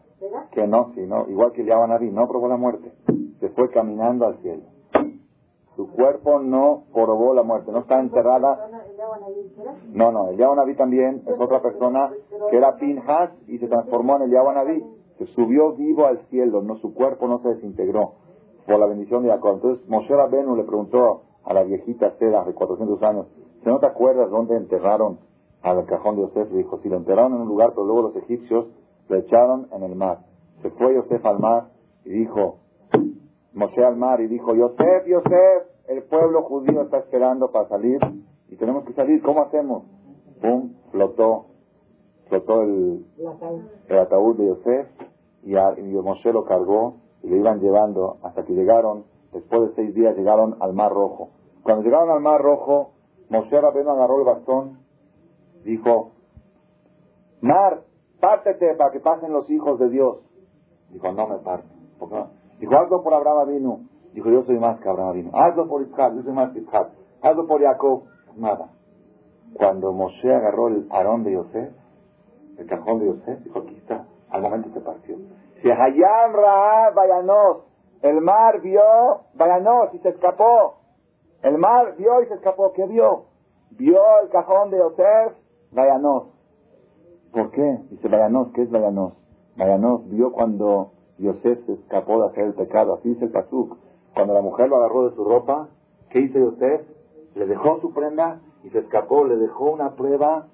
que 0.51 0.67
no, 0.67 0.91
sí, 0.95 1.01
no, 1.05 1.27
igual 1.29 1.51
que 1.53 1.63
Naví, 1.63 2.11
no 2.11 2.27
probó 2.27 2.47
la 2.47 2.57
muerte. 2.57 2.91
Se 3.39 3.49
fue 3.49 3.69
caminando 3.69 4.25
al 4.25 4.37
cielo. 4.41 4.63
Su 5.75 5.89
cuerpo 5.91 6.39
no 6.39 6.83
probó 6.93 7.33
la 7.33 7.43
muerte, 7.43 7.71
no 7.71 7.79
está 7.79 7.99
enterrada. 7.99 8.78
No, 9.93 10.11
no, 10.11 10.29
Eliab 10.29 10.55
Naví 10.55 10.75
también 10.75 11.23
es 11.25 11.39
otra 11.39 11.61
persona 11.61 12.11
que 12.49 12.57
era 12.57 12.75
Pinhas 12.75 13.31
y 13.47 13.57
se 13.57 13.67
transformó 13.67 14.17
en 14.17 14.23
Eliab 14.23 14.53
Naví. 14.53 14.83
Se 15.17 15.25
subió 15.27 15.73
vivo 15.73 16.05
al 16.05 16.19
cielo, 16.27 16.61
no 16.61 16.77
su 16.77 16.93
cuerpo 16.93 17.27
no 17.27 17.39
se 17.39 17.49
desintegró 17.49 18.13
por 18.65 18.79
la 18.79 18.85
bendición 18.85 19.23
de 19.23 19.29
Jacob. 19.29 19.55
Entonces 19.55 19.89
Moshe 19.89 20.15
Rabenu 20.15 20.55
le 20.55 20.63
preguntó 20.63 21.23
a 21.43 21.53
la 21.53 21.63
viejita 21.63 22.11
Seda 22.17 22.43
de 22.43 22.53
400 22.53 23.01
años, 23.03 23.27
¿se 23.63 23.69
no 23.69 23.79
te 23.79 23.87
acuerdas 23.87 24.29
dónde 24.29 24.55
enterraron 24.55 25.19
al 25.61 25.85
cajón 25.85 26.15
de 26.15 26.21
Yosef? 26.21 26.51
Dijo, 26.51 26.79
si 26.79 26.89
lo 26.89 26.97
enterraron 26.97 27.33
en 27.35 27.41
un 27.41 27.47
lugar, 27.47 27.71
pero 27.71 27.85
luego 27.85 28.03
los 28.03 28.15
egipcios 28.17 28.67
lo 29.07 29.17
echaron 29.17 29.67
en 29.71 29.83
el 29.83 29.95
mar. 29.95 30.19
Se 30.61 30.69
fue 30.71 30.93
Yosef 30.93 31.25
al 31.25 31.39
mar 31.39 31.69
y 32.05 32.11
dijo, 32.11 32.59
Moshe 33.53 33.83
al 33.83 33.97
mar 33.97 34.21
y 34.21 34.27
dijo, 34.27 34.53
Yosef, 34.53 35.07
Yosef, 35.07 35.63
el 35.87 36.03
pueblo 36.03 36.43
judío 36.43 36.83
está 36.83 36.99
esperando 36.99 37.51
para 37.51 37.67
salir 37.67 37.99
y 38.49 38.55
tenemos 38.55 38.83
que 38.85 38.93
salir, 38.93 39.21
¿cómo 39.21 39.41
hacemos? 39.41 39.83
Pum, 40.41 40.73
flotó, 40.91 41.45
flotó 42.27 42.61
el, 42.61 43.05
ataúd 43.89 44.37
de 44.37 44.47
Yosef 44.47 44.87
y, 45.43 45.55
y 45.55 45.93
Moshe 46.01 46.31
lo 46.33 46.45
cargó 46.45 46.97
y 47.23 47.29
lo 47.29 47.35
iban 47.35 47.59
llevando 47.59 48.17
hasta 48.23 48.43
que 48.45 48.53
llegaron, 48.53 49.05
después 49.31 49.69
de 49.69 49.75
seis 49.75 49.95
días 49.95 50.15
llegaron 50.15 50.57
al 50.59 50.73
Mar 50.73 50.91
Rojo. 50.91 51.29
Cuando 51.63 51.83
llegaron 51.83 52.09
al 52.09 52.21
Mar 52.21 52.41
Rojo, 52.41 52.93
Moshe 53.29 53.59
Rabbeinu 53.59 53.91
agarró 53.91 54.19
el 54.19 54.25
bastón, 54.25 54.79
dijo, 55.63 56.11
Mar, 57.41 57.83
pártete 58.19 58.75
para 58.75 58.91
que 58.91 58.99
pasen 58.99 59.31
los 59.31 59.49
hijos 59.49 59.79
de 59.79 59.89
Dios. 59.89 60.17
Dijo, 60.89 61.11
no 61.11 61.27
me 61.27 61.37
parto. 61.37 61.67
Dijo, 62.59 62.75
hazlo 62.75 63.03
por 63.03 63.13
Abraham 63.13 63.49
vino. 63.49 63.79
Dijo, 64.13 64.29
yo 64.29 64.43
soy 64.43 64.57
más 64.59 64.79
que 64.79 64.89
Abraham 64.89 65.13
vino. 65.13 65.31
Hazlo 65.33 65.67
por 65.67 65.81
Isaac, 65.83 66.13
yo 66.15 66.23
soy 66.23 66.33
más 66.33 66.51
que 66.51 66.59
Isaac. 66.59 66.89
Hazlo 67.21 67.47
por 67.47 67.61
Jacob. 67.61 68.03
Nada. 68.35 68.69
Cuando 69.53 69.91
Moshe 69.91 70.33
agarró 70.33 70.67
el 70.67 70.87
arón 70.91 71.23
de 71.23 71.33
Yosef, 71.33 71.73
el 72.57 72.67
cajón 72.67 72.99
de 72.99 73.07
Yosef, 73.07 73.43
dijo, 73.43 73.59
aquí 73.59 73.75
está. 73.77 74.05
Al 74.29 74.41
momento 74.41 74.69
se 74.73 74.81
partió. 74.81 75.17
Si 75.61 75.69
Hayam 75.69 76.33
Raab 76.33 76.93
Vayanos, 76.93 77.57
el 78.01 78.21
mar 78.21 78.61
vio 78.61 78.81
Vayanos 79.33 79.93
y 79.93 79.99
se 79.99 80.09
escapó. 80.09 80.75
El 81.41 81.57
mar 81.57 81.95
vio 81.97 82.21
y 82.21 82.27
se 82.27 82.35
escapó. 82.35 82.73
¿Qué 82.73 82.85
vio? 82.85 83.25
Vio 83.71 84.01
el 84.23 84.29
cajón 84.29 84.71
de 84.71 84.77
Yosef, 84.77 85.33
Vayanos. 85.71 86.27
¿Por 87.31 87.51
qué? 87.51 87.79
Dice 87.89 88.07
Vayanos, 88.07 88.49
¿qué 88.53 88.63
es 88.63 88.71
Vayanos? 88.71 89.13
Vayanos 89.55 90.07
vio 90.09 90.31
cuando 90.31 90.91
Yosef 91.17 91.65
se 91.65 91.73
escapó 91.73 92.21
de 92.21 92.27
hacer 92.29 92.45
el 92.45 92.53
pecado. 92.53 92.93
Así 92.95 93.09
dice 93.09 93.25
el 93.25 93.31
Pasuk. 93.31 93.77
Cuando 94.13 94.33
la 94.33 94.41
mujer 94.41 94.69
lo 94.69 94.77
agarró 94.77 95.09
de 95.09 95.15
su 95.15 95.23
ropa, 95.23 95.69
¿qué 96.09 96.21
hizo 96.21 96.39
Yosef? 96.39 96.81
Le 97.35 97.45
dejó 97.45 97.79
su 97.79 97.93
prenda 97.93 98.41
y 98.63 98.69
se 98.69 98.79
escapó. 98.79 99.25
Le 99.25 99.37
dejó 99.37 99.71
una 99.71 99.95
prueba 99.95 100.47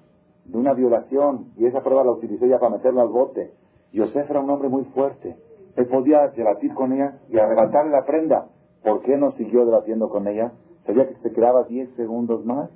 de 0.44 0.58
una 0.58 0.74
violación 0.74 1.52
y 1.56 1.66
esa 1.66 1.82
prueba 1.82 2.04
la 2.04 2.12
utilizó 2.12 2.46
ya 2.46 2.58
para 2.58 2.76
meterlo 2.76 3.00
al 3.00 3.08
bote. 3.08 3.52
Yosef 3.92 4.30
era 4.30 4.40
un 4.40 4.50
hombre 4.50 4.68
muy 4.68 4.84
fuerte. 4.86 5.36
Él 5.76 5.86
podía 5.86 6.28
debatir 6.28 6.74
con 6.74 6.92
ella 6.92 7.18
y 7.28 7.38
arrebatarle 7.38 7.90
la 7.90 8.04
prenda. 8.04 8.48
¿Por 8.82 9.02
qué 9.02 9.16
no 9.16 9.32
siguió 9.32 9.64
debatiendo 9.64 10.08
con 10.08 10.26
ella? 10.26 10.52
Sabía 10.86 11.08
que 11.08 11.16
se 11.16 11.32
quedaba 11.32 11.64
10 11.64 11.94
segundos 11.96 12.44
más, 12.44 12.70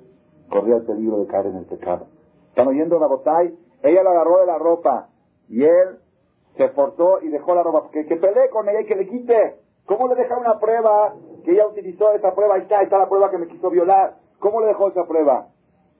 corría 0.49 0.75
el 0.75 0.83
peligro 0.83 1.17
de 1.19 1.27
caer 1.27 1.47
en 1.47 1.55
el 1.55 1.65
pecado. 1.65 2.07
Están 2.49 2.67
oyendo 2.67 2.99
la 2.99 3.07
botay. 3.07 3.57
Ella 3.83 4.03
la 4.03 4.11
agarró 4.11 4.39
de 4.41 4.45
la 4.45 4.57
ropa 4.57 5.09
y 5.47 5.63
él 5.63 5.99
se 6.57 6.65
esforzó 6.65 7.21
y 7.21 7.29
dejó 7.29 7.55
la 7.55 7.63
ropa. 7.63 7.89
Que, 7.91 8.05
que 8.05 8.17
pelee 8.17 8.49
con 8.49 8.67
ella 8.67 8.81
y 8.81 8.85
que 8.85 8.95
le 8.95 9.07
quite. 9.07 9.55
¿Cómo 9.85 10.07
le 10.07 10.15
deja 10.15 10.37
una 10.37 10.59
prueba 10.59 11.15
que 11.41 11.51
ella 11.51 11.67
utilizó 11.67 12.11
esa 12.13 12.33
prueba? 12.33 12.55
Ahí 12.55 12.61
está, 12.61 12.79
ahí 12.79 12.85
está 12.85 12.97
la 12.97 13.09
prueba 13.09 13.29
que 13.31 13.37
me 13.37 13.47
quiso 13.47 13.69
violar. 13.69 14.15
¿Cómo 14.39 14.61
le 14.61 14.67
dejó 14.67 14.89
esa 14.89 15.05
prueba? 15.05 15.47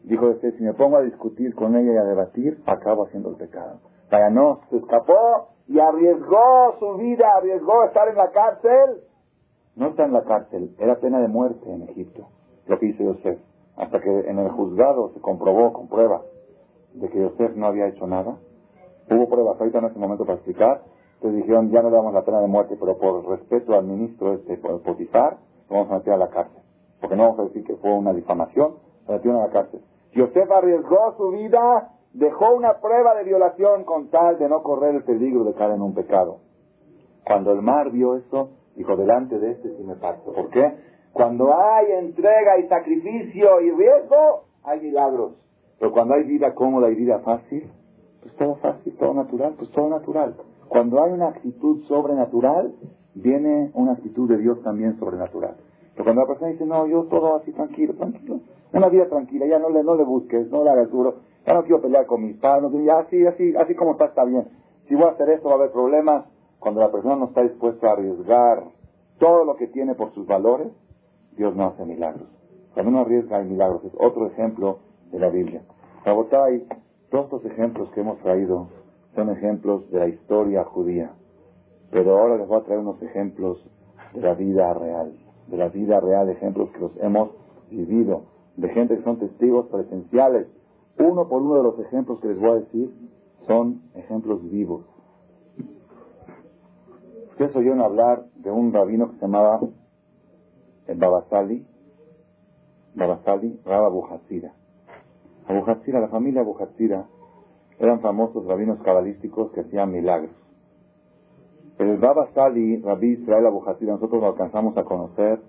Dijo 0.04 0.28
usted, 0.28 0.56
si 0.58 0.64
me 0.64 0.74
pongo 0.74 0.98
a 0.98 1.02
discutir 1.02 1.54
con 1.54 1.76
ella 1.76 1.94
y 1.94 1.98
a 1.98 2.04
debatir, 2.04 2.62
acabo 2.66 3.06
haciendo 3.06 3.30
el 3.30 3.36
pecado. 3.36 3.80
Vaya, 4.10 4.30
no, 4.30 4.62
se 4.70 4.78
escapó 4.78 5.50
y 5.68 5.80
arriesgó 5.80 6.76
su 6.80 6.96
vida, 6.98 7.36
arriesgó 7.38 7.84
estar 7.86 8.08
en 8.10 8.16
la 8.16 8.32
cárcel. 8.32 9.04
No 9.76 9.88
está 9.88 10.06
en 10.06 10.14
la 10.14 10.24
cárcel, 10.24 10.76
era 10.80 10.96
pena 11.00 11.20
de 11.20 11.28
muerte 11.28 11.72
en 11.72 11.84
Egipto, 11.84 12.28
lo 12.68 12.78
que 12.78 12.88
hizo 12.88 13.04
Yosef. 13.04 13.40
Hasta 13.78 14.02
que 14.02 14.10
en 14.10 14.40
el 14.40 14.50
juzgado 14.50 15.12
se 15.14 15.22
comprobó 15.22 15.72
con 15.72 15.88
pruebas 15.88 16.24
de 16.94 17.10
que 17.10 17.20
Yosef 17.20 17.56
no 17.56 17.68
había 17.68 17.88
hecho 17.88 18.06
nada. 18.06 18.38
Hubo 19.10 19.30
pruebas 19.30 19.60
ahorita 19.60 19.80
en 19.80 19.86
este 19.86 20.00
momento 20.00 20.26
para 20.26 20.38
explicar. 20.38 20.82
Entonces 21.22 21.42
dijeron, 21.44 21.70
ya 21.70 21.84
no 21.84 21.92
le 21.92 21.98
damos 21.98 22.14
la 22.14 22.26
pena 22.26 22.42
de 22.42 22.48
muerte, 22.48 22.76
pero 22.80 22.98
por 22.98 23.24
respeto 23.30 23.76
al 23.76 23.86
ministro 23.86 24.34
este, 24.34 24.58
por 24.58 24.82
Potifar, 24.82 25.38
lo 25.70 25.76
vamos 25.76 25.92
a 25.92 25.96
meter 25.98 26.14
a 26.14 26.18
la 26.18 26.30
cárcel. 26.30 26.64
Porque 27.00 27.16
no 27.16 27.24
vamos 27.24 27.40
a 27.40 27.44
decir 27.44 27.64
que 27.64 27.76
fue 27.76 27.94
una 27.94 28.12
difamación, 28.12 28.76
lo 29.08 29.14
metieron 29.14 29.42
a 29.42 29.46
la 29.46 29.54
cárcel. 29.54 29.82
Yosef 30.14 30.50
arriesgó 30.52 31.16
su 31.18 31.30
vida 31.30 31.92
dejó 32.14 32.54
una 32.56 32.80
prueba 32.80 33.16
de 33.16 33.24
violación 33.24 33.84
con 33.84 34.10
tal 34.10 34.38
de 34.38 34.50
no 34.50 34.64
correr 34.64 34.96
el 34.96 35.04
peligro 35.04 35.44
de 35.44 35.54
caer 35.54 35.72
en 35.72 35.82
un 35.82 35.94
pecado. 35.94 36.40
Cuando 37.26 37.52
el 37.52 37.62
mar 37.62 37.92
vio 37.92 38.18
eso, 38.18 38.50
dijo, 38.76 38.96
delante 38.98 39.40
de 39.40 39.52
este 39.52 39.70
sí 39.78 39.84
me 39.84 39.96
parto. 39.96 40.34
¿Por 40.34 40.50
qué? 40.50 40.74
Cuando 41.14 41.54
hay 41.54 41.92
entrega 41.92 42.58
y 42.58 42.68
sacrificio 42.68 43.62
y 43.62 43.72
riesgo, 43.72 44.46
hay 44.64 44.82
milagros. 44.82 45.34
Pero 45.80 45.92
cuando 45.92 46.16
hay 46.16 46.24
vida 46.24 46.54
cómoda 46.54 46.90
y 46.90 46.96
vida 46.96 47.20
fácil, 47.20 47.70
pues 48.22 48.36
todo 48.36 48.56
fácil, 48.56 48.96
todo 48.98 49.14
natural, 49.14 49.56
pues 49.58 49.70
todo 49.72 49.90
natural. 49.90 50.36
Cuando 50.72 51.04
hay 51.04 51.12
una 51.12 51.28
actitud 51.28 51.84
sobrenatural, 51.84 52.74
viene 53.14 53.72
una 53.74 53.92
actitud 53.92 54.30
de 54.30 54.38
Dios 54.38 54.64
también 54.64 54.98
sobrenatural. 55.00 55.58
Pero 55.92 56.06
cuando 56.06 56.22
la 56.22 56.28
persona 56.28 56.52
dice, 56.52 56.66
no, 56.66 56.88
yo 56.88 57.04
todo 57.10 57.36
así 57.36 57.52
tranquilo, 57.52 57.94
tranquilo, 57.96 58.40
una 58.72 58.88
vida 58.88 59.10
tranquila, 59.10 59.48
ya 59.48 59.60
no 59.60 59.70
le, 59.70 59.84
no 59.84 59.96
le 59.96 60.06
busques, 60.06 60.50
no 60.50 60.64
le 60.64 60.70
hagas 60.70 60.90
duro, 60.90 61.16
ya 61.46 61.56
no 61.56 61.64
quiero 61.64 61.82
pelear 61.82 62.06
con 62.06 62.24
mis 62.24 62.38
padres, 62.38 62.72
ya 62.86 63.00
así, 63.00 63.28
así, 63.28 63.54
así 63.54 63.76
como 63.76 63.92
está, 63.92 64.06
está 64.06 64.24
bien. 64.24 64.48
Si 64.86 64.96
voy 64.96 65.08
a 65.08 65.10
hacer 65.10 65.32
esto 65.32 65.50
va 65.50 65.56
a 65.56 65.58
haber 65.58 65.72
problemas. 65.72 66.24
Cuando 66.60 66.80
la 66.80 66.90
persona 66.90 67.18
no 67.18 67.26
está 67.26 67.42
dispuesta 67.42 67.90
a 67.90 67.92
arriesgar 67.92 68.64
todo 69.20 69.44
lo 69.44 69.58
que 69.58 69.68
tiene 69.68 69.96
por 69.96 70.14
sus 70.14 70.26
valores, 70.26 70.70
Dios 71.36 71.54
no 71.54 71.66
hace 71.66 71.84
milagros. 71.84 72.30
Cuando 72.74 72.92
uno 72.92 73.02
arriesga 73.02 73.40
hay 73.40 73.46
milagros. 73.46 73.84
Es 73.84 73.94
otro 74.00 74.28
ejemplo 74.28 74.80
de 75.12 75.20
la 75.20 75.28
Biblia. 75.28 75.64
Rabotai, 76.06 76.66
todos 77.10 77.26
estos 77.26 77.46
ejemplos 77.46 77.90
que 77.92 78.00
hemos 78.00 78.20
traído 78.20 78.70
son 79.16 79.30
ejemplos 79.30 79.90
de 79.92 80.00
la 80.00 80.08
historia 80.08 80.64
judía. 80.64 81.12
Pero 81.92 82.18
ahora 82.18 82.38
les 82.38 82.48
voy 82.48 82.60
a 82.60 82.64
traer 82.64 82.80
unos 82.80 83.02
ejemplos 83.02 83.66
de 84.14 84.22
la 84.22 84.34
vida 84.34 84.74
real. 84.74 85.14
De 85.48 85.58
la 85.58 85.68
vida 85.70 86.00
real, 86.00 86.30
ejemplos 86.30 86.70
que 86.72 86.80
los 86.80 86.96
hemos 86.98 87.32
vivido. 87.70 88.24
De 88.56 88.70
gente 88.70 88.98
que 88.98 89.04
son 89.04 89.20
testigos 89.20 89.68
presenciales. 89.68 90.48
Uno 90.98 91.28
por 91.28 91.42
uno 91.42 91.56
de 91.56 91.64
los 91.64 91.80
ejemplos 91.80 92.20
que 92.20 92.30
les 92.30 92.40
voy 92.40 92.50
a 92.52 92.56
decir 92.56 92.92
son 93.48 93.82
ejemplos 93.96 94.50
vivos. 94.50 94.86
Ustedes 97.32 97.56
oyeron 97.56 97.82
hablar 97.82 98.26
de 98.36 98.52
un 98.52 98.72
rabino 98.72 99.10
que 99.10 99.16
se 99.16 99.22
llamaba 99.22 99.62
el 100.88 100.98
Babasali, 100.98 101.66
Babasali 102.94 103.60
Bujatzira. 103.66 104.54
Abujatzira, 105.48 106.00
la 106.00 106.08
familia 106.10 106.42
Abujatzira, 106.42 107.08
eran 107.80 108.02
famosos 108.02 108.46
rabinos 108.46 108.82
cabalísticos 108.84 109.52
que 109.52 109.62
hacían 109.62 109.92
milagros. 109.92 110.32
El 111.80 111.98
Babasali, 111.98 112.80
Rabí 112.82 113.14
Israel 113.14 113.48
Abujatzira, 113.48 113.94
nosotros 113.94 114.22
lo 114.22 114.28
alcanzamos 114.28 114.78
a 114.78 114.84
conocer. 114.84 115.40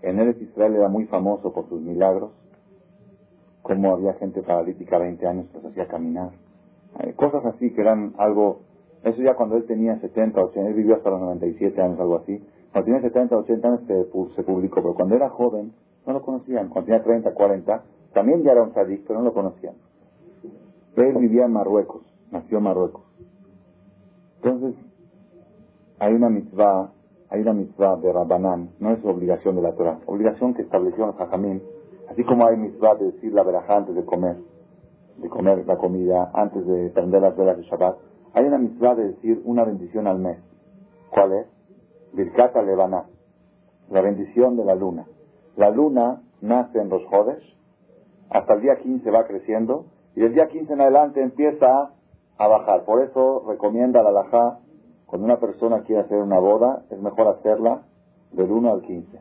En 0.00 0.18
Eretz 0.18 0.40
Israel 0.40 0.74
era 0.74 0.88
muy 0.88 1.04
famoso 1.04 1.52
por 1.52 1.68
sus 1.68 1.82
milagros, 1.82 2.30
como 3.60 3.92
había 3.92 4.14
gente 4.14 4.42
paralítica 4.42 4.98
20 4.98 5.26
años 5.26 5.46
que 5.52 5.60
se 5.60 5.68
hacía 5.68 5.86
caminar. 5.86 6.30
Eh, 7.00 7.12
cosas 7.14 7.44
así 7.44 7.72
que 7.72 7.82
eran 7.82 8.14
algo, 8.16 8.60
eso 9.04 9.20
ya 9.20 9.34
cuando 9.34 9.56
él 9.58 9.64
tenía 9.64 9.98
70, 10.00 10.40
80, 10.40 10.70
él 10.70 10.74
vivió 10.74 10.94
hasta 10.94 11.10
los 11.10 11.20
97 11.20 11.82
años, 11.82 12.00
algo 12.00 12.16
así. 12.16 12.42
Cuando 12.72 12.86
tenía 12.86 13.02
70, 13.02 13.36
80 13.36 13.68
años 13.68 13.80
se, 13.86 14.04
se 14.34 14.42
publicó, 14.42 14.76
pero 14.76 14.94
cuando 14.94 15.14
era 15.14 15.28
joven 15.28 15.72
no 16.06 16.12
lo 16.14 16.22
conocían. 16.22 16.68
Cuando 16.68 16.86
tenía 16.86 17.02
30, 17.02 17.34
40, 17.34 17.82
también 18.14 18.42
ya 18.42 18.52
era 18.52 18.62
un 18.62 18.72
sadik, 18.72 19.04
pero 19.06 19.18
no 19.18 19.26
lo 19.26 19.34
conocían. 19.34 19.74
Él 20.96 21.16
vivía 21.18 21.44
en 21.44 21.52
Marruecos, 21.52 22.02
nació 22.30 22.58
en 22.58 22.64
Marruecos. 22.64 23.02
Entonces, 24.42 24.74
hay 25.98 26.14
una 26.14 26.30
mitzvah, 26.30 26.92
hay 27.28 27.40
una 27.42 27.52
mitzvah 27.52 27.96
de 27.96 28.12
Rabbanán, 28.12 28.70
no 28.80 28.92
es 28.92 29.04
obligación 29.04 29.56
de 29.56 29.62
la 29.62 29.72
Torah, 29.74 29.98
obligación 30.06 30.54
que 30.54 30.62
estableció 30.62 31.06
el 31.06 31.12
Jajamín, 31.12 31.62
así 32.10 32.24
como 32.24 32.46
hay 32.46 32.56
mitzvah 32.56 32.94
de 32.96 33.12
decir 33.12 33.32
la 33.32 33.42
verajá 33.42 33.76
antes 33.76 33.94
de 33.94 34.04
comer, 34.04 34.36
de 35.18 35.28
comer 35.28 35.66
la 35.66 35.76
comida, 35.76 36.30
antes 36.32 36.66
de 36.66 36.90
prender 36.90 37.22
las 37.22 37.36
velas 37.36 37.58
de 37.58 37.64
Shabbat, 37.64 37.96
hay 38.32 38.44
una 38.44 38.58
mitzvah 38.58 38.94
de 38.94 39.08
decir 39.08 39.42
una 39.44 39.64
bendición 39.64 40.06
al 40.06 40.18
mes. 40.18 40.38
¿Cuál 41.10 41.32
es? 41.32 41.46
Birkata 42.12 42.62
Levana, 42.62 43.04
la 43.90 44.00
bendición 44.00 44.56
de 44.56 44.64
la 44.64 44.74
luna. 44.74 45.06
La 45.56 45.70
luna 45.70 46.22
nace 46.40 46.80
en 46.80 46.88
los 46.88 47.04
jodes, 47.06 47.42
hasta 48.30 48.54
el 48.54 48.62
día 48.62 48.76
15 48.76 49.10
va 49.10 49.26
creciendo, 49.26 49.84
y 50.14 50.20
del 50.20 50.34
día 50.34 50.48
15 50.48 50.72
en 50.72 50.80
adelante 50.80 51.22
empieza 51.22 51.90
a 52.38 52.48
bajar. 52.48 52.84
Por 52.84 53.02
eso 53.02 53.44
recomienda 53.46 54.02
la 54.02 54.10
alajá, 54.10 54.58
cuando 55.06 55.26
una 55.26 55.38
persona 55.38 55.82
quiere 55.82 56.02
hacer 56.02 56.18
una 56.18 56.38
boda, 56.38 56.84
es 56.90 57.00
mejor 57.00 57.28
hacerla 57.28 57.82
del 58.32 58.50
1 58.50 58.72
al 58.72 58.82
15, 58.82 59.20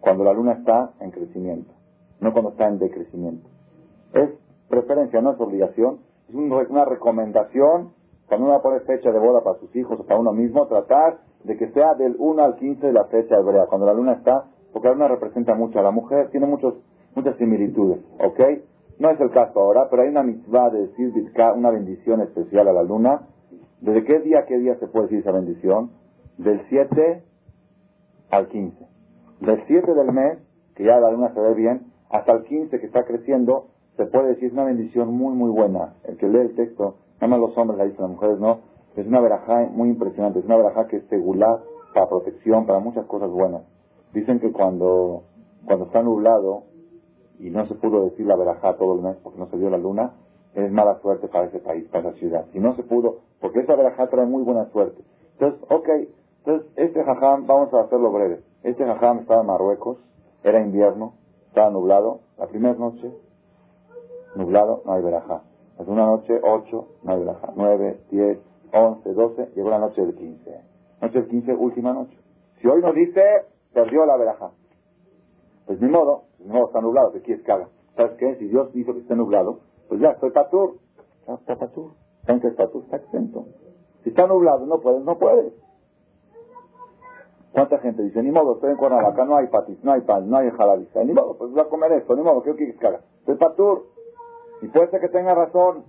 cuando 0.00 0.24
la 0.24 0.32
luna 0.32 0.52
está 0.52 0.92
en 1.00 1.10
crecimiento, 1.10 1.72
no 2.20 2.32
cuando 2.32 2.50
está 2.50 2.68
en 2.68 2.78
decrecimiento. 2.78 3.48
Es 4.14 4.30
preferencia, 4.68 5.20
no 5.20 5.32
es 5.32 5.40
obligación, 5.40 5.98
es 6.28 6.34
una 6.34 6.84
recomendación 6.84 7.92
cuando 8.28 8.46
uno 8.46 8.60
pone 8.60 8.80
fecha 8.80 9.12
de 9.12 9.18
boda 9.18 9.42
para 9.42 9.58
sus 9.58 9.74
hijos 9.76 10.00
o 10.00 10.04
para 10.04 10.18
uno 10.18 10.32
mismo, 10.32 10.66
tratar 10.66 11.18
de 11.44 11.56
que 11.56 11.68
sea 11.70 11.94
del 11.94 12.16
1 12.18 12.42
al 12.42 12.56
15 12.56 12.86
de 12.86 12.92
la 12.92 13.04
fecha 13.04 13.36
hebrea, 13.36 13.66
cuando 13.66 13.86
la 13.86 13.94
luna 13.94 14.14
está, 14.14 14.46
porque 14.72 14.88
la 14.88 14.94
luna 14.94 15.08
representa 15.08 15.54
mucho 15.54 15.78
a 15.78 15.82
la 15.82 15.92
mujer, 15.92 16.30
tiene 16.30 16.46
muchos, 16.46 16.74
muchas 17.14 17.36
similitudes, 17.36 18.00
¿ok? 18.18 18.40
No 18.98 19.10
es 19.10 19.20
el 19.20 19.30
caso 19.30 19.60
ahora, 19.60 19.88
pero 19.90 20.02
hay 20.02 20.08
una 20.08 20.22
mitzvah 20.22 20.70
de 20.70 20.86
decir 20.86 21.12
una 21.54 21.70
bendición 21.70 22.22
especial 22.22 22.68
a 22.68 22.72
la 22.72 22.82
luna. 22.82 23.26
¿Desde 23.80 24.04
qué 24.04 24.20
día 24.20 24.40
a 24.40 24.44
qué 24.46 24.58
día 24.58 24.76
se 24.78 24.86
puede 24.86 25.06
decir 25.06 25.18
esa 25.20 25.32
bendición? 25.32 25.90
Del 26.38 26.62
7 26.68 27.22
al 28.30 28.48
15. 28.48 28.86
Del 29.40 29.62
7 29.66 29.94
del 29.94 30.12
mes, 30.12 30.38
que 30.74 30.84
ya 30.84 30.98
la 30.98 31.10
luna 31.10 31.32
se 31.34 31.40
ve 31.40 31.54
bien, 31.54 31.92
hasta 32.08 32.32
el 32.32 32.44
15 32.44 32.80
que 32.80 32.86
está 32.86 33.04
creciendo, 33.04 33.68
se 33.96 34.06
puede 34.06 34.28
decir 34.28 34.52
una 34.52 34.64
bendición 34.64 35.12
muy, 35.12 35.34
muy 35.34 35.50
buena. 35.50 35.94
El 36.04 36.16
que 36.16 36.28
lee 36.28 36.38
el 36.38 36.54
texto, 36.54 36.96
nada 37.20 37.28
más 37.28 37.40
los 37.40 37.58
hombres 37.58 37.78
la 37.78 37.84
dicen, 37.84 38.00
las 38.02 38.10
mujeres 38.10 38.38
no. 38.38 38.60
Es 38.96 39.06
una 39.06 39.20
verajá 39.20 39.68
muy 39.70 39.90
impresionante, 39.90 40.38
es 40.38 40.46
una 40.46 40.56
verajá 40.56 40.86
que 40.86 40.96
es 40.96 41.06
segular 41.08 41.60
para 41.92 42.08
protección, 42.08 42.64
para 42.64 42.78
muchas 42.78 43.04
cosas 43.06 43.30
buenas. 43.30 43.62
Dicen 44.14 44.40
que 44.40 44.52
cuando, 44.52 45.24
cuando 45.66 45.86
está 45.86 46.02
nublado, 46.02 46.64
y 47.38 47.50
no 47.50 47.66
se 47.66 47.74
pudo 47.74 48.04
decir 48.04 48.26
la 48.26 48.36
verajá 48.36 48.76
todo 48.76 48.94
el 48.94 49.02
mes 49.02 49.16
porque 49.22 49.38
no 49.38 49.46
se 49.48 49.58
dio 49.58 49.70
la 49.70 49.78
luna, 49.78 50.12
es 50.54 50.70
mala 50.72 50.98
suerte 51.00 51.28
para 51.28 51.46
ese 51.46 51.58
país, 51.58 51.86
para 51.88 52.08
esa 52.08 52.18
ciudad. 52.18 52.46
Si 52.52 52.58
no 52.58 52.74
se 52.76 52.82
pudo, 52.82 53.18
porque 53.40 53.60
esa 53.60 53.76
verajá 53.76 54.08
trae 54.08 54.26
muy 54.26 54.42
buena 54.42 54.66
suerte. 54.70 55.02
Entonces, 55.38 55.60
ok, 55.68 55.88
entonces 56.38 56.72
este 56.76 57.04
jajam, 57.04 57.46
vamos 57.46 57.72
a 57.74 57.80
hacerlo 57.80 58.10
breve. 58.10 58.40
Este 58.62 58.84
jajam 58.84 59.18
estaba 59.18 59.42
en 59.42 59.46
Marruecos, 59.46 59.98
era 60.42 60.60
invierno, 60.60 61.14
estaba 61.48 61.70
nublado, 61.70 62.20
la 62.38 62.46
primera 62.46 62.74
noche, 62.74 63.12
nublado, 64.34 64.82
no 64.86 64.92
hay 64.92 65.02
verajá. 65.02 65.42
La 65.78 65.84
segunda 65.84 66.06
noche, 66.06 66.40
8, 66.42 66.88
no 67.02 67.12
hay 67.12 67.18
verajá. 67.18 67.52
9, 67.54 68.00
10, 68.10 68.38
11, 68.72 69.12
12, 69.12 69.50
llegó 69.54 69.70
la 69.70 69.78
noche 69.78 70.00
del 70.00 70.14
15. 70.14 70.60
Noche 71.02 71.20
del 71.20 71.28
15, 71.28 71.54
última 71.54 71.92
noche. 71.92 72.16
Si 72.60 72.66
hoy 72.66 72.80
no 72.80 72.92
dice, 72.92 73.22
perdió 73.74 74.06
la 74.06 74.16
verajá. 74.16 74.50
Pues 75.66 75.80
ni 75.80 75.88
modo, 75.88 76.24
ni 76.38 76.48
modo 76.48 76.66
está 76.66 76.80
nublado, 76.80 77.12
¿qué 77.12 77.22
quieres 77.22 77.44
que 77.44 77.52
haga? 77.52 77.68
¿Sabes 77.96 78.12
qué? 78.18 78.36
Si 78.36 78.48
Dios 78.48 78.70
hizo 78.74 78.92
que 78.92 79.00
esté 79.00 79.16
nublado, 79.16 79.60
pues 79.88 80.00
ya 80.00 80.10
estoy 80.10 80.30
patur. 80.30 80.76
Ya 81.26 81.34
está 81.34 81.56
patur. 81.56 81.92
¿Saben 82.24 82.40
que 82.40 82.48
es 82.48 82.54
patur? 82.54 82.84
Está 82.84 82.96
exento. 82.96 83.46
Si 84.04 84.10
está 84.10 84.26
nublado, 84.26 84.64
no 84.66 84.80
puedes, 84.80 85.02
no 85.02 85.18
puedes. 85.18 85.52
¿Cuánta 87.56 87.78
gente 87.78 88.02
dice, 88.02 88.22
ni 88.22 88.30
modo, 88.30 88.56
estoy 88.56 88.72
en 88.72 88.76
Cuernavaca, 88.76 89.24
no 89.24 89.36
hay 89.36 89.46
patis, 89.46 89.82
no 89.82 89.92
hay 89.92 90.02
pan, 90.02 90.28
no 90.28 90.36
hay 90.36 90.50
jaladiza, 90.50 91.02
ni 91.04 91.14
modo, 91.14 91.38
pues 91.38 91.50
voy 91.52 91.60
a 91.60 91.68
comer 91.70 91.90
esto, 91.92 92.14
ni 92.14 92.22
modo, 92.22 92.42
¿qué 92.42 92.54
quieres 92.54 92.76
que 92.76 92.86
haga? 92.86 93.00
Estoy 93.20 93.36
patur. 93.36 93.86
Y 94.60 94.68
puede 94.68 94.90
ser 94.90 95.00
que 95.00 95.08
tenga 95.08 95.34
razón. 95.34 95.84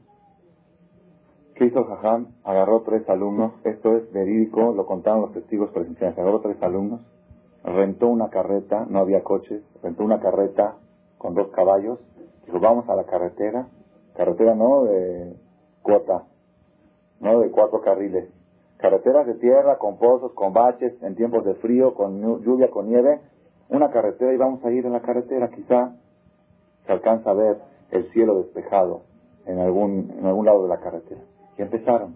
¿Qué 1.56 1.66
hizo 1.66 1.84
Jajam? 1.84 2.28
Agarró 2.46 2.84
tres 2.84 3.10
alumnos, 3.10 3.52
esto 3.66 3.98
es 3.98 4.10
verídico, 4.14 4.72
lo 4.72 4.86
contaron 4.86 5.24
los 5.24 5.34
testigos 5.34 5.70
presenciales, 5.72 6.18
agarró 6.18 6.40
tres 6.40 6.56
alumnos, 6.64 7.02
rentó 7.68 8.08
una 8.08 8.30
carreta, 8.30 8.86
no 8.90 9.00
había 9.00 9.24
coches, 9.24 9.62
rentó 9.84 10.04
una 10.04 10.20
carreta 10.20 10.76
con 11.18 11.36
dos 11.36 11.50
caballos, 11.50 12.00
dijo, 12.46 12.60
vamos 12.60 12.88
a 12.90 12.96
la 12.96 13.04
carretera, 13.04 13.68
carretera 14.16 14.56
no 14.56 14.84
de 14.86 15.36
cuota, 15.82 16.24
no 17.20 17.40
de 17.42 17.52
cuatro 17.52 17.82
carriles, 17.82 18.30
carreteras 18.78 19.28
de 19.28 19.36
tierra, 19.36 19.78
con 19.78 19.98
pozos, 19.98 20.32
con 20.34 20.54
baches, 20.54 20.94
en 21.04 21.16
tiempos 21.16 21.44
de 21.44 21.56
frío, 21.56 21.94
con 21.94 22.22
lluvia, 22.42 22.70
con 22.70 22.88
nieve, 22.88 23.20
una 23.70 23.90
carretera 23.90 24.34
y 24.34 24.38
vamos 24.38 24.64
a 24.64 24.72
ir 24.72 24.86
en 24.86 24.94
la 24.94 25.02
carretera, 25.02 25.50
quizá 25.50 25.94
se 26.86 26.92
alcanza 26.92 27.32
a 27.32 27.34
ver 27.34 27.58
el 27.92 28.10
cielo 28.12 28.38
despejado 28.38 29.02
en 29.46 29.60
algún, 29.60 30.14
en 30.18 30.26
algún 30.26 30.46
lado 30.46 30.64
de 30.64 30.70
la 30.70 30.80
carretera. 30.80 31.22
Y 31.58 31.62
empezaron, 31.64 32.16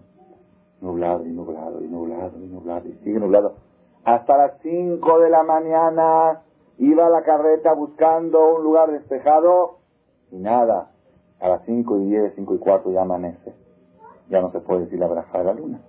nublado 0.80 1.26
y 1.26 1.30
nublado 1.30 1.84
y 1.84 1.88
nublado 1.88 2.38
y 2.38 2.46
nublado 2.46 2.88
y 2.88 2.92
sigue 3.04 3.18
nublado. 3.18 3.56
Hasta 4.04 4.36
las 4.36 4.58
5 4.62 5.20
de 5.20 5.30
la 5.30 5.42
mañana 5.44 6.42
iba 6.78 7.08
la 7.08 7.22
carreta 7.22 7.72
buscando 7.74 8.56
un 8.56 8.64
lugar 8.64 8.90
despejado 8.90 9.78
y 10.30 10.36
nada. 10.38 10.90
A 11.40 11.48
las 11.48 11.64
5 11.64 11.98
y 11.98 12.04
10, 12.06 12.34
5 12.34 12.54
y 12.54 12.58
cuarto 12.58 12.90
ya 12.90 13.02
amanece. 13.02 13.54
Ya 14.28 14.40
no 14.40 14.50
se 14.50 14.60
puede 14.60 14.82
decir 14.82 14.98
la 14.98 15.08
braja 15.08 15.38
de 15.38 15.44
la 15.44 15.54
luna. 15.54 15.80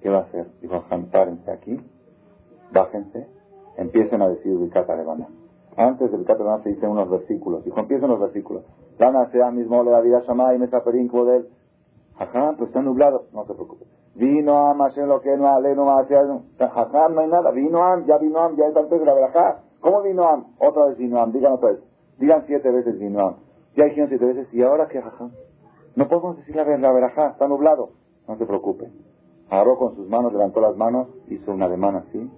¿Qué 0.00 0.08
va 0.08 0.18
a 0.18 0.22
hacer? 0.22 0.46
Dijo, 0.60 0.82
párense 1.10 1.50
aquí, 1.50 1.80
bájense, 2.72 3.26
empiecen 3.76 4.22
a 4.22 4.28
decir 4.28 4.56
Vicata 4.56 4.96
Levana. 4.96 5.28
Antes 5.76 6.10
del 6.10 6.20
Vicata 6.20 6.62
se 6.62 6.70
dicen 6.70 6.90
unos 6.90 7.08
versículos. 7.08 7.64
Dijo, 7.64 7.78
empiecen 7.80 8.08
los 8.08 8.20
versículos. 8.20 8.64
Lana 8.98 9.30
sea 9.30 9.50
mismo 9.50 9.82
le 9.82 9.90
la 9.90 10.00
vida 10.00 10.22
y 10.54 10.58
me 10.58 10.68
perín 10.68 11.10
él. 11.36 11.48
Ajá, 12.20 12.54
pues 12.58 12.68
está 12.68 12.82
nublado. 12.82 13.24
No 13.32 13.46
se 13.46 13.54
preocupe. 13.54 13.86
Vino 14.14 14.52
a 14.54 14.74
Hashem 14.74 15.08
lo 15.08 15.22
que 15.22 15.34
no 15.38 15.48
ale, 15.48 15.74
no 15.74 15.90
Ajá, 15.90 17.08
no 17.08 17.20
hay 17.20 17.28
nada. 17.28 17.50
Vino 17.50 17.82
Am, 17.82 18.04
ya 18.04 18.18
vino 18.18 18.38
Am, 18.40 18.56
ya 18.56 18.66
es 18.66 18.76
antes 18.76 19.00
de 19.00 19.06
la 19.06 19.14
verajá. 19.14 19.62
¿Cómo 19.80 20.02
vino 20.02 20.28
Am? 20.28 20.44
Otra 20.58 20.84
vez 20.84 20.98
vino 20.98 21.18
Am, 21.18 21.32
digan 21.32 21.54
otra 21.54 21.70
vez. 21.70 21.80
Digan 22.18 22.44
siete 22.46 22.70
veces 22.70 22.98
vino 22.98 23.20
Am. 23.20 23.36
Ya 23.74 23.84
dijeron 23.86 24.10
siete 24.10 24.26
veces, 24.26 24.52
¿y 24.52 24.62
ahora 24.62 24.88
qué, 24.88 24.98
ajá? 24.98 25.30
No 25.96 26.08
podemos 26.08 26.36
decir 26.36 26.56
la, 26.56 26.64
la 26.64 26.92
verajá, 26.92 27.28
está 27.28 27.48
nublado. 27.48 27.92
No 28.28 28.36
se 28.36 28.44
preocupe. 28.44 28.90
Agarró 29.48 29.78
con 29.78 29.96
sus 29.96 30.06
manos, 30.06 30.32
levantó 30.32 30.60
las 30.60 30.76
manos, 30.76 31.08
hizo 31.28 31.52
un 31.52 31.62
ademán 31.62 31.96
así. 31.96 32.30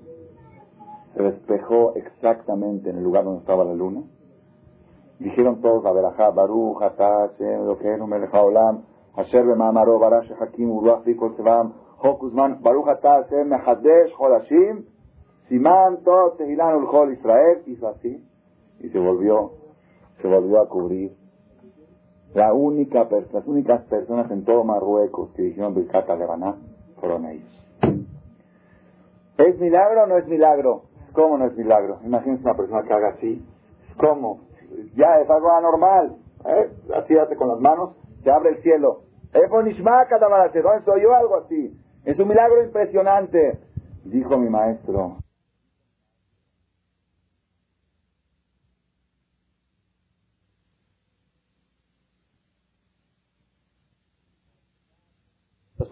se 1.17 1.23
despejó 1.25 1.95
exactamente 1.97 2.89
en 2.91 2.99
el 2.99 3.03
lugar 3.03 3.25
donde 3.25 3.41
estaba 3.41 3.65
la 3.65 3.75
luna. 3.75 4.03
Dijeron 5.19 5.61
todos 5.61 5.83
la 5.83 5.93
verajá, 5.93 6.31
Baruch, 6.31 6.79
Hashem, 6.79 7.63
Elokeinu, 7.63 8.07
Melech 9.17 9.31
Haolam, 9.31 9.45
Asher 9.45 9.45
Bemamaro, 9.45 9.99
Barash, 9.99 10.39
Hakim, 10.39 10.69
Uruach, 10.69 11.05
Bikol, 11.05 11.37
Sevam, 11.37 11.73
Hokusman, 12.03 12.63
Baruch, 12.63 12.87
Atah, 12.87 13.25
Hashem, 13.25 13.49
Mehadesh, 13.49 14.13
Hodashim, 14.19 14.85
Simán, 15.49 16.05
Tot, 16.05 16.39
Tehilan, 16.39 16.85
Ulchol, 16.85 17.13
Israel, 17.13 17.63
hizo 17.67 17.89
así, 17.89 18.25
y 18.81 18.89
se 18.89 18.99
volvió, 18.99 19.53
se 20.21 20.29
volvió 20.29 20.61
a 20.61 20.69
cubrir. 20.69 21.13
La 22.35 22.55
única, 22.55 23.07
las 23.33 23.47
únicas 23.47 23.83
personas 23.85 24.31
en 24.31 24.45
todo 24.45 24.65
Marruecos 24.65 25.33
que 25.35 25.43
dijeron 25.43 25.75
Birkat 25.75 26.09
Lebaná 26.09 26.57
fueron 26.99 27.27
ellos. 27.27 27.69
¿Es 29.37 29.59
milagro 29.59 30.05
o 30.05 30.07
no 30.07 30.17
es 30.17 30.27
milagro? 30.27 30.85
¿Cómo 31.13 31.37
no 31.37 31.47
es 31.47 31.57
milagro? 31.57 31.99
Imagínense 32.05 32.43
una 32.45 32.55
persona 32.55 32.85
que 32.85 32.93
haga 32.95 33.09
así. 33.09 33.45
Es 33.87 33.95
como, 33.97 34.41
ya 34.97 35.21
es 35.21 35.29
algo 35.29 35.51
anormal. 35.51 36.17
¿eh? 36.47 36.71
Así 36.95 37.19
hace 37.19 37.37
con 37.37 37.49
las 37.49 37.61
manos, 37.61 37.91
se 38.23 38.31
abre 38.31 38.51
el 38.51 38.63
cielo. 38.63 39.03
¿Dónde 39.33 39.71
estoy 39.71 41.03
yo? 41.03 41.15
Algo 41.15 41.37
así. 41.39 41.79
Es 42.05 42.19
un 42.19 42.29
milagro 42.29 42.63
impresionante. 42.63 43.59
Dijo 44.05 44.37
mi 44.39 44.49
maestro. 44.49 45.19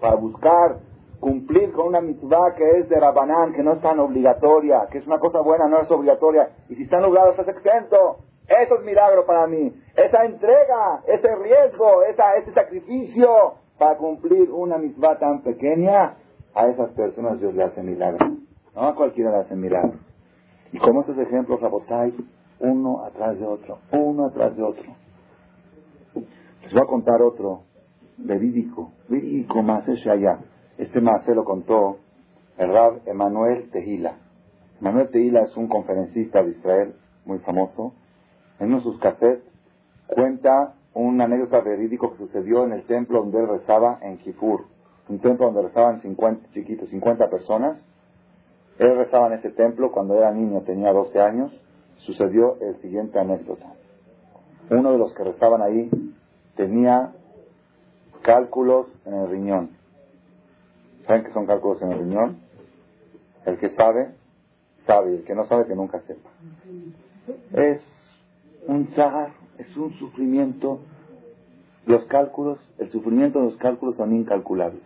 Para 0.01 0.15
buscar 0.17 0.79
cumplir 1.19 1.73
con 1.73 1.89
una 1.89 2.01
mitzvah 2.01 2.55
que 2.55 2.79
es 2.79 2.89
de 2.89 2.99
Rabanán, 2.99 3.53
que 3.53 3.63
no 3.63 3.75
es 3.75 3.83
tan 3.83 3.99
obligatoria, 4.01 4.87
que 4.91 4.99
es 4.99 5.07
una 5.07 5.19
cosa 5.19 5.41
buena, 5.41 5.69
no 5.69 5.81
es 5.83 5.91
obligatoria, 5.91 6.51
y 6.69 6.77
si 6.77 6.85
están 6.85 7.05
obligados 7.05 7.39
estás 7.39 7.55
exento. 7.55 8.25
Eso 8.51 8.75
es 8.75 8.85
milagro 8.85 9.25
para 9.27 9.47
mí. 9.47 9.73
Esa 9.95 10.25
entrega, 10.25 11.03
ese 11.07 11.29
riesgo, 11.37 12.03
esa, 12.03 12.35
ese 12.37 12.53
sacrificio 12.53 13.55
para 13.79 13.97
cumplir 13.97 14.51
una 14.51 14.77
mitzvah 14.77 15.19
tan 15.19 15.43
pequeña, 15.43 16.17
a 16.55 16.67
esas 16.67 16.91
personas 16.93 17.39
Dios 17.41 17.55
le 17.55 17.63
hace 17.63 17.81
milagro. 17.83 18.27
No 18.75 18.89
a 18.89 18.95
cualquiera 18.97 19.31
le 19.31 19.39
hace 19.39 19.55
milagro. 19.55 20.01
Y 20.73 20.79
como 20.79 21.03
estos 21.03 21.17
ejemplos, 21.19 21.61
Rabotai, 21.61 22.13
uno 22.59 23.05
atrás 23.05 23.39
de 23.39 23.47
otro, 23.47 23.79
uno 23.93 24.27
atrás 24.27 24.57
de 24.57 24.63
otro. 24.65 24.97
Les 26.63 26.73
voy 26.73 26.83
a 26.83 26.87
contar 26.87 27.23
otro, 27.23 27.63
verídico, 28.19 28.93
verídico 29.09 29.63
más 29.63 29.87
ese 29.89 30.11
allá. 30.11 30.41
Este 30.77 31.01
más 31.01 31.25
se 31.25 31.35
lo 31.35 31.45
contó 31.45 31.99
el 32.59 32.73
Rab 32.73 33.01
Emanuel 33.07 33.71
Tehila. 33.71 34.17
Emanuel 34.81 35.09
Tehila 35.11 35.43
es 35.43 35.57
un 35.57 35.69
conferencista 35.69 36.43
de 36.43 36.51
Israel 36.51 36.95
muy 37.25 37.39
famoso. 37.39 37.95
En 38.61 38.67
uno 38.67 38.77
de 38.77 38.83
sus 38.83 38.99
cassettes 38.99 39.43
cuenta 40.07 40.75
una 40.93 41.25
anécdota 41.25 41.61
verídico 41.61 42.13
que 42.13 42.19
sucedió 42.19 42.65
en 42.65 42.73
el 42.73 42.85
templo 42.85 43.21
donde 43.21 43.39
él 43.41 43.49
rezaba 43.49 43.99
en 44.03 44.19
Kipur. 44.19 44.67
Un 45.09 45.19
templo 45.19 45.47
donde 45.47 45.63
rezaban 45.63 46.01
50 46.01 46.53
chiquitos, 46.53 46.89
50 46.91 47.31
personas. 47.31 47.79
Él 48.79 48.97
rezaba 48.97 49.29
en 49.29 49.35
ese 49.35 49.51
templo 49.51 49.91
cuando 49.91 50.15
era 50.15 50.31
niño, 50.31 50.61
tenía 50.61 50.93
12 50.93 51.21
años. 51.21 51.53
Sucedió 51.99 52.59
el 52.61 52.77
siguiente 52.81 53.19
anécdota. 53.19 53.67
Uno 54.71 54.93
de 54.93 54.99
los 54.99 55.15
que 55.15 55.25
rezaban 55.25 55.63
ahí 55.63 55.91
tenía 56.55 57.13
cálculos 58.23 58.87
en 59.07 59.15
el 59.15 59.31
riñón. 59.31 59.71
¿Saben 61.07 61.25
qué 61.25 61.33
son 61.33 61.47
cálculos 61.47 61.81
en 61.83 61.93
el 61.93 61.99
riñón? 61.99 62.39
El 63.47 63.59
que 63.59 63.71
sabe, 63.71 64.11
sabe. 64.87 65.17
El 65.17 65.25
que 65.25 65.35
no 65.35 65.45
sabe, 65.47 65.67
que 65.67 65.75
nunca 65.75 66.01
sepa. 66.01 66.31
Es 67.53 67.83
un 68.67 68.89
zahar, 68.95 69.33
es 69.59 69.77
un 69.77 69.93
sufrimiento. 69.95 70.81
Los 71.87 72.05
cálculos, 72.07 72.59
el 72.79 72.91
sufrimiento 72.91 73.39
de 73.41 73.47
los 73.47 73.57
cálculos 73.57 73.97
son 73.97 74.15
incalculables. 74.15 74.83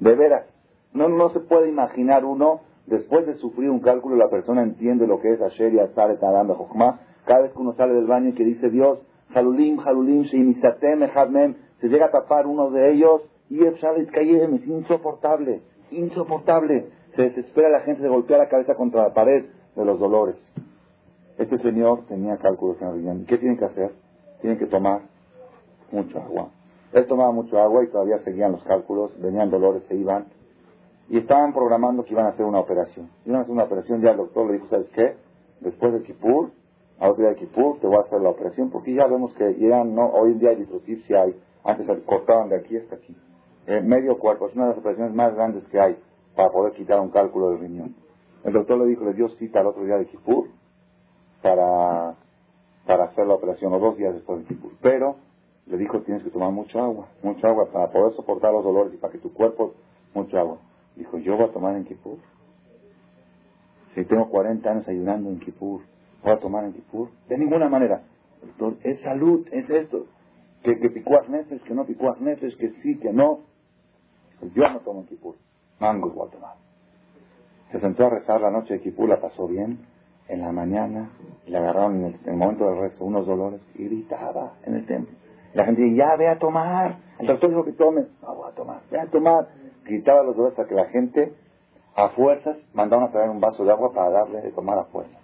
De 0.00 0.14
veras. 0.14 0.46
No, 0.92 1.08
no 1.08 1.30
se 1.30 1.40
puede 1.40 1.68
imaginar 1.68 2.24
uno, 2.24 2.60
después 2.86 3.26
de 3.26 3.36
sufrir 3.36 3.70
un 3.70 3.80
cálculo, 3.80 4.16
la 4.16 4.30
persona 4.30 4.62
entiende 4.62 5.06
lo 5.06 5.20
que 5.20 5.32
es 5.32 5.40
Asher 5.40 5.74
y 5.74 5.80
Azar, 5.80 6.16
Jochma. 6.18 7.00
Cada 7.26 7.42
vez 7.42 7.52
que 7.52 7.58
uno 7.58 7.74
sale 7.74 7.94
del 7.94 8.06
baño 8.06 8.30
y 8.30 8.34
que 8.34 8.44
dice 8.44 8.70
Dios, 8.70 9.00
Halulim, 9.34 9.78
Halulim, 9.80 10.24
se 10.24 11.88
llega 11.88 12.06
a 12.06 12.10
tapar 12.10 12.46
uno 12.46 12.70
de 12.70 12.92
ellos 12.92 13.22
y 13.50 13.64
el 13.64 13.76
es 13.76 14.66
insoportable, 14.66 15.62
insoportable. 15.90 16.86
Se 17.14 17.22
desespera 17.22 17.68
la 17.68 17.80
gente, 17.80 18.02
de 18.02 18.08
golpear 18.08 18.40
la 18.40 18.48
cabeza 18.48 18.74
contra 18.74 19.02
la 19.02 19.14
pared 19.14 19.46
de 19.74 19.84
los 19.84 19.98
dolores. 19.98 20.36
Este 21.38 21.58
señor 21.58 22.04
tenía 22.06 22.36
cálculos 22.36 22.80
en 22.82 22.88
el 22.88 22.94
riñón. 22.94 23.24
¿Qué 23.26 23.38
tiene 23.38 23.56
que 23.56 23.64
hacer? 23.64 23.92
Tiene 24.40 24.58
que 24.58 24.66
tomar 24.66 25.02
mucho 25.92 26.18
agua. 26.20 26.48
Él 26.92 27.06
tomaba 27.06 27.32
mucho 27.32 27.58
agua 27.58 27.84
y 27.84 27.88
todavía 27.88 28.18
seguían 28.18 28.52
los 28.52 28.64
cálculos, 28.64 29.12
venían 29.20 29.50
dolores, 29.50 29.82
se 29.88 29.94
iban. 29.94 30.26
Y 31.08 31.18
estaban 31.18 31.52
programando 31.52 32.04
que 32.04 32.12
iban 32.12 32.26
a 32.26 32.30
hacer 32.30 32.44
una 32.44 32.60
operación. 32.60 33.08
Iban 33.24 33.38
a 33.38 33.42
hacer 33.42 33.54
una 33.54 33.64
operación, 33.64 34.02
ya 34.02 34.10
el 34.10 34.16
doctor 34.16 34.46
le 34.46 34.54
dijo, 34.54 34.66
¿sabes 34.68 34.90
qué? 34.90 35.14
Después 35.60 35.92
de 35.92 36.02
Kipur, 36.02 36.50
a 36.98 37.08
otro 37.08 37.22
día 37.22 37.30
de 37.30 37.36
Kipur, 37.36 37.78
te 37.80 37.86
voy 37.86 37.96
a 37.96 38.00
hacer 38.00 38.20
la 38.20 38.30
operación, 38.30 38.70
porque 38.70 38.92
ya 38.92 39.06
vemos 39.06 39.32
que 39.34 39.44
hoy 39.44 40.32
en 40.32 40.38
día 40.38 40.50
hay 40.50 40.66
si 41.06 41.14
hay. 41.14 41.34
Antes 41.64 41.86
cortaban 42.04 42.48
de 42.48 42.56
aquí 42.56 42.76
hasta 42.76 42.96
aquí 42.96 43.16
medio 43.82 44.18
cuerpo. 44.18 44.48
Es 44.48 44.54
una 44.54 44.64
de 44.64 44.70
las 44.70 44.78
operaciones 44.78 45.14
más 45.14 45.34
grandes 45.34 45.66
que 45.68 45.78
hay 45.78 45.96
para 46.34 46.50
poder 46.50 46.72
quitar 46.72 47.00
un 47.00 47.10
cálculo 47.10 47.50
del 47.50 47.60
riñón. 47.60 47.94
El 48.44 48.52
doctor 48.52 48.78
le 48.78 48.86
dijo, 48.86 49.04
le 49.04 49.12
dio 49.12 49.28
cita 49.30 49.60
al 49.60 49.66
otro 49.66 49.84
día 49.84 49.96
de 49.96 50.06
Kipur 50.06 50.46
para, 51.42 52.16
para 52.86 53.04
hacer 53.04 53.26
la 53.26 53.34
operación, 53.34 53.72
o 53.72 53.78
dos 53.78 53.96
días 53.96 54.14
después 54.14 54.40
de 54.40 54.46
Kipur. 54.46 54.72
Pero 54.80 55.16
le 55.66 55.76
dijo, 55.76 56.00
tienes 56.02 56.24
que 56.24 56.30
tomar 56.30 56.50
mucha 56.50 56.80
agua, 56.80 57.08
mucha 57.22 57.48
agua 57.48 57.70
para 57.70 57.90
poder 57.90 58.14
soportar 58.14 58.52
los 58.52 58.64
dolores 58.64 58.94
y 58.94 58.96
para 58.96 59.12
que 59.12 59.18
tu 59.18 59.32
cuerpo, 59.32 59.74
mucha 60.14 60.40
agua. 60.40 60.58
Dijo, 60.96 61.18
yo 61.18 61.36
voy 61.36 61.46
a 61.46 61.52
tomar 61.52 61.76
en 61.76 61.84
Kipur. 61.84 62.18
Si 63.94 64.04
tengo 64.04 64.28
40 64.28 64.70
años 64.70 64.88
ayunando 64.88 65.30
en 65.30 65.40
Kipur, 65.40 65.82
voy 66.22 66.32
a 66.32 66.38
tomar 66.38 66.64
en 66.64 66.72
Kipur. 66.72 67.10
De 67.28 67.38
ninguna 67.38 67.68
manera. 67.68 68.02
Doctor, 68.42 68.76
es 68.82 69.00
salud, 69.00 69.46
es 69.52 69.68
esto. 69.68 70.06
Que, 70.62 70.78
que 70.78 70.90
picuas 70.90 71.28
neces, 71.28 71.62
que 71.62 71.74
no 71.74 71.84
picuas 71.84 72.20
neces, 72.20 72.56
que 72.56 72.70
sí, 72.82 72.98
que 72.98 73.12
no. 73.12 73.40
Yo 74.54 74.68
no 74.68 74.80
tomo 74.80 75.00
en 75.00 75.06
Kipur. 75.06 75.36
Mango 75.80 76.08
igual 76.08 76.30
tomar. 76.30 76.54
Se 77.72 77.80
sentó 77.80 78.06
a 78.06 78.10
rezar 78.10 78.40
la 78.40 78.50
noche 78.50 78.74
de 78.74 78.80
Kipur, 78.80 79.08
la 79.08 79.20
pasó 79.20 79.46
bien. 79.46 79.86
En 80.28 80.42
la 80.42 80.52
mañana 80.52 81.10
le 81.46 81.56
agarraron 81.56 82.04
en 82.04 82.18
el, 82.26 82.36
momento 82.36 82.66
del 82.66 82.80
rezo 82.80 83.04
unos 83.04 83.26
dolores 83.26 83.60
y 83.74 83.84
gritaba 83.84 84.54
en 84.64 84.74
el 84.74 84.86
templo. 84.86 85.16
La 85.54 85.64
gente 85.64 85.82
dice, 85.82 85.96
ya 85.96 86.16
ve 86.16 86.28
a 86.28 86.38
tomar. 86.38 86.98
El 87.18 87.26
doctor 87.26 87.48
dijo 87.48 87.64
que 87.64 87.72
tome. 87.72 88.06
No 88.22 88.34
voy 88.34 88.50
a 88.50 88.54
tomar, 88.54 88.80
ve 88.90 89.00
a 89.00 89.06
tomar. 89.06 89.48
Gritaba 89.84 90.22
los 90.22 90.36
dolores 90.36 90.58
hasta 90.58 90.68
que 90.68 90.74
la 90.74 90.84
gente 90.86 91.32
a 91.96 92.10
fuerzas 92.10 92.58
mandaron 92.74 93.06
a 93.06 93.10
traer 93.10 93.30
un 93.30 93.40
vaso 93.40 93.64
de 93.64 93.72
agua 93.72 93.92
para 93.92 94.10
darle 94.10 94.42
de 94.42 94.52
tomar 94.52 94.78
a 94.78 94.84
fuerzas. 94.84 95.20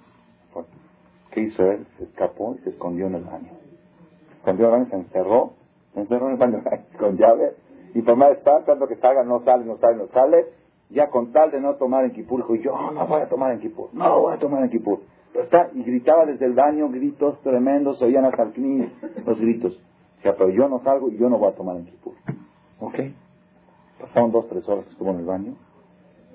¿Qué 1.31 1.43
hizo 1.43 1.71
él? 1.71 1.87
Se 1.99 2.05
escapó 2.05 2.55
y 2.55 2.63
se 2.63 2.71
escondió 2.71 3.07
en 3.07 3.17
el 3.17 3.25
baño. 3.25 3.51
Se 4.29 4.35
escondió 4.37 4.69
en 4.69 4.75
el 4.75 4.79
baño, 4.79 4.91
se 4.91 4.97
encerró, 4.97 5.53
se 5.93 6.01
encerró 6.01 6.27
en 6.27 6.33
el 6.33 6.39
baño 6.39 6.63
con 6.99 7.17
llave 7.17 7.55
y 7.95 8.03
por 8.03 8.17
más 8.17 8.33
estar, 8.33 8.65
tanto 8.65 8.89
que 8.89 8.97
salga, 8.97 9.23
no 9.23 9.45
sale, 9.45 9.65
no 9.65 9.77
sale, 9.79 9.97
no 9.97 10.07
sale, 10.09 10.47
ya 10.95 11.11
con 11.11 11.33
tal 11.33 11.51
de 11.51 11.61
no 11.61 11.75
tomar 11.75 12.05
en 12.05 12.13
Kipur, 12.13 12.41
dijo, 12.41 12.55
yo 12.55 12.91
no 12.93 13.07
voy 13.07 13.21
a 13.21 13.29
tomar 13.29 13.53
en 13.53 13.61
Kipur, 13.61 13.91
no 13.93 14.21
voy 14.21 14.35
a 14.35 14.39
tomar 14.39 14.63
en 14.63 14.71
Kipur. 14.71 15.01
Pero 15.33 15.45
está, 15.45 15.69
y 15.75 15.83
gritaba 15.83 16.25
desde 16.25 16.47
el 16.47 16.55
baño, 16.55 16.89
gritos 16.89 17.41
tremendos, 17.43 17.99
se 17.99 18.05
oían 18.05 18.25
hasta 18.25 18.45
el 18.45 18.93
los 19.27 19.41
gritos. 19.41 19.75
O 20.25 20.35
pero 20.37 20.49
yo 20.51 20.69
no 20.69 20.81
salgo 20.83 21.11
y 21.11 21.19
yo 21.19 21.29
no 21.29 21.39
voy 21.39 21.49
a 21.49 21.57
tomar 21.57 21.77
en 21.77 21.85
Kipur. 21.87 22.15
¿Ok? 22.81 22.95
Pasaron 24.01 24.33
dos, 24.33 24.49
tres 24.49 24.67
horas 24.69 24.87
estuvo 24.89 25.11
en 25.11 25.19
el 25.19 25.25
baño. 25.25 25.55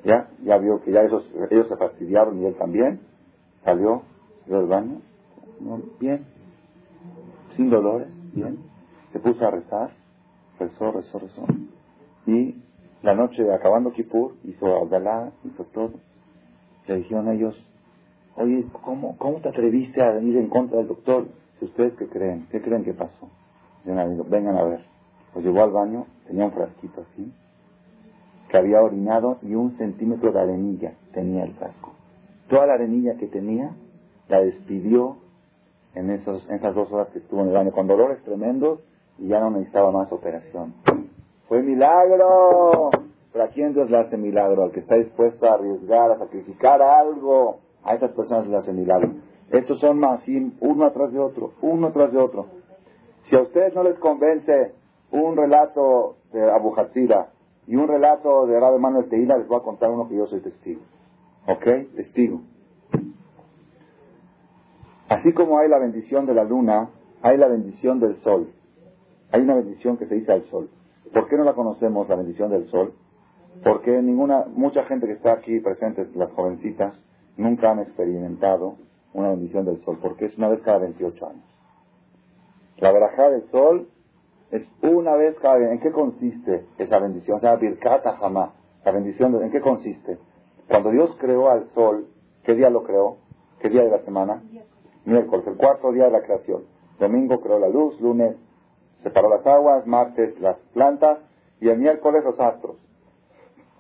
Ya, 0.04 0.30
ya 0.44 0.58
vio 0.58 0.82
que 0.82 0.92
ya 0.92 1.02
esos, 1.02 1.34
ellos 1.50 1.68
se 1.68 1.76
fastidiaron 1.76 2.40
y 2.42 2.46
él 2.46 2.56
también. 2.56 3.00
Salió 3.64 4.04
del 4.46 4.68
baño. 4.68 5.02
Bien. 6.00 6.26
Sin 7.56 7.70
dolores. 7.70 8.08
Bien. 8.34 8.60
Se 9.12 9.20
puso 9.20 9.46
a 9.46 9.52
rezar 9.52 9.92
rezó, 10.60 10.92
rezó, 10.92 11.20
rezó. 11.20 11.46
Y 12.28 12.56
la 13.02 13.16
noche, 13.16 13.52
acabando 13.54 13.92
Kippur, 13.94 14.34
hizo 14.44 14.76
Abdalá, 14.76 15.32
hizo 15.46 15.64
todo. 15.66 15.94
Le 16.88 16.98
dijeron 16.98 17.30
ellos, 17.30 17.56
oye, 18.36 18.66
¿cómo, 18.84 19.18
¿cómo 19.18 19.40
te 19.40 19.50
atreviste 19.50 20.04
a 20.04 20.12
venir 20.12 20.38
en 20.38 20.50
contra 20.50 20.78
del 20.80 20.88
doctor? 20.88 21.28
Si 21.60 21.66
ustedes 21.66 21.94
qué 21.94 22.08
creen, 22.08 22.48
¿qué 22.52 22.62
creen 22.62 22.84
que 22.84 22.94
pasó? 22.94 23.30
vengan 23.86 24.58
a 24.58 24.64
ver. 24.64 24.82
Pues 25.34 25.46
llegó 25.46 25.64
al 25.64 25.72
baño, 25.72 26.06
tenía 26.28 26.46
un 26.46 26.52
frasquito 26.52 27.02
así, 27.02 27.32
que 28.50 28.58
había 28.58 28.82
orinado 28.82 29.38
y 29.42 29.56
un 29.56 29.78
centímetro 29.78 30.32
de 30.32 30.40
arenilla 30.40 30.94
tenía 31.14 31.44
el 31.44 31.54
frasco. 31.54 31.94
Toda 32.50 32.66
la 32.66 32.74
arenilla 32.74 33.16
que 33.16 33.28
tenía 33.28 33.72
la 34.28 34.42
despidió 34.42 35.18
en, 35.96 36.10
esos, 36.10 36.48
en 36.50 36.56
esas 36.56 36.76
dos 36.76 36.92
horas 36.92 37.10
que 37.12 37.20
estuvo 37.20 37.42
en 37.42 37.48
el 37.48 37.54
baño, 37.54 37.72
con 37.72 37.88
dolores 37.88 38.22
tremendos 38.24 38.84
y 39.18 39.28
ya 39.28 39.40
no 39.40 39.52
necesitaba 39.52 39.92
más 39.92 40.12
operación. 40.12 40.74
Fue 41.50 41.64
milagro. 41.64 42.92
Pero 43.34 43.44
¿a 43.44 43.48
quién 43.50 43.74
Dios 43.74 43.90
le 43.90 43.98
hace 43.98 44.18
milagro? 44.18 44.64
Al 44.64 44.72
que 44.72 44.80
está 44.80 44.96
dispuesto 44.96 45.48
a 45.48 45.56
arriesgar, 45.56 46.12
a 46.12 46.20
sacrificar 46.20 46.82
algo 46.82 47.60
a 47.84 47.96
estas 47.96 48.12
personas 48.12 48.48
les 48.48 48.60
hacen 48.60 48.76
milagros. 48.76 49.12
Estos 49.50 49.80
son 49.80 50.00
más, 50.00 50.22
uno 50.60 50.86
atrás 50.86 51.12
de 51.12 51.20
otro, 51.20 51.54
uno 51.62 51.88
atrás 51.88 52.12
de 52.12 52.20
otro. 52.20 52.46
Si 53.30 53.36
a 53.36 53.42
ustedes 53.42 53.74
no 53.74 53.84
les 53.84 53.98
convence 53.98 54.74
un 55.12 55.36
relato 55.36 56.18
de 56.32 56.52
Abu 56.52 56.74
Hatzira 56.80 57.30
y 57.66 57.76
un 57.76 57.88
relato 57.88 58.46
de 58.46 58.60
Rabbi 58.60 58.80
Manuel 58.80 59.10
Teila, 59.10 59.38
les 59.38 59.48
voy 59.48 59.58
a 59.58 59.64
contar 59.64 59.90
uno 59.90 60.08
que 60.08 60.16
yo 60.16 60.28
soy 60.28 60.42
testigo. 60.42 60.82
¿Ok? 61.48 61.96
Testigo. 61.96 62.42
Así 65.08 65.34
como 65.34 65.58
hay 65.58 65.68
la 65.68 65.80
bendición 65.80 66.28
de 66.28 66.36
la 66.36 66.44
luna, 66.44 66.90
hay 67.24 67.38
la 67.38 67.48
bendición 67.48 68.00
del 68.00 68.18
sol. 68.18 68.52
Hay 69.32 69.42
una 69.42 69.56
bendición 69.56 69.98
que 69.98 70.06
se 70.06 70.16
dice 70.16 70.32
al 70.32 70.44
sol. 70.46 70.70
¿Por 71.14 71.28
qué 71.28 71.38
no 71.38 71.44
la 71.44 71.54
conocemos, 71.54 72.08
la 72.08 72.16
bendición 72.16 72.52
del 72.52 72.70
sol? 72.70 72.94
Porque 73.64 74.02
ninguna, 74.02 74.46
mucha 74.54 74.84
gente 74.86 75.08
que 75.08 75.14
está 75.14 75.34
aquí 75.34 75.60
presente, 75.60 76.08
las 76.16 76.32
jovencitas, 76.32 76.94
nunca 77.38 77.72
han 77.72 77.80
experimentado 77.80 78.76
una 79.14 79.30
bendición 79.30 79.66
del 79.66 79.84
sol, 79.84 79.98
porque 80.02 80.26
es 80.26 80.38
una 80.38 80.50
vez 80.50 80.62
cada 80.62 80.80
28 80.80 81.28
años. 81.28 81.44
La 82.78 82.92
verajá 82.92 83.30
del 83.30 83.50
sol 83.50 83.90
es 84.52 84.70
una 84.82 85.16
vez 85.16 85.36
cada 85.42 85.58
¿En 85.72 85.80
qué 85.80 85.92
consiste 85.92 86.66
esa 86.78 87.00
bendición? 87.00 87.38
O 87.38 87.40
sea, 87.40 87.56
birkata 87.56 88.16
jamás. 88.18 88.52
La 88.86 88.92
bendición, 88.92 89.42
¿en 89.44 89.52
qué 89.52 89.62
consiste? 89.62 90.18
Cuando 90.70 90.92
Dios 90.92 91.16
creó 91.20 91.50
al 91.50 91.70
sol, 91.74 92.08
¿qué 92.44 92.54
día 92.56 92.70
lo 92.70 92.84
creó? 92.84 93.18
¿Qué 93.60 93.70
día 93.70 93.84
de 93.84 93.90
la 93.90 94.00
semana? 94.00 94.42
Miércoles, 95.06 95.46
el 95.48 95.56
cuarto 95.56 95.92
día 95.92 96.06
de 96.06 96.12
la 96.12 96.22
creación. 96.22 96.64
Domingo 97.00 97.42
creó 97.42 97.60
la 97.60 97.70
luz, 97.70 98.00
lunes 98.00 98.36
separó 99.04 99.30
las 99.30 99.46
aguas, 99.46 99.86
martes 99.88 100.40
las 100.40 100.58
plantas 100.74 101.20
y 101.60 101.70
el 101.70 101.78
miércoles 101.78 102.24
los 102.24 102.40
astros. 102.40 102.78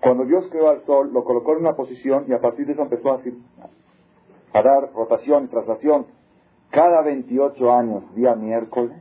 Cuando 0.01 0.25
Dios 0.25 0.47
creó 0.49 0.69
al 0.69 0.85
sol, 0.85 1.11
lo 1.11 1.23
colocó 1.23 1.53
en 1.53 1.59
una 1.59 1.75
posición 1.75 2.25
y 2.27 2.33
a 2.33 2.39
partir 2.39 2.65
de 2.65 2.73
eso 2.73 2.83
empezó 2.83 3.11
a, 3.11 3.19
a 4.53 4.61
dar 4.61 4.93
rotación 4.93 5.45
y 5.45 5.47
traslación. 5.47 6.07
Cada 6.71 7.01
28 7.01 7.71
años, 7.71 8.15
día 8.15 8.35
miércoles, 8.35 8.97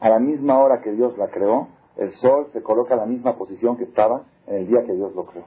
a 0.00 0.08
la 0.08 0.18
misma 0.18 0.58
hora 0.60 0.80
que 0.82 0.92
Dios 0.92 1.16
la 1.18 1.28
creó, 1.28 1.68
el 1.96 2.12
sol 2.12 2.48
se 2.52 2.62
coloca 2.62 2.94
en 2.94 3.00
la 3.00 3.06
misma 3.06 3.36
posición 3.36 3.76
que 3.76 3.84
estaba 3.84 4.24
en 4.46 4.56
el 4.56 4.66
día 4.68 4.84
que 4.84 4.92
Dios 4.92 5.14
lo 5.14 5.24
creó. 5.26 5.46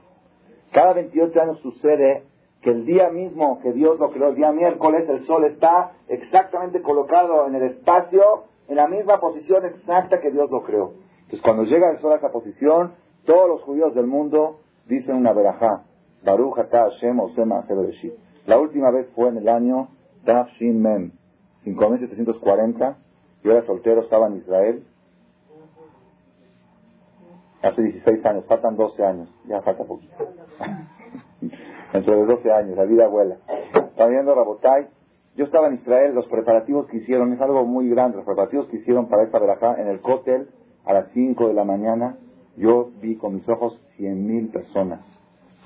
Cada 0.72 0.94
28 0.94 1.42
años 1.42 1.60
sucede 1.60 2.24
que 2.62 2.72
el 2.72 2.86
día 2.86 3.10
mismo 3.10 3.60
que 3.62 3.72
Dios 3.72 3.99
lo 3.99 4.12
creó, 4.12 4.30
el 4.30 4.36
día 4.36 4.51
miércoles, 4.51 5.08
el 5.10 5.24
sol 5.26 5.45
está 5.45 5.91
exactamente 6.08 6.82
colocado 6.82 7.47
en 7.47 7.55
el 7.55 7.64
espacio, 7.64 8.45
en 8.68 8.76
la 8.76 8.88
misma 8.88 9.20
posición 9.20 9.66
exacta 9.66 10.20
que 10.20 10.32
Dios 10.32 10.49
lo 10.49 10.64
creó. 10.64 10.93
Entonces, 11.18 11.41
cuando 11.41 11.64
llega 11.64 11.91
el 11.91 11.99
sol 11.99 12.14
a 12.14 12.16
esa 12.16 12.32
posición, 12.32 12.93
todos 13.26 13.47
los 13.47 13.62
judíos 13.64 13.93
del 13.93 14.08
mundo 14.08 14.62
dicen 14.88 15.16
una 15.16 15.34
verajá. 15.34 15.84
Baruch 16.24 16.58
atah 16.58 16.89
Hashem 16.89 17.20
Osema 17.20 17.66
La 18.45 18.58
última 18.58 18.91
vez 18.91 19.08
fue 19.14 19.30
en 19.30 19.38
el 19.38 19.49
año 19.49 19.89
Daf 20.26 20.49
Shin 20.58 20.82
Mem, 20.82 21.12
5740. 21.64 22.97
Yo 23.43 23.51
era 23.51 23.62
soltero, 23.64 24.01
estaba 24.01 24.28
en 24.28 24.38
Israel. 24.38 24.88
Hace 27.62 27.82
16 27.82 28.26
años, 28.26 28.45
faltan 28.45 28.76
12 28.76 29.03
años. 29.03 29.30
Ya 29.47 29.62
falta 29.62 29.84
poquito. 29.84 30.16
Dentro 31.94 32.16
de 32.16 32.26
12 32.26 32.52
años, 32.52 32.78
la 32.78 32.84
vida 32.84 33.08
vuela. 33.08 33.38
Estaba 33.74 34.10
viendo 34.10 34.36
Rabotai. 34.36 34.88
Yo 35.36 35.46
estaba 35.46 35.68
en 35.68 35.76
Israel, 35.76 36.16
los 36.16 36.28
preparativos 36.28 36.88
que 36.88 36.98
hicieron, 36.98 37.32
es 37.34 37.42
algo 37.42 37.64
muy 37.66 37.90
grande, 37.90 38.18
los 38.18 38.26
preparativos 38.26 38.68
que 38.68 38.78
hicieron 38.78 39.08
para 39.08 39.24
esta 39.24 39.40
verajá 39.40 39.80
en 39.80 39.88
el 39.88 40.02
cótel 40.02 40.50
a 40.84 40.94
las 40.94 41.12
5 41.14 41.48
de 41.48 41.54
la 41.54 41.64
mañana, 41.64 42.18
yo 42.56 42.90
vi 43.02 43.18
con 43.18 43.36
mis 43.36 43.48
ojos 43.48 43.80
100.000 44.00 44.52
personas. 44.52 45.02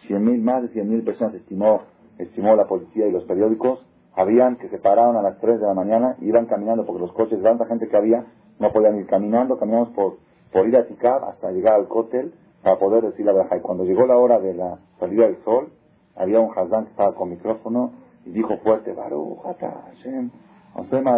100.000, 0.08 0.42
más 0.42 0.64
de 0.64 0.70
100.000 0.70 1.06
personas 1.06 1.34
estimó, 1.36 1.84
estimó 2.18 2.56
la 2.56 2.68
policía 2.68 3.08
y 3.08 3.12
los 3.12 3.24
periódicos. 3.24 3.86
Habían 4.14 4.58
que 4.58 4.68
se 4.68 4.78
pararon 4.78 5.16
a 5.16 5.22
las 5.22 5.40
3 5.40 5.60
de 5.62 5.68
la 5.68 5.74
mañana, 5.74 6.18
iban 6.20 6.48
caminando 6.48 6.86
porque 6.86 7.02
los 7.02 7.14
coches, 7.14 7.42
tanta 7.42 7.66
gente 7.66 7.88
que 7.88 7.96
había, 7.96 8.26
no 8.60 8.74
podían 8.74 8.98
ir 8.98 9.08
caminando, 9.08 9.58
caminamos 9.58 9.90
por, 9.90 10.18
por 10.52 10.68
ir 10.68 10.76
a 10.76 10.86
Tikab 10.86 11.24
hasta 11.24 11.52
llegar 11.52 11.76
al 11.76 11.88
cótel 11.88 12.34
para 12.62 12.78
poder 12.78 13.04
decir 13.04 13.26
la 13.26 13.32
verdad. 13.32 13.58
Y 13.58 13.62
cuando 13.62 13.86
llegó 13.86 14.06
la 14.06 14.18
hora 14.18 14.40
de 14.40 14.54
la 14.54 14.80
salida 15.00 15.28
del 15.28 15.38
sol, 15.46 15.72
había 16.16 16.39
un 16.39 16.51
Hazán 16.57 16.86
que 16.86 16.91
estaba 16.91 17.16
con 17.16 17.30
micrófono 17.30 17.91
y 18.26 18.32
dijo 18.32 18.57
fuerte, 18.57 18.93
Baruch, 18.93 19.39
Hashem, 19.59 20.30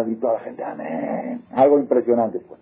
y 0.06 0.14
toda 0.16 0.34
la 0.34 0.40
gente, 0.40 0.64
amén. 0.64 1.44
Algo 1.52 1.78
impresionante 1.78 2.40
fue. 2.40 2.56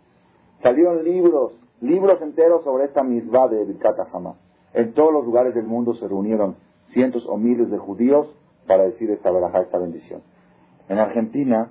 Salieron 0.63 1.03
libros, 1.05 1.53
libros 1.81 2.21
enteros 2.23 2.65
sobre 2.65 2.85
esta 2.85 3.03
misma 3.03 3.49
de 3.49 3.65
Birkat 3.65 3.99
Hamá. 4.13 4.35
En 4.75 4.93
todos 4.93 5.13
los 5.13 5.25
lugares 5.25 5.55
del 5.55 5.67
mundo 5.67 5.95
se 5.95 6.07
reunieron 6.07 6.57
cientos 6.93 7.27
o 7.27 7.37
miles 7.37 7.71
de 7.71 7.79
judíos 7.79 8.29
para 8.67 8.85
decir 8.85 9.11
esta 9.11 9.31
verajá, 9.31 9.61
esta 9.61 9.79
bendición. 9.79 10.23
En 10.89 10.99
Argentina, 10.99 11.71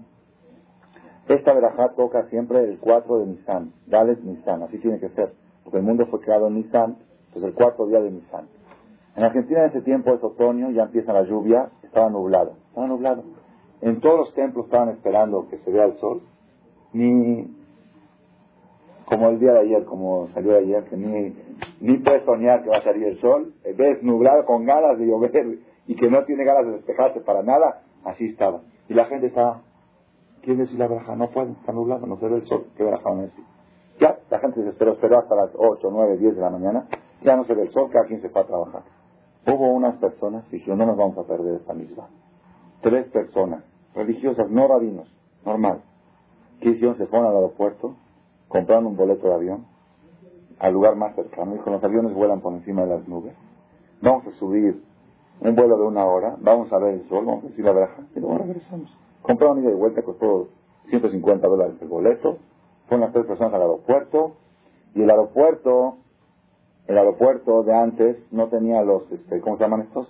esta 1.27 1.53
verajá 1.53 1.89
toca 1.89 2.23
siempre 2.29 2.63
el 2.63 2.79
4 2.79 3.19
de 3.19 3.25
Nisan, 3.27 3.73
Dales 3.87 4.23
Nisan, 4.23 4.63
así 4.63 4.79
tiene 4.79 4.99
que 4.99 5.09
ser, 5.09 5.33
porque 5.63 5.77
el 5.77 5.83
mundo 5.83 6.05
fue 6.07 6.19
creado 6.19 6.47
en 6.47 6.55
Nisan, 6.55 6.97
pues 7.31 7.45
el 7.45 7.53
cuarto 7.53 7.87
día 7.87 8.01
de 8.01 8.11
Nisan. 8.11 8.47
En 9.15 9.23
Argentina 9.23 9.61
en 9.63 9.69
ese 9.69 9.81
tiempo 9.81 10.13
es 10.13 10.23
otoño, 10.23 10.71
ya 10.71 10.83
empieza 10.83 11.11
la 11.11 11.23
lluvia, 11.23 11.69
estaba 11.83 12.09
nublado, 12.09 12.53
estaba 12.69 12.87
nublado. 12.87 13.23
En 13.81 13.99
todos 13.99 14.19
los 14.19 14.33
templos 14.33 14.65
estaban 14.65 14.89
esperando 14.89 15.47
que 15.49 15.57
se 15.57 15.71
vea 15.71 15.85
el 15.85 15.97
sol, 15.97 16.21
ni 16.93 17.57
como 19.05 19.29
el 19.29 19.39
día 19.39 19.51
de 19.53 19.59
ayer, 19.59 19.83
como 19.83 20.27
salió 20.29 20.53
de 20.53 20.59
ayer, 20.59 20.85
que 20.85 20.95
ni, 20.95 21.35
ni 21.81 21.97
puedes 21.97 22.23
soñar 22.23 22.63
que 22.63 22.69
va 22.69 22.77
a 22.77 22.83
salir 22.83 23.03
el 23.07 23.17
sol, 23.17 23.53
ves 23.63 24.01
nublado 24.03 24.45
con 24.45 24.65
ganas 24.65 24.97
de 24.97 25.05
llover 25.05 25.59
y 25.87 25.95
que 25.95 26.09
no 26.09 26.23
tiene 26.23 26.45
ganas 26.45 26.65
de 26.65 26.71
despejarse 26.73 27.19
para 27.19 27.43
nada, 27.43 27.81
así 28.05 28.27
estaba. 28.27 28.61
Y 28.87 28.93
la 28.93 29.05
gente 29.05 29.27
estaba, 29.27 29.63
¿quién 30.41 30.59
decir 30.59 30.79
la 30.79 30.87
braja? 30.87 31.15
No 31.17 31.29
puede, 31.29 31.51
está 31.51 31.73
nublado, 31.73 32.07
no 32.07 32.17
se 32.17 32.27
ve 32.29 32.37
el 32.37 32.45
sol, 32.45 32.67
¿qué 32.77 32.83
braja 32.83 33.09
van 33.09 33.19
a 33.19 33.23
decir? 33.23 33.43
Ya, 33.99 34.17
la 34.29 34.39
gente 34.39 34.63
se 34.63 34.69
esperó, 34.69 34.93
esperó 34.93 35.19
hasta 35.19 35.35
las 35.35 35.49
8, 35.55 35.89
9, 35.91 36.17
10 36.17 36.35
de 36.35 36.41
la 36.41 36.49
mañana, 36.49 36.87
ya 37.21 37.35
no 37.35 37.43
se 37.43 37.53
ve 37.53 37.63
el 37.63 37.71
sol, 37.71 37.89
cada 37.91 38.05
quien 38.05 38.21
se 38.21 38.29
fue 38.29 38.41
a 38.41 38.45
trabajar. 38.45 38.83
Hubo 39.45 39.71
unas 39.71 39.95
personas 39.97 40.47
que 40.47 40.57
dijeron, 40.57 40.79
no 40.79 40.85
nos 40.85 40.97
vamos 40.97 41.17
a 41.17 41.23
perder 41.23 41.55
esta 41.55 41.73
misma. 41.73 42.07
Tres 42.81 43.07
personas, 43.07 43.63
religiosas, 43.95 44.49
no 44.49 44.67
rabinos, 44.67 45.07
normal. 45.45 45.81
¿Qué 46.59 46.69
hicieron? 46.69 46.95
Se 46.95 47.07
fueron 47.07 47.27
al 47.27 47.35
aeropuerto, 47.35 47.95
compraron 48.47 48.85
un 48.85 48.95
boleto 48.95 49.27
de 49.27 49.33
avión 49.33 49.65
al 50.59 50.73
lugar 50.73 50.95
más 50.95 51.15
cercano. 51.15 51.53
Dijo, 51.53 51.69
los 51.71 51.83
aviones 51.83 52.13
vuelan 52.13 52.41
por 52.41 52.53
encima 52.53 52.83
de 52.83 52.89
las 52.89 53.07
nubes. 53.07 53.33
Vamos 54.01 54.27
a 54.27 54.31
subir 54.31 54.83
un 55.39 55.55
vuelo 55.55 55.77
de 55.77 55.83
una 55.83 56.05
hora, 56.05 56.35
vamos 56.39 56.71
a 56.71 56.77
ver 56.77 56.95
el 56.95 57.09
sol, 57.09 57.25
vamos 57.25 57.43
a 57.43 57.47
decir 57.47 57.65
la 57.65 57.71
braja, 57.71 58.03
y 58.15 58.19
luego 58.19 58.37
regresamos. 58.37 58.95
Compraron 59.23 59.63
ida 59.63 59.71
y 59.71 59.75
vuelta, 59.75 60.03
costó 60.03 60.49
150 60.89 61.47
dólares 61.47 61.75
el 61.81 61.87
boleto. 61.87 62.37
Fueron 62.87 63.05
las 63.05 63.13
tres 63.13 63.25
personas 63.25 63.53
al 63.53 63.61
aeropuerto, 63.61 64.33
y 64.93 65.01
el 65.01 65.09
aeropuerto, 65.09 65.97
el 66.87 66.97
aeropuerto 66.97 67.63
de 67.63 67.73
antes 67.73 68.17
no 68.31 68.47
tenía 68.47 68.81
los, 68.81 69.09
este, 69.11 69.39
¿cómo 69.41 69.57
se 69.57 69.63
llaman 69.63 69.81
estos? 69.81 70.07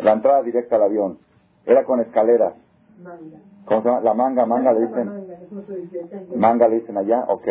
La 0.00 0.12
entrada 0.12 0.42
directa 0.42 0.76
al 0.76 0.82
avión. 0.82 1.18
Era 1.64 1.84
con 1.84 2.00
escaleras. 2.00 2.54
¿Cómo 3.66 3.82
se 3.82 3.88
llama? 3.88 4.00
La 4.00 4.14
manga, 4.14 4.46
manga 4.46 4.72
le 4.72 4.86
dicen. 4.86 5.26
Manga 6.36 6.68
le 6.68 6.80
dicen 6.80 6.96
allá, 6.96 7.24
ok. 7.28 7.48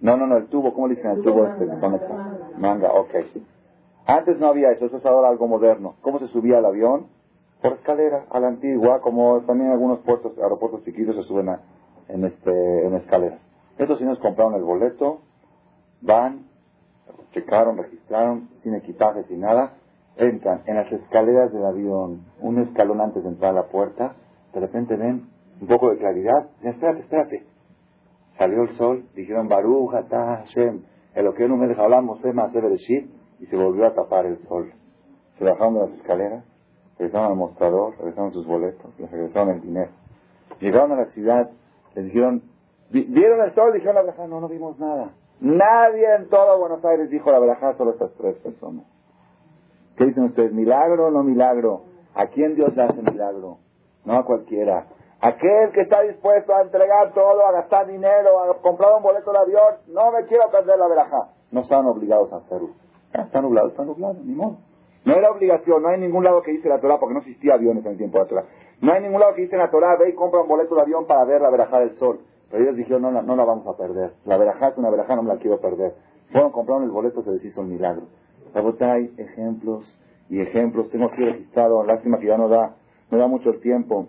No, 0.00 0.16
no, 0.16 0.26
no, 0.26 0.36
el 0.36 0.46
tubo, 0.46 0.72
¿cómo 0.72 0.88
le 0.88 0.96
dicen 0.96 1.10
el 1.10 1.22
tubo 1.22 1.46
este 1.46 1.66
que 1.66 1.78
conecta? 1.78 2.38
Manga, 2.58 2.92
ok. 2.92 3.14
Antes 4.06 4.38
no 4.38 4.46
había 4.46 4.70
eso, 4.70 4.86
eso 4.86 4.98
es 4.98 5.06
ahora 5.06 5.28
algo 5.28 5.48
moderno. 5.48 5.96
¿Cómo 6.00 6.18
se 6.18 6.28
subía 6.28 6.58
al 6.58 6.66
avión? 6.66 7.06
Por 7.60 7.72
escalera, 7.72 8.26
a 8.30 8.38
la 8.38 8.48
antigua, 8.48 9.00
como 9.00 9.40
también 9.40 9.70
algunos 9.70 9.98
puertos, 10.00 10.38
aeropuertos 10.38 10.84
chiquitos 10.84 11.16
se 11.16 11.22
suben 11.22 11.48
en, 12.08 12.24
este, 12.24 12.86
en 12.86 12.94
escaleras. 12.94 13.40
Estos 13.78 13.98
señores 13.98 14.20
compraron 14.20 14.54
el 14.54 14.62
boleto, 14.62 15.20
van, 16.00 16.46
checaron, 17.32 17.76
registraron, 17.76 18.48
sin 18.62 18.74
equipaje, 18.74 19.24
sin 19.24 19.40
nada, 19.40 19.74
entran 20.16 20.62
en 20.66 20.76
las 20.76 20.90
escaleras 20.90 21.52
del 21.52 21.64
avión, 21.64 22.24
un 22.40 22.62
escalón 22.62 23.00
antes 23.00 23.22
de 23.22 23.28
entrar 23.28 23.50
a 23.52 23.62
la 23.62 23.68
puerta, 23.68 24.16
de 24.52 24.60
repente 24.60 24.96
ven 24.96 25.28
un 25.60 25.68
poco 25.68 25.90
de 25.90 25.98
claridad. 25.98 26.48
espérate, 26.62 27.00
espérate. 27.00 27.44
Salió 28.38 28.62
el 28.62 28.70
sol, 28.76 29.04
dijeron 29.14 29.48
Baruch, 29.48 29.94
Atah, 29.94 30.44
Hashem, 30.44 30.82
el 31.14 31.34
que 31.34 31.48
no 31.48 31.56
me 31.56 31.74
hablar, 31.74 32.02
Mosema, 32.02 32.48
Bereshit, 32.48 33.10
y 33.40 33.46
se 33.46 33.56
volvió 33.56 33.86
a 33.86 33.94
tapar 33.94 34.26
el 34.26 34.38
sol. 34.46 34.72
Se 35.38 35.44
bajaron 35.44 35.74
de 35.74 35.80
las 35.80 35.90
escaleras, 35.92 36.44
regresaron 36.98 37.32
al 37.32 37.36
mostrador, 37.36 37.96
regresaron 37.98 38.32
sus 38.32 38.46
boletos, 38.46 38.98
les 38.98 39.10
regresaron 39.10 39.50
el 39.56 39.60
dinero. 39.62 39.90
Llegaron 40.60 40.92
a 40.92 40.96
la 40.96 41.06
ciudad, 41.06 41.50
les 41.94 42.04
dijeron, 42.06 42.42
¿vieron 42.90 43.42
el 43.42 43.54
sol? 43.54 43.72
Dijeron 43.72 44.06
verdad, 44.06 44.28
no, 44.28 44.40
no 44.40 44.48
vimos 44.48 44.78
nada. 44.78 45.12
Nadie 45.40 46.14
en 46.14 46.28
todo 46.28 46.58
Buenos 46.58 46.84
Aires 46.84 47.10
dijo 47.10 47.30
la 47.30 47.38
verdad, 47.38 47.76
solo 47.76 47.92
estas 47.92 48.12
tres 48.14 48.36
personas. 48.36 48.84
¿Qué 49.96 50.06
dicen 50.06 50.24
ustedes? 50.24 50.52
¿Milagro 50.52 51.06
o 51.06 51.10
no 51.10 51.22
milagro? 51.22 51.84
¿A 52.14 52.26
quién 52.26 52.54
Dios 52.54 52.74
le 52.74 52.82
hace 52.82 53.02
milagro? 53.02 53.58
No 54.04 54.16
a 54.18 54.24
cualquiera. 54.24 54.86
Aquel 55.20 55.72
que 55.72 55.82
está 55.82 56.02
dispuesto 56.02 56.54
a 56.54 56.62
entregar 56.62 57.12
todo, 57.12 57.46
a 57.46 57.52
gastar 57.52 57.86
dinero, 57.86 58.42
a 58.42 58.60
comprar 58.60 58.94
un 58.96 59.02
boleto 59.02 59.32
de 59.32 59.38
avión, 59.38 59.74
no 59.88 60.12
me 60.12 60.24
quiero 60.26 60.50
perder 60.50 60.78
la 60.78 60.88
veraja. 60.88 61.30
No 61.50 61.60
están 61.60 61.86
obligados 61.86 62.32
a 62.32 62.36
hacerlo. 62.36 62.70
Está 63.12 63.40
nublado, 63.40 63.68
está 63.68 63.84
nublado, 63.84 64.14
ni 64.22 64.34
modo. 64.34 64.58
No 65.04 65.14
era 65.14 65.30
obligación, 65.30 65.82
no 65.82 65.88
hay 65.88 66.00
ningún 66.00 66.24
lado 66.24 66.42
que 66.42 66.50
dice 66.50 66.68
la 66.68 66.80
Torah, 66.80 66.98
porque 66.98 67.14
no 67.14 67.20
existía 67.20 67.54
aviones 67.54 67.84
en 67.86 67.92
el 67.92 67.98
tiempo 67.98 68.18
de 68.18 68.24
la 68.24 68.28
Torah. 68.28 68.44
No 68.80 68.92
hay 68.92 69.02
ningún 69.02 69.20
lado 69.20 69.34
que 69.34 69.42
dice 69.42 69.54
en 69.54 69.62
la 69.62 69.70
Torah, 69.70 69.96
ve 69.96 70.10
y 70.10 70.14
compra 70.14 70.40
un 70.40 70.48
boleto 70.48 70.74
de 70.74 70.82
avión 70.82 71.06
para 71.06 71.24
ver 71.24 71.40
la 71.40 71.48
verajá 71.48 71.78
del 71.80 71.96
sol. 71.96 72.20
Pero 72.50 72.62
ellos 72.62 72.76
dijeron, 72.76 73.02
no, 73.02 73.10
no, 73.10 73.36
la 73.36 73.44
vamos 73.44 73.66
a 73.66 73.76
perder. 73.76 74.12
La 74.24 74.36
verajá 74.36 74.68
es 74.68 74.78
una 74.78 74.90
verajá, 74.90 75.16
no 75.16 75.22
me 75.22 75.34
la 75.34 75.38
quiero 75.38 75.60
perder. 75.60 75.94
Fueron, 76.30 76.52
compraron 76.52 76.84
el 76.84 76.90
boleto, 76.90 77.22
se 77.22 77.30
les 77.32 77.44
hizo 77.44 77.60
un 77.60 77.70
milagro. 77.70 78.02
hay 78.80 79.12
ejemplos 79.16 79.98
y 80.28 80.40
ejemplos. 80.40 80.90
Tengo 80.90 81.06
aquí 81.06 81.24
registrado, 81.24 81.84
lástima 81.84 82.18
que 82.18 82.26
ya 82.26 82.36
no 82.36 82.48
da, 82.48 82.76
no 83.10 83.18
da 83.18 83.26
mucho 83.26 83.50
el 83.50 83.60
tiempo. 83.60 84.08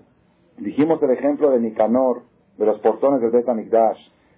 Dijimos 0.58 1.02
el 1.04 1.12
ejemplo 1.12 1.52
de 1.52 1.60
Nicanor, 1.60 2.24
de 2.58 2.66
los 2.66 2.80
portones 2.80 3.22
del 3.22 3.32
Bet 3.32 3.46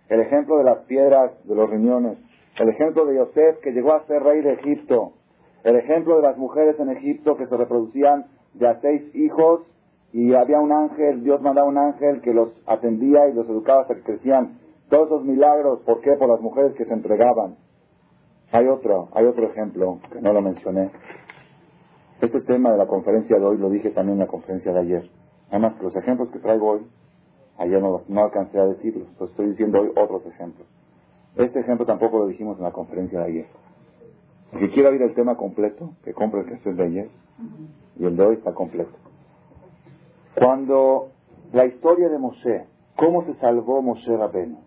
el 0.10 0.20
ejemplo 0.20 0.58
de 0.58 0.64
las 0.64 0.80
piedras 0.80 1.32
de 1.46 1.56
los 1.56 1.70
riñones, 1.70 2.18
el 2.60 2.70
ejemplo 2.70 3.06
de 3.06 3.16
Yosef 3.16 3.60
que 3.60 3.72
llegó 3.72 3.94
a 3.94 4.06
ser 4.06 4.24
rey 4.24 4.42
de 4.42 4.54
Egipto, 4.54 5.14
el 5.64 5.76
ejemplo 5.76 6.18
de 6.18 6.24
las 6.24 6.38
mujeres 6.38 6.80
en 6.80 6.90
Egipto 6.90 7.38
que 7.38 7.48
se 7.48 7.56
reproducían 7.56 8.26
de 8.54 8.68
a 8.68 8.80
seis 8.82 9.16
hijos 9.16 9.62
y 10.12 10.34
había 10.34 10.60
un 10.60 10.72
ángel, 10.72 11.24
Dios 11.24 11.42
mandaba 11.42 11.68
un 11.68 11.78
ángel 11.78 12.22
que 12.22 12.34
los 12.34 12.56
atendía 12.66 13.28
y 13.30 13.34
los 13.34 13.48
educaba 13.48 13.82
hasta 13.82 13.96
que 13.96 14.04
crecían. 14.04 14.60
Todos 14.90 15.08
esos 15.08 15.24
milagros, 15.24 15.82
¿por 15.82 16.02
qué? 16.02 16.14
Por 16.14 16.30
las 16.30 16.42
mujeres 16.42 16.74
que 16.74 16.86
se 16.86 16.94
entregaban. 16.94 17.58
Hay 18.52 18.68
otro, 18.68 19.10
hay 19.14 19.26
otro 19.26 19.46
ejemplo 19.46 20.00
que 20.12 20.20
no 20.22 20.34
lo 20.34 20.42
mencioné. 20.42 20.90
Este 22.22 22.42
tema 22.42 22.72
de 22.72 22.78
la 22.78 22.88
conferencia 22.88 23.38
de 23.38 23.46
hoy 23.46 23.58
lo 23.58 23.70
dije 23.70 23.92
también 23.92 24.16
en 24.16 24.26
la 24.26 24.28
conferencia 24.28 24.74
de 24.74 24.80
ayer. 24.80 25.10
Además, 25.52 25.76
los 25.82 25.96
ejemplos 25.96 26.30
que 26.30 26.40
traigo 26.40 26.72
hoy, 26.72 26.88
ayer 27.58 27.82
no, 27.82 28.02
no 28.08 28.24
alcancé 28.24 28.60
a 28.60 28.66
decirlos, 28.66 29.08
estoy 29.22 29.50
diciendo 29.50 29.80
hoy 29.80 29.90
otros 29.96 30.26
ejemplos. 30.26 30.68
Este 31.36 31.60
ejemplo 31.60 31.86
tampoco 31.86 32.20
lo 32.20 32.28
dijimos 32.28 32.58
en 32.58 32.64
la 32.64 32.72
conferencia 32.72 33.20
de 33.20 33.26
ayer. 33.26 33.46
El 34.52 34.60
que 34.60 34.70
quiera 34.70 34.90
el 34.90 35.14
tema 35.14 35.38
completo, 35.38 35.92
que 36.04 36.14
compre 36.14 36.42
el 36.42 36.48
que 36.48 36.56
es 36.56 36.76
de 36.76 36.84
ayer, 36.84 37.10
y 37.98 38.06
el 38.06 38.18
de 38.18 38.26
hoy 38.26 38.36
está 38.36 38.54
completo. 38.54 38.92
Cuando 40.36 41.10
la 41.52 41.66
historia 41.66 42.10
de 42.10 42.18
Moshe, 42.18 42.68
¿cómo 42.96 43.24
se 43.24 43.34
salvó 43.36 43.82
Moshe 43.82 44.16
Rabenu? 44.16 44.60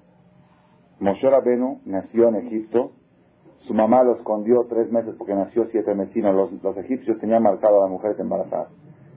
Moshe 1.01 1.29
Rabenu 1.29 1.81
nació 1.85 2.29
en 2.29 2.37
Egipto, 2.37 2.93
su 3.61 3.75
mamá 3.75 4.03
lo 4.03 4.17
escondió 4.17 4.67
tres 4.69 4.91
meses 4.91 5.15
porque 5.17 5.35
nació 5.35 5.67
siete 5.67 5.95
mesinos. 5.95 6.35
Los, 6.35 6.63
los 6.63 6.77
egipcios 6.79 7.19
tenían 7.21 7.45
marcado 7.45 7.79
a 7.79 7.83
las 7.83 7.91
mujeres 7.91 8.19
embarazadas. 8.19 8.69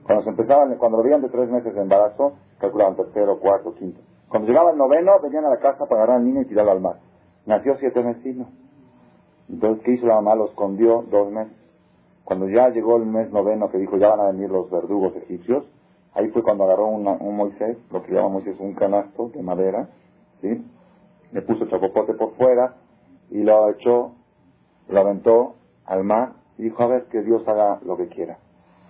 Cuando 0.04 0.22
se 0.22 0.30
empezaban, 0.30 0.76
cuando 0.76 0.98
lo 0.98 1.02
veían 1.02 1.20
de 1.20 1.28
tres 1.28 1.50
meses 1.50 1.74
de 1.74 1.80
embarazo, 1.80 2.34
calculaban 2.60 2.94
tercero, 2.94 3.40
cuarto, 3.40 3.74
quinto. 3.74 4.00
Cuando 4.28 4.46
llegaba 4.46 4.70
el 4.70 4.78
noveno, 4.78 5.18
venían 5.20 5.46
a 5.46 5.50
la 5.50 5.58
casa 5.58 5.86
para 5.86 6.02
agarrar 6.02 6.18
al 6.18 6.24
niño 6.24 6.42
y 6.42 6.44
tirarlo 6.44 6.70
al 6.70 6.80
mar. 6.80 7.00
Nació 7.44 7.74
siete 7.76 8.04
mesinos. 8.04 8.48
Entonces, 9.48 9.84
¿qué 9.84 9.92
hizo 9.92 10.06
la 10.06 10.14
mamá? 10.16 10.36
Lo 10.36 10.46
escondió 10.46 11.02
dos 11.10 11.32
meses. 11.32 11.56
Cuando 12.24 12.48
ya 12.48 12.68
llegó 12.68 12.96
el 12.96 13.06
mes 13.06 13.30
noveno 13.32 13.68
que 13.68 13.78
dijo, 13.78 13.96
ya 13.96 14.10
van 14.10 14.20
a 14.20 14.30
venir 14.30 14.48
los 14.48 14.70
verdugos 14.70 15.14
egipcios, 15.16 15.64
ahí 16.16 16.28
fue 16.30 16.42
cuando 16.42 16.64
agarró 16.64 16.86
un 16.88 17.36
Moisés, 17.36 17.76
lo 17.90 18.02
que 18.02 18.12
llama 18.12 18.28
Moisés 18.28 18.58
un 18.58 18.74
canasto 18.74 19.28
de 19.28 19.42
madera, 19.42 19.88
¿sí? 20.40 20.64
Le 21.32 21.42
puso 21.42 21.64
el 21.64 21.70
chapopote 21.70 22.14
por 22.14 22.34
fuera 22.36 22.76
y 23.30 23.42
lo 23.42 23.70
echó, 23.70 24.12
lo 24.88 25.00
aventó 25.00 25.56
al 25.84 26.04
mar 26.04 26.32
y 26.58 26.64
dijo, 26.64 26.82
a 26.82 26.86
ver, 26.86 27.04
que 27.06 27.22
Dios 27.22 27.46
haga 27.46 27.80
lo 27.84 27.96
que 27.96 28.08
quiera. 28.08 28.38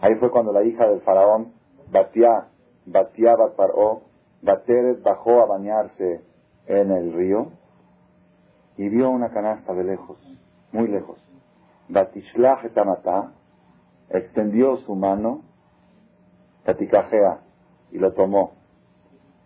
Ahí 0.01 0.15
fue 0.17 0.31
cuando 0.31 0.53
la 0.53 0.63
hija 0.63 0.87
del 0.87 1.01
faraón, 1.01 1.53
Batia, 1.91 2.49
Batia 2.87 3.35
Batparó, 3.35 4.03
Bateret 4.43 5.03
bajó 5.03 5.41
a 5.41 5.47
bañarse 5.47 6.21
en 6.67 6.91
el 6.93 7.13
río 7.13 7.49
y 8.77 8.89
vio 8.89 9.11
una 9.11 9.31
canasta 9.31 9.73
de 9.75 9.85
lejos 9.85 10.19
muy 10.73 10.89
lejos. 10.89 11.19
Batishlach 11.89 12.65
etamata, 12.65 13.33
extendió 14.11 14.77
su 14.77 14.95
mano, 14.95 15.43
tatikajea, 16.67 17.39
y 17.93 17.99
lo 17.99 18.13
tomó. 18.13 18.53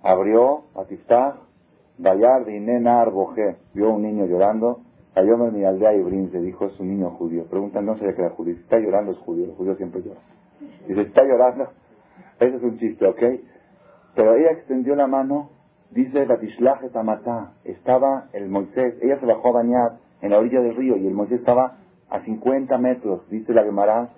Abrió, 0.02 0.64
batiftah, 0.74 1.36
Bayar 1.98 2.46
Nenar 2.46 3.10
Boje, 3.10 3.56
vio 3.74 3.90
un 3.90 4.02
niño 4.02 4.24
llorando, 4.24 4.80
cayó 5.14 5.34
en 5.46 5.54
mi 5.54 5.64
aldea 5.64 5.94
y 5.94 6.02
brince, 6.02 6.40
dijo, 6.40 6.66
es 6.66 6.80
un 6.80 6.88
niño 6.88 7.10
judío. 7.10 7.44
Preguntan, 7.44 7.84
no 7.84 7.96
sabía 7.96 8.14
que 8.14 8.22
era 8.22 8.30
judío. 8.30 8.54
Si 8.54 8.62
está 8.62 8.78
llorando 8.78 9.12
es 9.12 9.18
judío, 9.18 9.44
el 9.44 9.52
judío 9.52 9.76
siempre 9.76 10.02
llora. 10.02 10.20
Dice, 10.88 11.02
está 11.02 11.22
llorando, 11.24 11.68
ese 12.38 12.56
es 12.56 12.62
un 12.62 12.78
chiste, 12.78 13.06
¿ok? 13.06 13.22
Pero 14.14 14.34
ella 14.34 14.52
extendió 14.52 14.94
la 14.94 15.06
mano, 15.06 15.50
dice 15.90 16.24
Batishlach 16.24 16.82
etamata, 16.82 17.52
estaba 17.64 18.28
el 18.32 18.48
Moisés, 18.48 18.94
ella 19.02 19.18
se 19.18 19.26
bajó 19.26 19.48
a 19.48 19.52
bañar, 19.52 19.98
en 20.22 20.30
la 20.30 20.38
orilla 20.38 20.60
del 20.60 20.76
río 20.76 20.96
y 20.96 21.06
el 21.06 21.14
Moisés 21.14 21.40
estaba 21.40 21.76
a 22.08 22.20
50 22.20 22.76
metros. 22.78 23.28
Dice 23.30 23.52
la 23.52 23.62
Gemara 23.62 24.10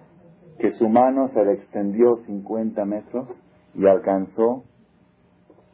que 0.58 0.70
su 0.70 0.88
mano 0.88 1.28
se 1.28 1.44
le 1.44 1.54
extendió 1.54 2.16
50 2.26 2.84
metros 2.84 3.28
y 3.74 3.86
alcanzó 3.86 4.64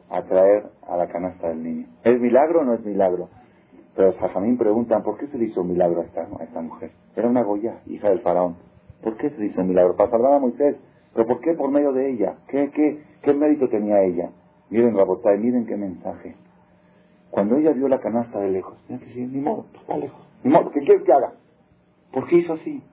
a 0.09 0.23
traer 0.23 0.67
a 0.87 0.97
la 0.97 1.07
canasta 1.07 1.49
del 1.49 1.63
niño. 1.63 1.87
¿Es 2.03 2.19
milagro 2.19 2.61
o 2.61 2.63
no 2.63 2.73
es 2.73 2.83
milagro? 2.83 3.29
Pero 3.95 4.13
Jajamín 4.13 4.57
preguntan, 4.57 5.03
¿por 5.03 5.17
qué 5.17 5.27
se 5.27 5.37
le 5.37 5.45
hizo 5.45 5.61
un 5.61 5.69
milagro 5.69 6.01
a 6.01 6.05
esta, 6.05 6.27
esta 6.41 6.61
mujer? 6.61 6.91
Era 7.15 7.27
una 7.27 7.43
Goya, 7.43 7.81
hija 7.85 8.09
del 8.09 8.21
faraón. 8.21 8.55
¿Por 9.03 9.17
qué 9.17 9.29
se 9.29 9.37
le 9.37 9.47
hizo 9.47 9.61
un 9.61 9.67
milagro? 9.67 9.95
Para 9.95 10.09
salvar 10.09 10.33
a 10.33 10.39
Moisés. 10.39 10.77
¿Pero 11.13 11.27
por 11.27 11.41
qué 11.41 11.53
por 11.53 11.71
medio 11.71 11.91
de 11.91 12.11
ella? 12.11 12.37
¿Qué, 12.47 12.71
qué, 12.71 13.03
qué 13.21 13.33
mérito 13.33 13.67
tenía 13.67 14.01
ella? 14.03 14.29
Miren, 14.69 14.95
Rabotay, 14.95 15.37
miren 15.39 15.65
qué 15.65 15.75
mensaje. 15.75 16.35
Cuando 17.31 17.57
ella 17.57 17.71
vio 17.71 17.87
la 17.87 17.99
canasta 17.99 18.39
de 18.39 18.49
lejos, 18.49 18.77
ni 18.87 19.41
modo, 19.41 19.65
pues, 19.71 19.81
está 19.81 19.97
lejos. 19.97 20.27
Ni 20.43 20.51
modo, 20.51 20.71
¿qué 20.71 20.79
quieres 20.81 21.03
que 21.03 21.13
haga? 21.13 21.33
¿Por 22.11 22.27
qué 22.27 22.37
hizo 22.37 22.53
así? 22.53 22.83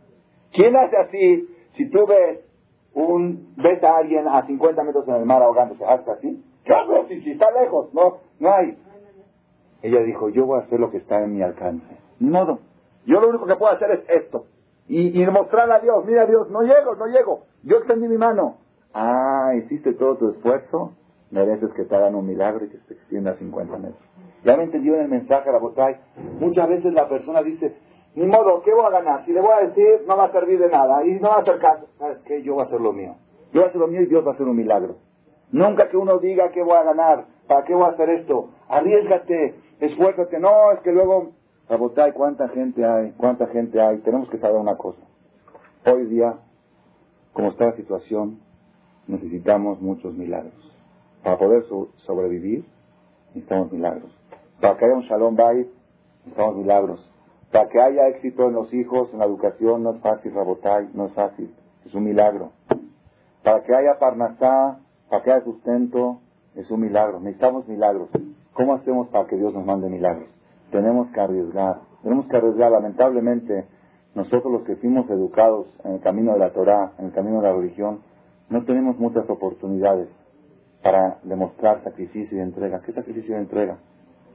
¿Quién 0.52 0.76
hace 0.76 0.96
así 0.96 1.48
si 1.76 1.88
tú 1.90 2.06
ves 2.06 2.40
un 2.94 3.54
ves 3.56 3.82
a 3.84 3.98
alguien 3.98 4.26
a 4.26 4.42
50 4.46 4.82
metros 4.82 5.06
en 5.08 5.14
el 5.16 5.26
mar 5.26 5.42
ahogándose? 5.42 5.84
¿Hace 5.84 6.10
así? 6.10 6.44
¿Qué 6.64 6.72
haces 6.72 7.22
si, 7.22 7.32
está 7.32 7.50
lejos? 7.52 7.92
No, 7.92 8.18
no 8.40 8.52
hay. 8.52 8.78
Ella 9.82 10.00
dijo, 10.00 10.30
yo 10.30 10.46
voy 10.46 10.58
a 10.58 10.64
hacer 10.64 10.80
lo 10.80 10.90
que 10.90 10.96
está 10.96 11.22
en 11.22 11.34
mi 11.34 11.42
alcance. 11.42 11.86
Modo. 12.18 12.60
Yo 13.04 13.20
lo 13.20 13.28
único 13.28 13.46
que 13.46 13.54
puedo 13.54 13.72
hacer 13.72 13.90
es 13.92 14.24
esto. 14.24 14.46
Y, 14.88 15.20
y 15.20 15.24
demostrarle 15.24 15.74
a 15.74 15.78
Dios, 15.80 16.04
mira 16.06 16.26
Dios, 16.26 16.50
no 16.50 16.62
llego, 16.62 16.96
no 16.96 17.06
llego. 17.06 17.44
Yo 17.62 17.76
extendí 17.78 18.08
mi 18.08 18.16
mano. 18.16 18.56
Ah, 18.94 19.52
hiciste 19.56 19.92
todo 19.92 20.16
tu 20.16 20.30
esfuerzo, 20.30 20.94
mereces 21.30 21.72
que 21.74 21.84
te 21.84 21.94
hagan 21.94 22.14
un 22.14 22.26
milagro 22.26 22.64
y 22.64 22.70
que 22.70 22.78
se 22.78 22.94
extienda 22.94 23.32
a 23.32 23.34
50 23.34 23.76
metros. 23.76 24.02
Ya 24.44 24.56
me 24.56 24.64
entendió 24.64 24.94
en 24.94 25.02
el 25.02 25.08
mensaje, 25.08 25.52
la 25.52 25.58
botay. 25.58 25.96
Muchas 26.40 26.68
veces 26.68 26.94
la 26.94 27.08
persona 27.08 27.42
dice, 27.42 27.76
ni 28.16 28.26
modo, 28.26 28.62
¿qué 28.62 28.72
voy 28.72 28.86
a 28.86 28.90
ganar? 28.90 29.26
Si 29.26 29.32
le 29.32 29.42
voy 29.42 29.52
a 29.52 29.66
decir, 29.66 30.02
no 30.06 30.16
va 30.16 30.24
a 30.24 30.32
servir 30.32 30.58
de 30.58 30.70
nada. 30.70 31.04
Y 31.06 31.20
no 31.20 31.28
va 31.28 31.36
a 31.36 31.40
hacer 31.40 31.58
caso. 31.58 31.86
¿Sabes 31.98 32.18
qué? 32.24 32.42
Yo 32.42 32.54
voy 32.54 32.64
a 32.64 32.66
hacer 32.66 32.80
lo 32.80 32.94
mío. 32.94 33.14
Yo 33.52 33.60
voy 33.60 33.64
a 33.64 33.66
hacer 33.66 33.80
lo 33.80 33.88
mío 33.88 34.00
y 34.00 34.06
Dios 34.06 34.26
va 34.26 34.30
a 34.30 34.34
hacer 34.34 34.48
un 34.48 34.56
milagro. 34.56 34.96
Nunca 35.52 35.90
que 35.90 35.98
uno 35.98 36.18
diga 36.18 36.50
qué 36.50 36.62
voy 36.62 36.76
a 36.76 36.82
ganar, 36.82 37.26
para 37.46 37.64
qué 37.64 37.74
voy 37.74 37.84
a 37.84 37.88
hacer 37.88 38.08
esto. 38.08 38.48
Arriesgate, 38.68 39.54
esfuérzate. 39.80 40.40
No, 40.40 40.72
es 40.72 40.80
que 40.80 40.92
luego, 40.92 41.32
Rabotay, 41.68 42.12
¿cuánta 42.12 42.48
gente 42.48 42.86
hay? 42.86 43.12
¿Cuánta 43.18 43.48
gente 43.48 43.80
hay? 43.82 43.98
Tenemos 43.98 44.30
que 44.30 44.38
saber 44.38 44.56
una 44.56 44.76
cosa. 44.76 45.02
Hoy 45.84 46.06
día, 46.06 46.38
como 47.34 47.50
está 47.50 47.66
la 47.66 47.76
situación, 47.76 48.40
necesitamos 49.06 49.80
muchos 49.82 50.14
milagros. 50.14 50.54
Para 51.22 51.36
poder 51.36 51.64
sobrevivir, 51.96 52.64
necesitamos 53.34 53.70
milagros. 53.72 54.10
Para 54.58 54.78
que 54.78 54.86
haya 54.86 54.94
un 54.94 55.02
shalom 55.02 55.36
bait, 55.36 55.68
necesitamos 56.24 56.56
milagros. 56.56 57.12
Para 57.52 57.68
que 57.68 57.80
haya 57.80 58.08
éxito 58.08 58.48
en 58.48 58.54
los 58.54 58.72
hijos, 58.74 59.10
en 59.12 59.20
la 59.20 59.24
educación, 59.24 59.82
no 59.82 59.94
es 59.94 60.00
fácil, 60.00 60.34
Rabotay, 60.34 60.90
no 60.94 61.06
es 61.06 61.12
fácil. 61.12 61.54
Es 61.84 61.94
un 61.94 62.04
milagro. 62.04 62.52
Para 63.42 63.62
que 63.62 63.74
haya 63.74 63.98
parnasá, 63.98 64.80
para 65.08 65.22
que 65.22 65.32
haya 65.32 65.44
sustento, 65.44 66.20
es 66.54 66.70
un 66.70 66.80
milagro. 66.80 67.20
Necesitamos 67.20 67.68
milagros. 67.68 68.08
¿Cómo 68.54 68.74
hacemos 68.74 69.08
para 69.08 69.26
que 69.26 69.36
Dios 69.36 69.54
nos 69.54 69.64
mande 69.64 69.88
milagros? 69.88 70.28
Tenemos 70.70 71.08
que 71.12 71.20
arriesgar. 71.20 71.80
Tenemos 72.02 72.26
que 72.26 72.36
arriesgar. 72.36 72.72
Lamentablemente, 72.72 73.66
nosotros 74.14 74.52
los 74.52 74.62
que 74.64 74.76
fuimos 74.76 75.08
educados 75.10 75.68
en 75.84 75.92
el 75.92 76.00
camino 76.00 76.32
de 76.32 76.38
la 76.38 76.50
Torah, 76.50 76.92
en 76.98 77.06
el 77.06 77.12
camino 77.12 77.40
de 77.40 77.48
la 77.48 77.54
religión, 77.54 78.00
no 78.48 78.64
tenemos 78.64 78.98
muchas 78.98 79.28
oportunidades 79.28 80.08
para 80.82 81.18
demostrar 81.22 81.82
sacrificio 81.84 82.38
y 82.38 82.40
entrega. 82.40 82.80
¿Qué 82.80 82.92
sacrificio 82.92 83.36
y 83.36 83.38
entrega? 83.38 83.78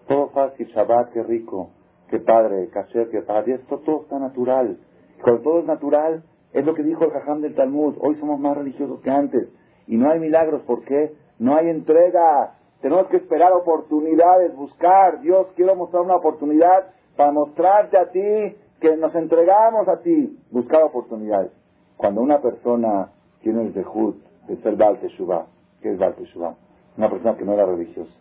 Todo 0.07 0.29
fácil, 0.29 0.67
Shabbat, 0.67 1.11
qué 1.13 1.23
rico, 1.23 1.69
qué 2.11 2.19
padre, 2.19 2.69
kasher, 2.69 3.09
qué 3.09 3.21
padre, 3.21 3.55
esto 3.55 3.79
todo 3.79 4.01
está 4.03 4.19
natural. 4.19 4.77
cuando 5.23 5.41
todo 5.41 5.59
es 5.59 5.65
natural, 5.65 6.23
es 6.53 6.65
lo 6.65 6.75
que 6.75 6.83
dijo 6.83 7.05
el 7.05 7.11
Jajam 7.11 7.41
del 7.41 7.55
Talmud, 7.55 7.95
hoy 7.99 8.15
somos 8.17 8.39
más 8.39 8.55
religiosos 8.55 8.99
que 9.01 9.09
antes. 9.09 9.49
Y 9.87 9.97
no 9.97 10.11
hay 10.11 10.19
milagros, 10.19 10.61
¿por 10.63 10.83
qué? 10.83 11.13
No 11.39 11.55
hay 11.55 11.69
entrega. 11.69 12.55
Tenemos 12.81 13.07
que 13.07 13.17
esperar 13.17 13.51
oportunidades, 13.53 14.55
buscar. 14.55 15.21
Dios, 15.21 15.51
quiero 15.55 15.75
mostrar 15.75 16.03
una 16.03 16.15
oportunidad 16.15 16.91
para 17.15 17.31
mostrarte 17.31 17.97
a 17.97 18.11
ti 18.11 18.57
que 18.79 18.97
nos 18.97 19.15
entregamos 19.15 19.87
a 19.87 20.01
ti. 20.01 20.37
Buscar 20.51 20.83
oportunidades. 20.83 21.51
Cuando 21.97 22.21
una 22.21 22.41
persona 22.41 23.11
tiene 23.41 23.61
el 23.63 23.73
dejud 23.73 24.15
de 24.47 24.57
ser 24.57 24.75
Baal 24.75 24.99
Teshuvah, 24.99 25.47
¿qué 25.81 25.91
es 25.91 25.97
Baal 25.97 26.15
Teshuvah? 26.15 26.55
Una 26.97 27.09
persona 27.09 27.37
que 27.37 27.45
no 27.45 27.53
era 27.53 27.65
religiosa 27.65 28.19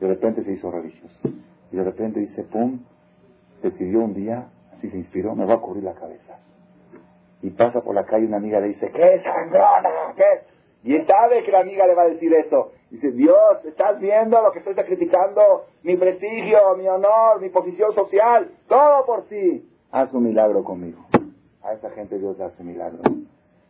de 0.00 0.08
repente 0.08 0.42
se 0.42 0.52
hizo 0.52 0.70
religioso. 0.70 1.20
Y 1.70 1.76
de 1.76 1.84
repente 1.84 2.20
dice, 2.20 2.42
pum, 2.44 2.80
decidió 3.62 4.00
un 4.00 4.14
día, 4.14 4.48
así 4.72 4.90
se 4.90 4.96
inspiró, 4.96 5.34
me 5.34 5.44
va 5.44 5.54
a 5.54 5.60
cubrir 5.60 5.84
la 5.84 5.94
cabeza. 5.94 6.38
y 7.42 7.50
pasa 7.50 7.80
por 7.80 7.94
la 7.94 8.04
calle 8.04 8.26
una 8.26 8.36
amiga 8.36 8.60
le 8.60 8.68
dice, 8.68 8.90
¿qué 8.92 9.20
sangrona? 9.20 10.14
¿Qué? 10.14 10.24
Y 10.82 10.98
sabe 11.04 11.42
que 11.42 11.52
la 11.52 11.60
amiga 11.60 11.86
le 11.86 11.94
va 11.94 12.02
a 12.02 12.08
decir 12.08 12.32
eso. 12.34 12.72
Dice, 12.90 13.10
Dios, 13.12 13.64
¿estás 13.64 14.00
viendo 14.00 14.40
lo 14.42 14.50
que 14.50 14.60
estoy 14.60 14.74
sacrificando? 14.74 15.66
Mi 15.82 15.96
prestigio, 15.96 16.58
mi 16.76 16.88
honor, 16.88 17.40
mi 17.40 17.50
posición 17.50 17.92
social, 17.92 18.50
todo 18.66 19.04
por 19.04 19.24
ti. 19.24 19.68
Haz 19.92 20.12
un 20.14 20.24
milagro 20.24 20.64
conmigo. 20.64 21.04
A 21.62 21.74
esa 21.74 21.90
gente 21.90 22.18
Dios 22.18 22.38
le 22.38 22.44
hace 22.44 22.64
milagro. 22.64 23.00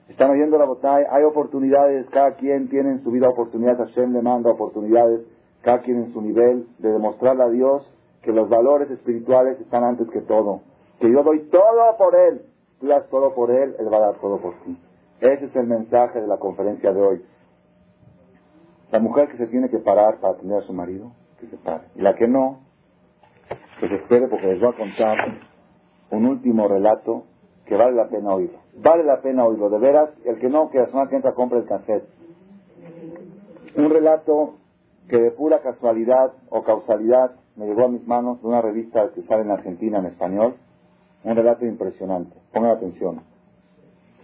Están 0.08 0.30
oyendo 0.30 0.58
la 0.58 0.66
botella, 0.66 1.06
hay 1.10 1.24
oportunidades, 1.24 2.08
cada 2.10 2.34
quien 2.36 2.68
tiene 2.68 2.90
en 2.90 3.02
su 3.02 3.10
vida 3.10 3.28
oportunidades, 3.28 3.78
Hashem 3.78 4.12
le 4.12 4.22
manda 4.22 4.50
oportunidades, 4.50 5.20
cada 5.62 5.80
quien 5.82 5.98
en 5.98 6.12
su 6.12 6.20
nivel, 6.20 6.66
de 6.78 6.90
demostrarle 6.90 7.44
a 7.44 7.48
Dios 7.48 7.96
que 8.22 8.32
los 8.32 8.48
valores 8.48 8.90
espirituales 8.90 9.60
están 9.60 9.84
antes 9.84 10.08
que 10.10 10.20
todo. 10.20 10.60
Que 10.98 11.10
yo 11.10 11.22
doy 11.22 11.48
todo 11.50 11.96
por 11.96 12.14
Él. 12.14 12.42
Tú 12.80 12.86
das 12.86 13.08
todo 13.08 13.34
por 13.34 13.50
Él, 13.50 13.74
Él 13.78 13.92
va 13.92 13.98
a 13.98 14.12
dar 14.12 14.20
todo 14.20 14.38
por 14.38 14.54
ti. 14.64 14.78
Ese 15.20 15.46
es 15.46 15.56
el 15.56 15.66
mensaje 15.66 16.20
de 16.20 16.26
la 16.26 16.38
conferencia 16.38 16.92
de 16.92 17.00
hoy. 17.00 17.24
La 18.90 18.98
mujer 18.98 19.28
que 19.28 19.36
se 19.36 19.46
tiene 19.46 19.68
que 19.68 19.78
parar 19.78 20.18
para 20.18 20.34
atender 20.34 20.58
a 20.58 20.62
su 20.62 20.72
marido, 20.72 21.12
que 21.38 21.46
se 21.46 21.56
pare. 21.58 21.84
Y 21.94 22.00
la 22.00 22.14
que 22.14 22.26
no, 22.26 22.60
que 23.78 23.88
se 23.88 23.94
espere 23.96 24.28
porque 24.28 24.46
les 24.46 24.60
voy 24.60 24.70
a 24.70 24.76
contar 24.76 25.16
un 26.10 26.26
último 26.26 26.68
relato 26.68 27.24
que 27.66 27.76
vale 27.76 27.94
la 27.94 28.08
pena 28.08 28.34
oírlo. 28.34 28.58
Vale 28.76 29.04
la 29.04 29.20
pena 29.20 29.44
oírlo, 29.44 29.70
de 29.70 29.78
veras. 29.78 30.10
El 30.24 30.38
que 30.38 30.48
no, 30.48 30.70
que 30.70 30.78
la 30.78 30.86
semana 30.86 31.08
que 31.08 31.16
entra 31.16 31.34
compre 31.34 31.58
el 31.58 31.66
cassette. 31.66 32.08
Un 33.76 33.90
relato 33.90 34.54
que 35.08 35.18
de 35.18 35.30
pura 35.30 35.60
casualidad 35.60 36.32
o 36.48 36.62
causalidad 36.62 37.36
me 37.56 37.66
llegó 37.66 37.84
a 37.84 37.88
mis 37.88 38.06
manos 38.06 38.40
de 38.40 38.48
una 38.48 38.62
revista 38.62 39.10
que 39.14 39.22
sale 39.22 39.42
en 39.42 39.50
Argentina 39.50 39.98
en 39.98 40.06
español. 40.06 40.56
Un 41.24 41.36
relato 41.36 41.66
impresionante. 41.66 42.36
Pongan 42.52 42.70
atención. 42.70 43.22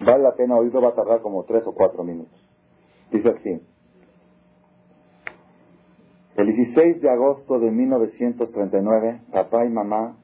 Vale 0.01 0.23
la 0.23 0.35
pena 0.35 0.57
oírlo, 0.57 0.81
va 0.81 0.91
a 0.91 0.95
tardar 0.95 1.21
como 1.21 1.45
tres 1.45 1.67
o 1.67 1.73
cuatro 1.73 2.05
minutos. 2.05 2.39
Dice 3.11 3.29
así. 3.29 3.61
El 6.37 6.47
16 6.47 7.01
de 7.01 7.11
agosto 7.11 7.59
de 7.59 7.71
1939, 7.71 9.23
papá 9.33 9.65
y 9.65 9.71
mamá, 9.71 10.17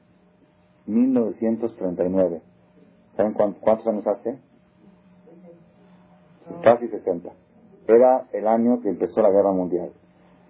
1939. 0.85 2.41
¿Saben 3.15 3.33
cuántos 3.33 3.87
años 3.87 4.05
hace? 4.05 4.37
Casi 6.61 6.87
60. 6.87 7.29
Era 7.87 8.27
el 8.31 8.47
año 8.47 8.79
que 8.81 8.89
empezó 8.89 9.21
la 9.21 9.31
guerra 9.31 9.51
mundial. 9.51 9.91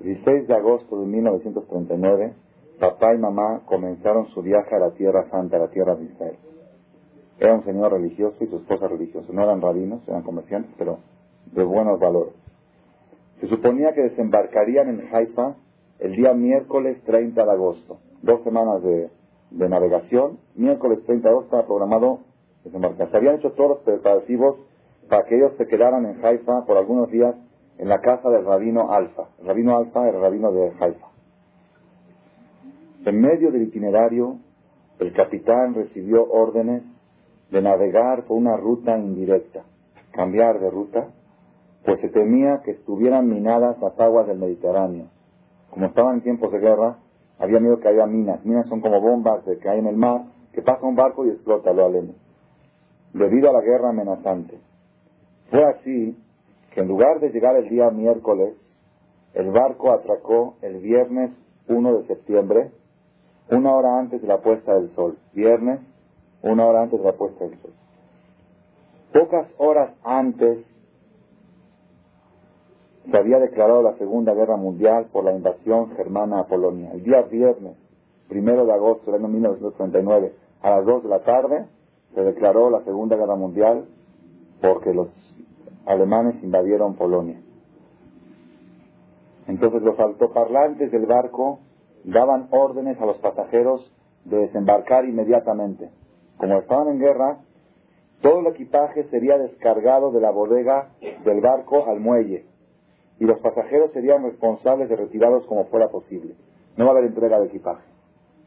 El 0.04 0.16
16 0.16 0.50
de 0.50 0.54
agosto 0.54 1.00
de 1.00 1.06
1939, 1.06 2.34
papá 2.78 3.16
y 3.16 3.18
mamá 3.18 3.62
comenzaron 3.66 4.28
su 4.28 4.42
viaje 4.42 4.76
a 4.76 4.80
la 4.80 4.92
Tierra 4.92 5.30
Santa, 5.30 5.56
a 5.56 5.60
la 5.62 5.70
Tierra 5.70 5.96
de 5.96 6.04
Israel. 6.04 6.36
Era 7.40 7.54
un 7.54 7.64
señor 7.64 7.94
religioso 7.94 8.36
y 8.44 8.48
su 8.48 8.58
esposa 8.58 8.90
religiosa. 8.90 9.32
No 9.32 9.44
eran 9.44 9.62
rabinos, 9.62 10.06
eran 10.06 10.24
comerciantes, 10.24 10.72
pero 10.78 11.00
de 11.54 11.64
buenos 11.64 12.02
valores. 12.02 12.34
Se 13.40 13.48
suponía 13.48 13.94
que 13.94 14.02
desembarcarían 14.02 14.90
en 14.90 15.08
Haifa 15.16 15.56
el 16.00 16.18
día 16.18 16.34
miércoles 16.34 17.02
30 17.06 17.46
de 17.46 17.52
agosto. 17.52 18.00
Dos 18.22 18.44
semanas 18.44 18.84
de, 18.84 19.10
navegación. 19.52 20.38
Miércoles 20.56 21.00
30 21.06 21.24
de 21.24 21.30
agosto 21.30 21.46
estaba 21.46 21.66
programado 21.66 22.20
desembarcar. 22.66 23.10
Se 23.10 23.16
habían 23.16 23.36
hecho 23.36 23.52
todos 23.52 23.70
los 23.70 23.80
preparativos 23.80 24.58
para 25.08 25.24
que 25.24 25.38
ellos 25.38 25.54
se 25.58 25.66
quedaran 25.66 26.06
en 26.06 26.26
Haifa 26.26 26.66
por 26.66 26.76
algunos 26.76 27.10
días 27.10 27.36
en 27.78 27.90
la 27.90 28.00
casa 28.00 28.30
del 28.30 28.46
rabino 28.46 28.92
Alfa. 28.92 29.30
El 29.40 29.48
rabino 29.48 29.78
Alfa 29.78 30.08
el 30.08 30.20
rabino 30.20 30.52
de 30.52 30.72
Haifa. 30.80 31.08
En 33.06 33.20
medio 33.20 33.52
del 33.52 33.64
itinerario, 33.64 34.38
el 35.00 35.12
capitán 35.14 35.74
recibió 35.74 36.26
órdenes 36.30 36.84
de 37.52 37.62
navegar 37.62 38.24
por 38.24 38.38
una 38.38 38.56
ruta 38.56 38.98
indirecta, 38.98 39.64
cambiar 40.12 40.60
de 40.60 40.70
ruta, 40.70 41.08
pues 41.84 42.00
se 42.00 42.10
temía 42.10 42.62
que 42.64 42.72
estuvieran 42.72 43.28
minadas 43.28 43.80
las 43.82 44.00
aguas 44.00 44.28
del 44.28 44.40
Mediterráneo. 44.40 45.08
Como 45.70 45.88
estaban 45.88 46.16
en 46.16 46.22
tiempos 46.22 46.52
de 46.52 46.60
guerra, 46.60 46.98
había 47.40 47.60
miedo 47.60 47.80
que 47.80 47.90
haya 47.90 48.06
minas. 48.06 48.46
Minas 48.46 48.68
son 48.70 48.80
como 48.80 49.02
bombas 49.02 49.44
que 49.44 49.70
hay 49.70 49.80
en 49.80 49.88
el 49.88 49.98
mar, 49.98 50.24
que 50.54 50.62
pasa 50.62 50.86
un 50.86 50.96
barco 50.96 51.26
y 51.26 51.30
explota, 51.30 51.74
lo 51.74 51.86
aleno. 51.86 52.14
Debido 53.14 53.50
a 53.50 53.54
la 53.54 53.62
guerra 53.62 53.90
amenazante. 53.90 54.60
Fue 55.50 55.64
así 55.64 56.18
que 56.74 56.82
en 56.82 56.88
lugar 56.88 57.20
de 57.20 57.30
llegar 57.30 57.56
el 57.56 57.70
día 57.70 57.90
miércoles, 57.92 58.56
el 59.34 59.52
barco 59.52 59.92
atracó 59.92 60.56
el 60.62 60.78
viernes 60.80 61.32
1 61.68 61.98
de 62.00 62.08
septiembre, 62.08 62.72
una 63.50 63.76
hora 63.76 64.00
antes 64.00 64.22
de 64.22 64.28
la 64.28 64.40
puesta 64.40 64.74
del 64.74 64.94
sol. 64.96 65.18
Viernes 65.34 65.80
una 66.42 66.66
hora 66.66 66.84
antes 66.84 67.00
de 67.00 67.06
la 67.06 67.14
puesta 67.14 67.46
del 67.46 67.58
sol. 67.62 67.72
Pocas 69.14 69.48
horas 69.58 69.92
antes 70.04 70.66
se 73.10 73.18
había 73.18 73.40
declarado 73.40 73.82
la 73.82 73.98
Segunda 73.98 74.34
Guerra 74.34 74.58
Mundial 74.58 75.08
por 75.12 75.24
la 75.24 75.34
invasión 75.34 75.92
germana 75.96 76.40
a 76.40 76.48
Polonia. 76.48 76.92
El 76.94 77.04
día 77.04 77.22
viernes, 77.22 77.78
primero 78.28 78.66
de 78.66 78.74
agosto 78.74 79.12
del 79.12 79.22
año 79.22 79.30
1939, 79.30 80.34
a 80.62 80.70
las 80.70 80.86
2 80.86 81.04
de 81.04 81.10
la 81.10 81.20
tarde, 81.20 81.66
se 82.16 82.22
declaró 82.22 82.70
la 82.70 82.84
Segunda 82.84 83.16
Guerra 83.16 83.36
Mundial 83.36 83.86
porque 84.62 84.94
los 84.94 85.10
alemanes 85.86 86.42
invadieron 86.44 86.96
Polonia. 86.96 87.42
Entonces 89.48 89.82
los 89.82 90.00
altoparlantes 90.00 90.92
del 90.92 91.06
barco 91.06 91.60
daban 92.04 92.48
órdenes 92.52 93.00
a 93.00 93.06
los 93.06 93.18
pasajeros 93.18 93.94
de 94.26 94.38
desembarcar 94.38 95.06
inmediatamente. 95.06 95.90
Como 96.38 96.60
estaban 96.60 96.90
en 96.90 97.00
guerra, 97.00 97.40
todo 98.22 98.40
el 98.40 98.48
equipaje 98.48 99.04
sería 99.10 99.38
descargado 99.38 100.12
de 100.12 100.22
la 100.22 100.32
bodega 100.32 100.90
del 101.26 101.42
barco 101.42 101.86
al 101.88 102.00
muelle 102.00 102.46
y 103.20 103.26
los 103.26 103.40
pasajeros 103.40 103.92
serían 103.92 104.24
responsables 104.24 104.90
de 104.90 104.96
retirarlos 104.96 105.46
como 105.46 105.66
fuera 105.66 105.90
posible. 105.90 106.36
No 106.78 106.86
va 106.86 106.92
a 106.92 106.94
haber 106.94 107.06
entrega 107.06 107.40
de 107.40 107.48
equipaje. 107.48 107.84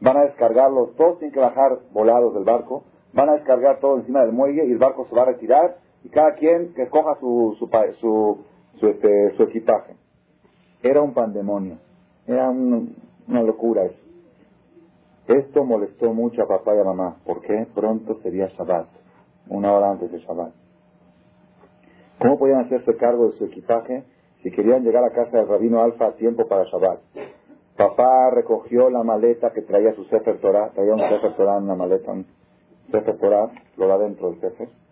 Van 0.01 0.17
a 0.17 0.25
descargarlos, 0.25 0.95
todos 0.95 1.19
tienen 1.19 1.33
que 1.33 1.39
bajar 1.39 1.79
volados 1.91 2.33
del 2.33 2.43
barco, 2.43 2.83
van 3.13 3.29
a 3.29 3.33
descargar 3.33 3.79
todo 3.79 3.97
encima 3.97 4.21
del 4.21 4.33
muelle 4.33 4.65
y 4.65 4.71
el 4.71 4.77
barco 4.77 5.05
se 5.05 5.15
va 5.15 5.23
a 5.23 5.25
retirar 5.25 5.77
y 6.07 6.09
cada 6.09 6.35
quien 6.35 6.73
que 6.73 6.83
escoja 6.83 7.15
su, 7.19 7.57
su, 7.59 8.45
su, 8.79 8.87
este, 8.87 9.35
su 9.35 9.43
equipaje. 9.43 9.97
Era 10.81 11.01
un 11.01 11.13
pandemonio, 11.13 11.79
era 12.25 12.49
una 12.49 13.43
locura 13.43 13.83
eso. 13.83 14.01
Esto 15.27 15.65
molestó 15.65 16.13
mucho 16.13 16.43
a 16.43 16.47
papá 16.47 16.75
y 16.75 16.79
a 16.79 16.85
mamá. 16.85 17.17
porque 17.25 17.67
Pronto 17.75 18.13
sería 18.21 18.47
Shabbat, 18.47 18.87
una 19.49 19.73
hora 19.73 19.89
antes 19.89 20.09
de 20.09 20.19
Shabbat. 20.19 20.53
¿Cómo 22.19 22.39
podían 22.39 22.61
hacerse 22.61 22.95
cargo 22.95 23.25
de 23.25 23.33
su 23.33 23.43
equipaje 23.43 24.05
si 24.43 24.49
querían 24.51 24.85
llegar 24.85 25.03
a 25.03 25.11
casa 25.11 25.39
del 25.39 25.47
rabino 25.49 25.81
Alfa 25.81 26.05
a 26.05 26.15
tiempo 26.15 26.47
para 26.47 26.63
Shabbat? 26.63 27.01
Papá 27.75 28.29
recogió 28.31 28.89
la 28.89 29.03
maleta 29.03 29.51
que 29.51 29.61
traía 29.61 29.93
su 29.93 30.05
Sefer 30.05 30.39
Torah, 30.39 30.71
traía 30.73 30.93
un 30.93 31.01
Sefer 31.01 31.35
Torah 31.35 31.57
en 31.57 31.63
una 31.63 31.75
maleta, 31.75 32.13
un 32.13 32.25
Sefer 32.91 33.17
Torah, 33.17 33.51
lo 33.75 33.87
da 33.89 33.97
dentro 33.97 34.29
del 34.31 34.39
Sefer. 34.39 34.86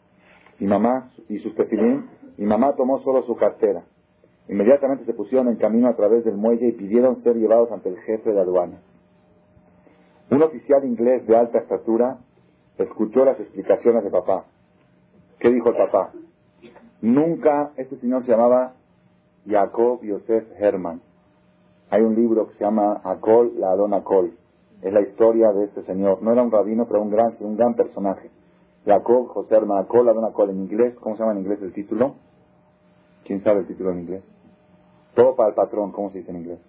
Y 0.59 0.65
mamá, 0.65 1.11
y 1.29 1.39
sus 1.39 1.53
tefilín, 1.55 2.09
y 2.37 2.45
mamá 2.45 2.75
tomó 2.75 2.99
solo 2.99 3.23
su 3.23 3.35
cartera. 3.35 3.83
Inmediatamente 4.47 5.05
se 5.05 5.13
pusieron 5.13 5.47
en 5.47 5.55
camino 5.55 5.89
a 5.89 5.95
través 5.95 6.23
del 6.23 6.37
muelle 6.37 6.67
y 6.67 6.71
pidieron 6.73 7.21
ser 7.21 7.35
llevados 7.35 7.71
ante 7.71 7.89
el 7.89 7.97
jefe 7.97 8.31
de 8.31 8.39
aduanas. 8.39 8.81
Un 10.29 10.43
oficial 10.43 10.83
inglés 10.85 11.25
de 11.27 11.35
alta 11.35 11.59
estatura 11.59 12.17
escuchó 12.77 13.25
las 13.25 13.39
explicaciones 13.39 14.03
de 14.03 14.11
papá. 14.11 14.45
¿Qué 15.39 15.49
dijo 15.49 15.69
el 15.69 15.77
papá? 15.77 16.11
Nunca, 17.01 17.71
este 17.77 17.97
señor 17.97 18.23
se 18.23 18.31
llamaba 18.31 18.73
Jacob 19.47 20.01
Yosef 20.01 20.45
Herman. 20.59 21.01
Hay 21.89 22.01
un 22.01 22.15
libro 22.15 22.47
que 22.47 22.53
se 22.53 22.63
llama 22.63 23.01
Akol, 23.03 23.53
la 23.59 23.71
Adon 23.71 23.93
Akol. 23.93 24.33
Es 24.81 24.91
la 24.91 25.01
historia 25.01 25.51
de 25.53 25.65
este 25.65 25.83
señor. 25.83 26.21
No 26.21 26.31
era 26.31 26.41
un 26.41 26.51
rabino, 26.51 26.85
pero 26.87 27.01
un 27.01 27.09
gran, 27.09 27.35
un 27.39 27.55
gran 27.55 27.75
personaje. 27.75 28.29
Jacob 28.85 29.27
José 29.27 29.55
Adon 29.55 29.77
Akol. 29.77 30.49
En 30.49 30.59
inglés, 30.59 30.95
¿cómo 30.95 31.15
se 31.15 31.21
llama 31.21 31.33
en 31.33 31.39
inglés 31.39 31.61
el 31.61 31.73
título? 31.73 32.15
¿Quién 33.25 33.43
sabe 33.43 33.61
el 33.61 33.67
título 33.67 33.91
en 33.91 33.99
inglés? 33.99 34.23
Todo 35.15 35.35
para 35.35 35.49
el 35.49 35.55
patrón, 35.55 35.91
¿cómo 35.91 36.11
se 36.11 36.19
dice 36.19 36.31
en 36.31 36.37
inglés? 36.37 36.59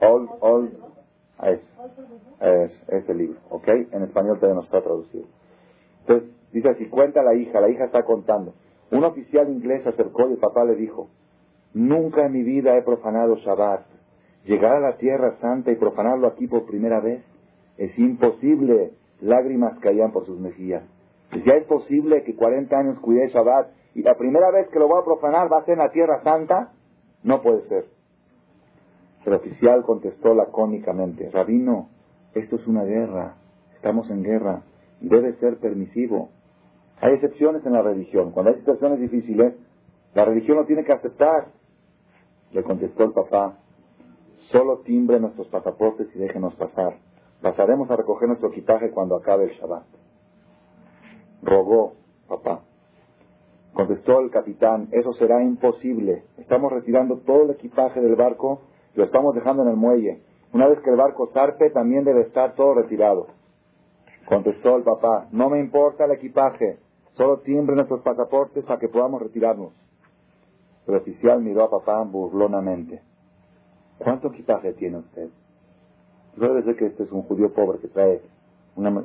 All, 0.00 0.28
all, 0.40 0.70
es, 1.42 1.60
es, 2.40 2.82
ese 2.88 3.14
libro, 3.14 3.38
¿ok? 3.50 3.68
En 3.90 4.02
español 4.02 4.38
todavía 4.38 4.56
no 4.56 4.64
está 4.64 4.82
traducido. 4.82 5.24
Entonces, 6.00 6.30
dice 6.52 6.68
así, 6.70 6.86
cuenta 6.86 7.22
la 7.22 7.34
hija, 7.34 7.60
la 7.60 7.70
hija 7.70 7.84
está 7.84 8.04
contando. 8.04 8.54
Un 8.90 9.04
oficial 9.04 9.48
inglés 9.48 9.82
se 9.82 9.88
acercó 9.88 10.28
y 10.28 10.34
el 10.34 10.38
papá 10.38 10.64
le 10.64 10.76
dijo, 10.76 11.08
nunca 11.72 12.26
en 12.26 12.32
mi 12.32 12.42
vida 12.42 12.76
he 12.76 12.82
profanado 12.82 13.36
Shabbat. 13.36 13.86
Llegar 14.44 14.76
a 14.76 14.80
la 14.80 14.96
tierra 14.98 15.36
santa 15.40 15.70
y 15.70 15.76
profanarlo 15.76 16.26
aquí 16.28 16.46
por 16.46 16.66
primera 16.66 17.00
vez 17.00 17.24
es 17.78 17.98
imposible. 17.98 18.92
Lágrimas 19.20 19.78
caían 19.78 20.12
por 20.12 20.26
sus 20.26 20.38
mejillas. 20.38 20.82
Ya 21.32 21.54
es 21.54 21.64
posible 21.64 22.24
que 22.24 22.36
40 22.36 22.76
años 22.76 22.98
cuide 23.00 23.28
Shabbat 23.28 23.70
y 23.94 24.02
la 24.02 24.16
primera 24.16 24.50
vez 24.50 24.68
que 24.68 24.78
lo 24.78 24.88
voy 24.88 25.00
a 25.00 25.04
profanar 25.04 25.50
va 25.50 25.58
a 25.58 25.64
ser 25.64 25.74
en 25.74 25.80
la 25.80 25.90
tierra 25.90 26.22
santa. 26.22 26.72
No 27.22 27.40
puede 27.40 27.66
ser. 27.68 27.86
El 29.24 29.34
oficial 29.34 29.82
contestó 29.82 30.34
lacónicamente, 30.34 31.30
Rabino, 31.30 31.88
esto 32.34 32.56
es 32.56 32.66
una 32.66 32.82
guerra, 32.82 33.36
estamos 33.74 34.10
en 34.10 34.22
guerra, 34.22 34.62
debe 35.00 35.34
ser 35.34 35.58
permisivo. 35.58 36.30
Hay 37.00 37.14
excepciones 37.14 37.64
en 37.64 37.72
la 37.72 37.82
religión. 37.82 38.32
Cuando 38.32 38.50
hay 38.50 38.58
situaciones 38.58 39.00
difíciles, 39.00 39.54
la 40.14 40.24
religión 40.24 40.56
lo 40.56 40.66
tiene 40.66 40.84
que 40.84 40.92
aceptar. 40.92 41.48
Le 42.52 42.62
contestó 42.62 43.04
el 43.04 43.12
papá, 43.12 43.58
solo 44.50 44.78
timbre 44.78 45.20
nuestros 45.20 45.48
pasaportes 45.48 46.08
y 46.14 46.18
déjenos 46.18 46.54
pasar. 46.56 46.98
Pasaremos 47.40 47.90
a 47.90 47.96
recoger 47.96 48.28
nuestro 48.28 48.48
equipaje 48.50 48.90
cuando 48.90 49.16
acabe 49.16 49.44
el 49.44 49.50
Shabbat. 49.50 50.01
Rogó, 51.42 51.94
papá. 52.28 52.60
Contestó 53.72 54.20
el 54.20 54.30
capitán, 54.30 54.88
eso 54.92 55.12
será 55.14 55.42
imposible. 55.42 56.24
Estamos 56.38 56.72
retirando 56.72 57.18
todo 57.18 57.44
el 57.44 57.50
equipaje 57.50 58.00
del 58.00 58.16
barco, 58.16 58.60
lo 58.94 59.04
estamos 59.04 59.34
dejando 59.34 59.62
en 59.62 59.70
el 59.70 59.76
muelle. 59.76 60.22
Una 60.52 60.68
vez 60.68 60.80
que 60.80 60.90
el 60.90 60.96
barco 60.96 61.30
zarpe, 61.32 61.70
también 61.70 62.04
debe 62.04 62.22
estar 62.22 62.54
todo 62.54 62.74
retirado. 62.74 63.28
Contestó 64.26 64.76
el 64.76 64.82
papá, 64.82 65.28
no 65.32 65.48
me 65.48 65.58
importa 65.58 66.04
el 66.04 66.12
equipaje, 66.12 66.78
solo 67.14 67.38
timbre 67.38 67.74
nuestros 67.74 68.02
pasaportes 68.02 68.64
para 68.64 68.78
que 68.78 68.88
podamos 68.88 69.22
retirarnos. 69.22 69.72
El 70.86 70.96
oficial 70.96 71.40
miró 71.40 71.64
a 71.64 71.70
papá 71.70 72.02
burlonamente. 72.02 73.00
¿Cuánto 73.98 74.28
equipaje 74.28 74.72
tiene 74.74 74.98
usted? 74.98 75.30
Debe 76.36 76.62
ser 76.62 76.76
que 76.76 76.86
este 76.86 77.04
es 77.04 77.12
un 77.12 77.22
judío 77.22 77.52
pobre 77.52 77.78
que 77.78 77.88
trae 77.88 78.20
una, 78.76 79.04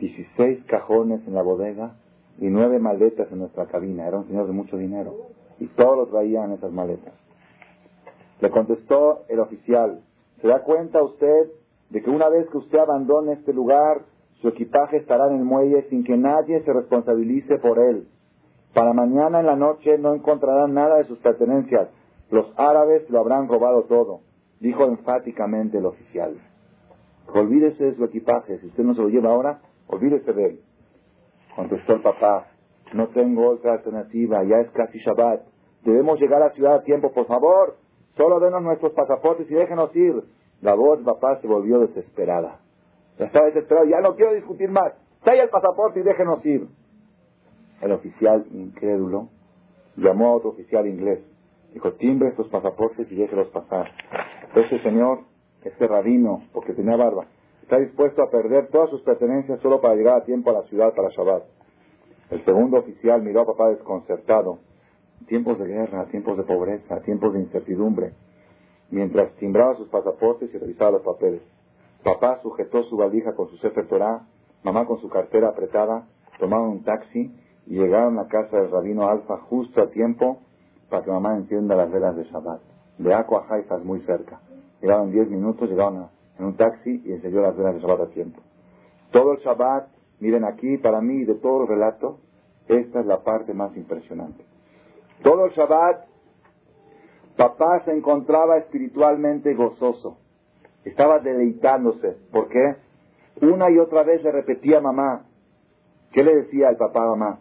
16 0.00 0.64
cajones 0.64 1.20
en 1.26 1.34
la 1.34 1.42
bodega 1.42 1.92
y 2.38 2.46
nueve 2.48 2.78
maletas 2.78 3.30
en 3.30 3.38
nuestra 3.38 3.66
cabina. 3.66 4.08
Era 4.08 4.16
un 4.16 4.26
señor 4.26 4.46
de 4.46 4.52
mucho 4.52 4.78
dinero. 4.78 5.14
Y 5.58 5.66
todos 5.66 5.96
lo 5.96 6.06
traían 6.06 6.52
esas 6.52 6.72
maletas. 6.72 7.12
Le 8.40 8.50
contestó 8.50 9.24
el 9.28 9.40
oficial, 9.40 10.00
¿se 10.40 10.48
da 10.48 10.62
cuenta 10.62 11.02
usted 11.02 11.50
de 11.90 12.02
que 12.02 12.08
una 12.08 12.30
vez 12.30 12.48
que 12.48 12.56
usted 12.56 12.78
abandone 12.78 13.34
este 13.34 13.52
lugar, 13.52 14.02
su 14.40 14.48
equipaje 14.48 14.96
estará 14.96 15.28
en 15.28 15.36
el 15.36 15.44
muelle 15.44 15.82
sin 15.90 16.02
que 16.02 16.16
nadie 16.16 16.62
se 16.62 16.72
responsabilice 16.72 17.58
por 17.58 17.78
él? 17.78 18.08
Para 18.72 18.94
mañana 18.94 19.40
en 19.40 19.46
la 19.46 19.56
noche 19.56 19.98
no 19.98 20.14
encontrarán 20.14 20.72
nada 20.72 20.96
de 20.96 21.04
sus 21.04 21.18
pertenencias. 21.18 21.90
Los 22.30 22.46
árabes 22.56 23.10
lo 23.10 23.18
habrán 23.18 23.48
robado 23.48 23.82
todo, 23.82 24.20
dijo 24.60 24.86
enfáticamente 24.86 25.76
el 25.76 25.84
oficial. 25.84 26.38
Olvídese 27.34 27.84
de 27.84 27.94
su 27.96 28.04
equipaje. 28.04 28.58
Si 28.60 28.68
usted 28.68 28.84
no 28.84 28.94
se 28.94 29.02
lo 29.02 29.08
lleva 29.08 29.30
ahora, 29.30 29.60
olvídese 29.90 30.32
de 30.32 30.44
él. 30.46 30.60
Contestó 31.56 31.94
el 31.94 32.02
papá, 32.02 32.48
no 32.92 33.08
tengo 33.08 33.48
otra 33.48 33.74
alternativa, 33.74 34.42
ya 34.44 34.60
es 34.60 34.70
casi 34.70 34.98
Shabbat. 34.98 35.42
Debemos 35.82 36.20
llegar 36.20 36.42
a 36.42 36.46
la 36.46 36.52
ciudad 36.52 36.74
a 36.76 36.82
tiempo, 36.82 37.12
por 37.12 37.26
favor. 37.26 37.76
Solo 38.10 38.40
denos 38.40 38.62
nuestros 38.62 38.92
pasaportes 38.92 39.50
y 39.50 39.54
déjenos 39.54 39.94
ir. 39.94 40.24
La 40.60 40.74
voz 40.74 41.00
papá 41.02 41.40
se 41.40 41.46
volvió 41.46 41.78
desesperada. 41.80 42.60
Ya 43.18 43.26
estaba 43.26 43.46
desesperado, 43.46 43.86
ya 43.86 44.00
no 44.00 44.14
quiero 44.14 44.34
discutir 44.34 44.70
más. 44.70 44.92
Trae 45.22 45.40
el 45.40 45.48
pasaporte 45.48 46.00
y 46.00 46.02
déjenos 46.02 46.44
ir. 46.44 46.68
El 47.80 47.92
oficial 47.92 48.46
incrédulo 48.52 49.28
llamó 49.96 50.28
a 50.28 50.36
otro 50.36 50.50
oficial 50.50 50.86
inglés. 50.86 51.20
Dijo, 51.72 51.92
timbre 51.94 52.28
estos 52.30 52.48
pasaportes 52.48 53.10
y 53.10 53.16
déjelos 53.16 53.48
pasar. 53.48 53.90
Ese 54.54 54.78
señor 54.80 55.20
este 55.64 55.86
rabino, 55.86 56.42
porque 56.52 56.72
tenía 56.72 56.96
barba, 56.96 57.26
está 57.70 57.78
dispuesto 57.78 58.20
a 58.24 58.30
perder 58.30 58.66
todas 58.66 58.90
sus 58.90 59.00
pertenencias 59.02 59.60
solo 59.60 59.80
para 59.80 59.94
llegar 59.94 60.16
a 60.16 60.24
tiempo 60.24 60.50
a 60.50 60.54
la 60.54 60.62
ciudad 60.62 60.92
para 60.92 61.10
Shabbat. 61.10 61.44
El 62.30 62.42
segundo 62.42 62.78
oficial 62.78 63.22
miró 63.22 63.42
a 63.42 63.46
papá 63.46 63.68
desconcertado. 63.68 64.58
Tiempos 65.28 65.56
de 65.60 65.68
guerra, 65.68 66.06
tiempos 66.06 66.36
de 66.36 66.42
pobreza, 66.42 67.00
tiempos 67.02 67.32
de 67.32 67.38
incertidumbre. 67.38 68.14
Mientras 68.90 69.36
timbraba 69.36 69.76
sus 69.76 69.86
pasaportes 69.88 70.52
y 70.52 70.58
revisaba 70.58 70.90
los 70.90 71.02
papeles. 71.02 71.42
Papá 72.02 72.40
sujetó 72.42 72.82
su 72.82 72.96
valija 72.96 73.36
con 73.36 73.46
su 73.46 73.56
Sefer 73.58 73.86
Torah, 73.86 74.26
mamá 74.64 74.84
con 74.84 74.98
su 74.98 75.08
cartera 75.08 75.50
apretada, 75.50 76.08
tomaron 76.40 76.70
un 76.70 76.82
taxi 76.82 77.32
y 77.66 77.74
llegaron 77.78 78.18
a 78.18 78.26
casa 78.26 78.56
del 78.56 78.72
rabino 78.72 79.08
Alfa 79.08 79.36
justo 79.48 79.80
a 79.80 79.90
tiempo 79.90 80.40
para 80.88 81.04
que 81.04 81.12
mamá 81.12 81.36
encienda 81.36 81.76
las 81.76 81.92
velas 81.92 82.16
de 82.16 82.24
Shabbat. 82.24 82.62
De 82.98 83.14
Aqua 83.14 83.46
a 83.48 83.54
Haifa 83.54 83.78
muy 83.78 84.00
cerca. 84.00 84.40
Llegaban 84.80 85.12
10 85.12 85.30
minutos, 85.30 85.70
llegaban 85.70 86.08
en 86.40 86.46
un 86.46 86.56
taxi 86.56 87.02
y 87.04 87.12
encendió 87.12 87.42
las 87.42 87.56
velas 87.56 87.74
de 87.74 87.80
Shabbat 87.80 88.00
a 88.00 88.10
tiempo. 88.10 88.40
Todo 89.12 89.32
el 89.32 89.38
Shabbat, 89.40 89.88
miren 90.20 90.44
aquí, 90.44 90.78
para 90.78 91.00
mí, 91.00 91.24
de 91.24 91.34
todo 91.34 91.62
el 91.62 91.68
relato, 91.68 92.18
esta 92.66 93.00
es 93.00 93.06
la 93.06 93.22
parte 93.22 93.52
más 93.52 93.76
impresionante. 93.76 94.44
Todo 95.22 95.44
el 95.44 95.52
Shabbat, 95.52 96.06
papá 97.36 97.82
se 97.84 97.92
encontraba 97.92 98.56
espiritualmente 98.56 99.54
gozoso. 99.54 100.16
Estaba 100.84 101.18
deleitándose. 101.18 102.16
¿Por 102.32 102.48
qué? 102.48 102.76
Una 103.42 103.70
y 103.70 103.78
otra 103.78 104.02
vez 104.02 104.22
le 104.22 104.32
repetía 104.32 104.78
a 104.78 104.80
mamá. 104.80 105.26
¿Qué 106.12 106.24
le 106.24 106.34
decía 106.36 106.70
el 106.70 106.76
papá 106.76 107.02
a 107.04 107.16
mamá? 107.16 107.40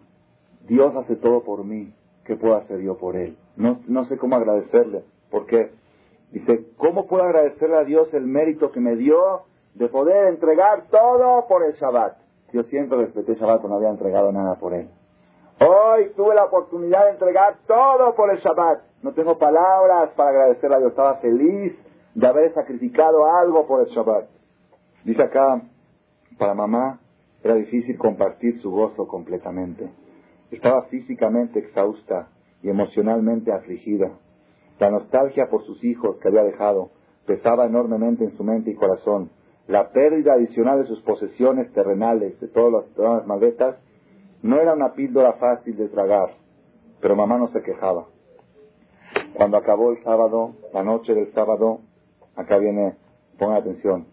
Dios 0.67 0.93
hace 0.95 1.15
todo 1.15 1.43
por 1.43 1.63
mí. 1.63 1.93
¿Qué 2.25 2.35
puedo 2.35 2.55
hacer 2.55 2.81
yo 2.81 2.97
por 2.97 3.15
él? 3.15 3.37
No, 3.55 3.79
no 3.87 4.03
sé 4.05 4.17
cómo 4.17 4.35
agradecerle. 4.35 5.03
¿Por 5.31 5.45
qué? 5.45 5.71
Dice, 6.31 6.67
¿cómo 6.77 7.07
puedo 7.07 7.23
agradecerle 7.23 7.77
a 7.77 7.83
Dios 7.83 8.13
el 8.13 8.25
mérito 8.25 8.71
que 8.71 8.79
me 8.79 8.95
dio 8.95 9.43
de 9.73 9.87
poder 9.87 10.27
entregar 10.27 10.87
todo 10.91 11.47
por 11.47 11.63
el 11.63 11.73
Shabbat? 11.73 12.17
Yo 12.53 12.63
siempre 12.63 12.97
respeté 12.97 13.33
el 13.33 13.39
Shabbat, 13.39 13.63
no 13.63 13.75
había 13.75 13.89
entregado 13.89 14.31
nada 14.31 14.55
por 14.55 14.73
él. 14.73 14.89
Hoy 15.59 16.11
tuve 16.15 16.35
la 16.35 16.45
oportunidad 16.45 17.05
de 17.05 17.11
entregar 17.11 17.57
todo 17.67 18.15
por 18.15 18.31
el 18.31 18.37
Shabbat. 18.37 18.81
No 19.01 19.13
tengo 19.13 19.37
palabras 19.37 20.11
para 20.11 20.29
agradecerle 20.29 20.75
a 20.75 20.79
Dios. 20.79 20.91
Estaba 20.91 21.15
feliz 21.15 21.77
de 22.13 22.27
haber 22.27 22.53
sacrificado 22.53 23.25
algo 23.25 23.67
por 23.67 23.81
el 23.81 23.87
Shabbat. 23.87 24.29
Dice 25.03 25.23
acá, 25.23 25.61
para 26.37 26.53
mamá 26.53 26.99
era 27.43 27.55
difícil 27.55 27.97
compartir 27.97 28.59
su 28.59 28.71
gozo 28.71 29.07
completamente. 29.07 29.89
Estaba 30.51 30.83
físicamente 30.83 31.59
exhausta 31.59 32.27
y 32.61 32.69
emocionalmente 32.69 33.51
afligida. 33.51 34.11
La 34.79 34.89
nostalgia 34.89 35.49
por 35.49 35.63
sus 35.65 35.83
hijos 35.83 36.17
que 36.17 36.29
había 36.29 36.43
dejado 36.43 36.91
pesaba 37.25 37.65
enormemente 37.65 38.23
en 38.23 38.35
su 38.37 38.43
mente 38.43 38.71
y 38.71 38.75
corazón. 38.75 39.29
La 39.67 39.91
pérdida 39.91 40.33
adicional 40.33 40.81
de 40.81 40.87
sus 40.87 41.01
posesiones 41.01 41.71
terrenales, 41.73 42.39
de 42.39 42.47
todas 42.47 42.85
las, 42.97 43.27
maletas, 43.27 43.75
no 44.41 44.59
era 44.59 44.73
una 44.73 44.93
píldora 44.93 45.33
fácil 45.33 45.77
de 45.77 45.89
tragar, 45.89 46.31
pero 47.01 47.15
mamá 47.15 47.37
no 47.37 47.49
se 47.49 47.61
quejaba. 47.61 48.07
Cuando 49.35 49.57
acabó 49.57 49.91
el 49.91 50.01
sábado, 50.03 50.55
la 50.73 50.83
noche 50.83 51.13
del 51.13 51.31
sábado, 51.33 51.81
acá 52.35 52.57
viene, 52.57 52.95
pongan 53.37 53.57
atención, 53.57 54.07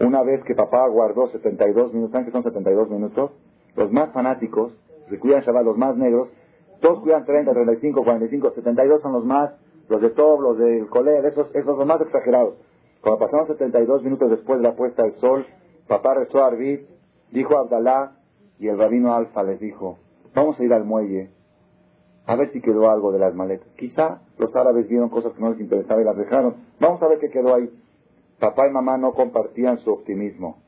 una 0.00 0.22
vez 0.22 0.44
que 0.44 0.54
papá 0.54 0.86
guardó 0.88 1.28
72 1.28 1.94
minutos, 1.94 2.12
¿saben 2.12 2.26
que 2.26 2.32
son 2.32 2.42
72 2.42 2.90
minutos? 2.90 3.30
Los 3.76 3.90
más 3.92 4.12
fanáticos, 4.12 4.76
se 5.08 5.18
cuidan 5.18 5.40
Shabbat, 5.40 5.64
los 5.64 5.78
más 5.78 5.96
negros, 5.96 6.30
todos 6.80 7.00
cuidan 7.00 7.24
30, 7.24 7.52
35, 7.52 8.04
45, 8.04 8.50
72 8.50 9.00
son 9.00 9.12
los 9.12 9.24
más 9.24 9.52
los 9.88 10.00
de 10.00 10.10
Tob, 10.10 10.40
los 10.40 10.58
del 10.58 10.86
Coler, 10.88 11.24
esos, 11.26 11.54
esos 11.54 11.76
son 11.76 11.86
más 11.86 12.00
exagerados. 12.00 12.54
Cuando 13.00 13.20
pasaron 13.20 13.46
72 13.46 14.02
minutos 14.02 14.30
después 14.30 14.60
de 14.60 14.68
la 14.68 14.74
puesta 14.74 15.02
del 15.02 15.14
sol, 15.16 15.46
papá 15.86 16.14
rezó 16.14 16.42
a 16.42 16.48
Arvid, 16.48 16.80
dijo 17.30 17.56
a 17.56 17.60
Abdalá, 17.60 18.12
y 18.58 18.68
el 18.68 18.78
rabino 18.78 19.14
Alfa 19.14 19.42
les 19.44 19.60
dijo, 19.60 19.98
vamos 20.34 20.58
a 20.58 20.64
ir 20.64 20.72
al 20.72 20.84
muelle, 20.84 21.30
a 22.26 22.36
ver 22.36 22.52
si 22.52 22.60
quedó 22.60 22.90
algo 22.90 23.12
de 23.12 23.18
las 23.18 23.34
maletas. 23.34 23.68
Quizá 23.76 24.20
los 24.36 24.54
árabes 24.54 24.88
vieron 24.88 25.08
cosas 25.08 25.32
que 25.32 25.40
no 25.40 25.50
les 25.50 25.60
interesaban 25.60 26.02
y 26.02 26.04
las 26.04 26.16
dejaron. 26.16 26.56
Vamos 26.78 27.00
a 27.02 27.08
ver 27.08 27.18
qué 27.20 27.30
quedó 27.30 27.54
ahí. 27.54 27.70
Papá 28.38 28.68
y 28.68 28.70
mamá 28.70 28.98
no 28.98 29.14
compartían 29.14 29.78
su 29.78 29.90
optimismo, 29.90 30.58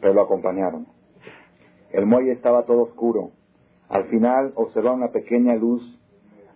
pero 0.00 0.14
lo 0.14 0.22
acompañaron. 0.22 0.86
El 1.90 2.06
muelle 2.06 2.32
estaba 2.32 2.64
todo 2.64 2.82
oscuro. 2.82 3.30
Al 3.88 4.04
final 4.04 4.52
observaron 4.54 4.98
una 4.98 5.10
pequeña 5.10 5.56
luz. 5.56 5.82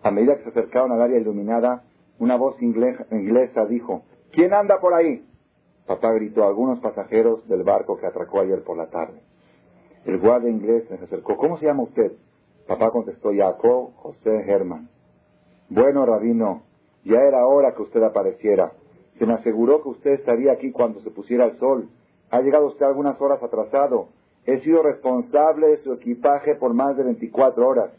A 0.03 0.13
medida 0.13 0.37
que 0.37 0.45
se 0.45 0.51
acercaron 0.51 0.93
al 0.93 1.03
área 1.03 1.19
iluminada, 1.19 1.83
una 2.19 2.37
voz 2.37 2.61
inglesa 2.61 3.67
dijo, 3.67 4.03
¿quién 4.33 4.53
anda 4.53 4.81
por 4.81 4.95
ahí? 4.95 5.25
Papá 5.87 6.13
gritó 6.13 6.45
a 6.45 6.49
algunos 6.49 6.81
pasajeros 6.81 7.49
del 7.49 7.63
barco 7.63 7.97
que 7.97 8.07
atracó 8.07 8.41
ayer 8.41 8.63
por 8.63 8.77
la 8.77 8.91
tarde. 8.91 9.21
El 10.05 10.19
guardia 10.19 10.51
inglés 10.51 10.85
se 10.89 10.95
acercó. 10.95 11.37
¿Cómo 11.37 11.59
se 11.59 11.67
llama 11.67 11.85
usted? 11.85 12.13
Papá 12.67 12.91
contestó, 12.91 13.31
Jacob 13.35 13.95
José 13.97 14.45
Herman. 14.47 14.89
Bueno, 15.71 16.05
rabino, 16.05 16.63
ya 17.05 17.21
era 17.21 17.47
hora 17.47 17.75
que 17.75 17.83
usted 17.83 18.03
apareciera. 18.03 18.73
Se 19.19 19.27
me 19.27 19.35
aseguró 19.35 19.83
que 19.83 19.89
usted 19.89 20.11
estaría 20.13 20.53
aquí 20.53 20.71
cuando 20.73 21.01
se 21.01 21.11
pusiera 21.11 21.47
el 21.47 21.57
sol. 21.59 21.89
Ha 22.31 22.41
llegado 22.41 22.67
usted 22.67 22.85
algunas 22.85 23.21
horas 23.21 23.43
atrasado. 23.43 24.09
He 24.45 24.61
sido 24.61 24.83
responsable 24.83 25.69
de 25.69 25.79
su 25.79 25.95
equipaje 25.95 26.55
por 26.55 26.75
más 26.75 26.97
de 26.97 27.05
24 27.05 27.67
horas. 27.67 27.91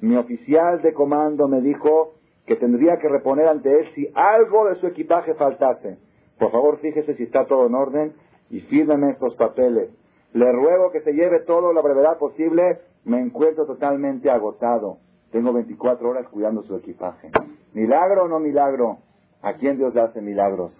Mi 0.00 0.16
oficial 0.16 0.82
de 0.82 0.92
comando 0.94 1.48
me 1.48 1.60
dijo 1.60 2.15
que 2.46 2.56
tendría 2.56 2.98
que 2.98 3.08
reponer 3.08 3.48
ante 3.48 3.70
él 3.70 3.86
si 3.94 4.08
algo 4.14 4.68
de 4.68 4.76
su 4.76 4.86
equipaje 4.86 5.34
faltase. 5.34 5.98
Por 6.38 6.52
favor, 6.52 6.78
fíjese 6.78 7.14
si 7.14 7.24
está 7.24 7.46
todo 7.46 7.66
en 7.66 7.74
orden 7.74 8.12
y 8.50 8.60
fírmeme 8.60 9.10
estos 9.10 9.34
papeles. 9.36 9.90
Le 10.32 10.52
ruego 10.52 10.90
que 10.90 11.00
se 11.00 11.12
lleve 11.12 11.40
todo 11.40 11.72
la 11.72 11.80
brevedad 11.80 12.18
posible. 12.18 12.80
Me 13.04 13.20
encuentro 13.20 13.66
totalmente 13.66 14.30
agotado. 14.30 14.98
Tengo 15.32 15.52
24 15.52 16.08
horas 16.08 16.28
cuidando 16.28 16.62
su 16.62 16.76
equipaje. 16.76 17.30
¿Milagro 17.72 18.24
o 18.24 18.28
no 18.28 18.38
milagro? 18.38 18.98
¿A 19.42 19.54
quién 19.54 19.76
Dios 19.76 19.94
le 19.94 20.02
hace 20.02 20.20
milagros? 20.20 20.72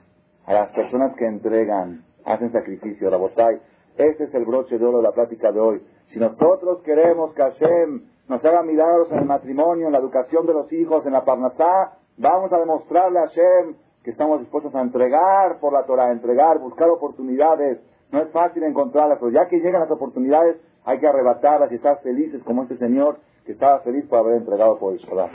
A 0.45 0.53
las 0.53 0.73
personas 0.73 1.17
que 1.17 1.27
entregan, 1.27 2.05
hacen 2.25 2.53
sacrificio. 2.53 3.11
Rabotay, 3.11 3.61
este 3.97 4.25
es 4.25 4.35
el 4.35 4.45
broche 4.45 4.79
de 4.79 4.85
oro 4.85 4.99
de 4.99 5.05
la 5.05 5.13
plática 5.13 5.51
de 5.51 5.61
hoy. 5.61 5.83
Si 6.09 6.19
nosotros 6.19 6.83
queremos 6.83 7.35
que 7.35 7.43
Hashem 7.43 8.03
nos 8.29 8.45
haga 8.45 8.63
milagros 8.63 9.11
en 9.11 9.19
el 9.19 9.25
matrimonio, 9.25 9.87
en 9.87 9.93
la 9.93 9.99
educación 9.99 10.47
de 10.47 10.55
los 10.55 10.73
hijos, 10.73 11.07
en 11.07 11.13
la 11.13 11.25
parnasá, 11.25 11.99
vamos 12.17 12.53
a 12.53 12.59
demostrarle 12.59 13.19
a 13.19 13.27
Hashem 13.27 13.77
que 14.03 14.11
estamos 14.11 14.41
dispuestos 14.41 14.75
a 14.75 14.81
entregar 14.81 15.59
por 15.59 15.73
la 15.73 15.85
Torah, 15.85 16.13
entregar, 16.13 16.59
buscar 16.61 16.89
oportunidades. 16.89 17.81
No 18.13 18.21
es 18.21 18.31
fácil 18.31 18.63
encontrarlas, 18.63 19.19
pero 19.19 19.33
ya 19.33 19.49
que 19.49 19.59
llegan 19.59 19.81
las 19.81 19.91
oportunidades, 19.91 20.61
hay 20.85 21.01
que 21.01 21.09
arrebatarlas 21.09 21.73
y 21.73 21.75
estar 21.75 22.01
felices 22.03 22.45
como 22.45 22.63
este 22.63 22.77
señor 22.77 23.19
que 23.45 23.53
estaba 23.53 23.81
feliz 23.81 24.07
por 24.09 24.21
haber 24.21 24.37
entregado 24.37 24.79
por 24.79 24.93
el 24.93 25.01
Shabbat. 25.01 25.33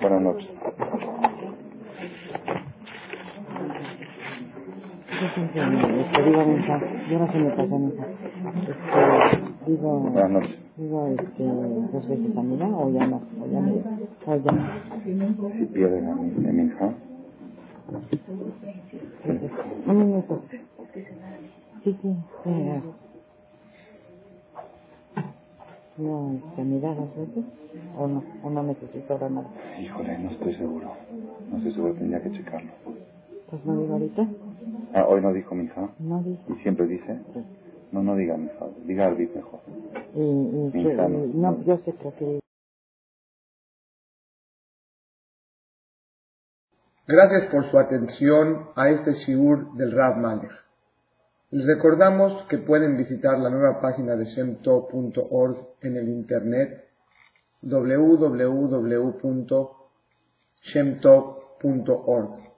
Buenas 0.00 0.22
noches. 0.22 1.27
Este, 5.20 6.22
digo 6.22 6.44
mensaje, 6.46 6.86
yo 7.10 7.18
no 7.18 7.32
sé 7.32 7.38
me 7.38 7.50
pasa 7.50 7.76
mensaje. 7.78 8.12
Este, 8.68 9.70
digo, 9.70 10.00
Buenas 10.00 10.30
noches. 10.30 10.58
digo 10.76 11.06
este, 11.08 11.44
dos 11.44 12.08
veces 12.08 12.36
a 12.36 12.42
mí. 12.42 12.58
O 12.62 12.90
ya 12.90 13.06
no, 13.06 13.16
o 13.42 13.46
ya 13.48 13.60
no, 13.60 13.72
o 14.26 14.36
ya 14.36 14.52
no. 14.52 14.68
Si 15.58 15.64
pierden 15.66 16.08
a 16.08 16.14
mi, 16.14 16.48
a 16.48 16.52
mi 16.52 16.64
hija, 16.66 16.94
Un 19.86 19.98
minuto. 19.98 20.42
Sí, 21.84 21.96
sí, 22.02 22.16
sí. 22.44 22.82
No, 25.98 26.32
este, 26.34 26.62
mirar 26.64 26.96
dos 26.96 27.16
veces, 27.16 27.44
o 27.98 28.06
no, 28.06 28.22
o 28.44 28.50
no 28.50 28.62
necesito 28.62 29.12
ahora 29.14 29.28
nada. 29.30 29.48
híjole, 29.80 30.18
no 30.18 30.30
estoy 30.30 30.54
seguro. 30.54 30.92
No 31.50 31.56
estoy 31.58 31.72
seguro, 31.72 31.94
tendría 31.94 32.22
que 32.22 32.30
checarlo. 32.32 32.70
Pues 33.50 33.64
no 33.64 33.80
digo 33.80 33.92
ahorita, 33.94 34.26
Ah, 34.94 35.04
hoy 35.06 35.20
no 35.20 35.32
dijo 35.32 35.54
mi 35.54 35.64
hija. 35.64 35.90
no 35.98 36.22
digo. 36.22 36.38
Y 36.48 36.54
siempre 36.62 36.86
dice. 36.86 37.20
No, 37.92 38.02
no 38.02 38.16
diga 38.16 38.36
mi 38.36 38.46
hija. 38.46 38.66
Diga 38.84 39.06
Arbit 39.06 39.34
mejor. 39.34 39.60
Y, 40.14 40.20
y, 40.20 40.70
que- 40.72 40.80
Hija, 40.80 41.08
no. 41.08 41.24
y- 41.24 41.32
no, 41.34 41.62
yo 41.64 41.76
sé 41.78 41.92
que 42.18 42.40
Gracias 47.06 47.50
por 47.50 47.70
su 47.70 47.78
atención 47.78 48.68
a 48.76 48.90
este 48.90 49.12
shiur 49.14 49.72
del 49.74 49.92
Rav 49.92 50.18
Malech. 50.18 50.52
Les 51.50 51.64
recordamos 51.66 52.44
que 52.48 52.58
pueden 52.58 52.98
visitar 52.98 53.38
la 53.38 53.48
nueva 53.48 53.80
página 53.80 54.14
de 54.16 54.26
shemtov.org 54.26 55.56
en 55.80 55.96
el 55.96 56.08
internet 56.10 56.84
www.shemtov.org. 60.98 62.57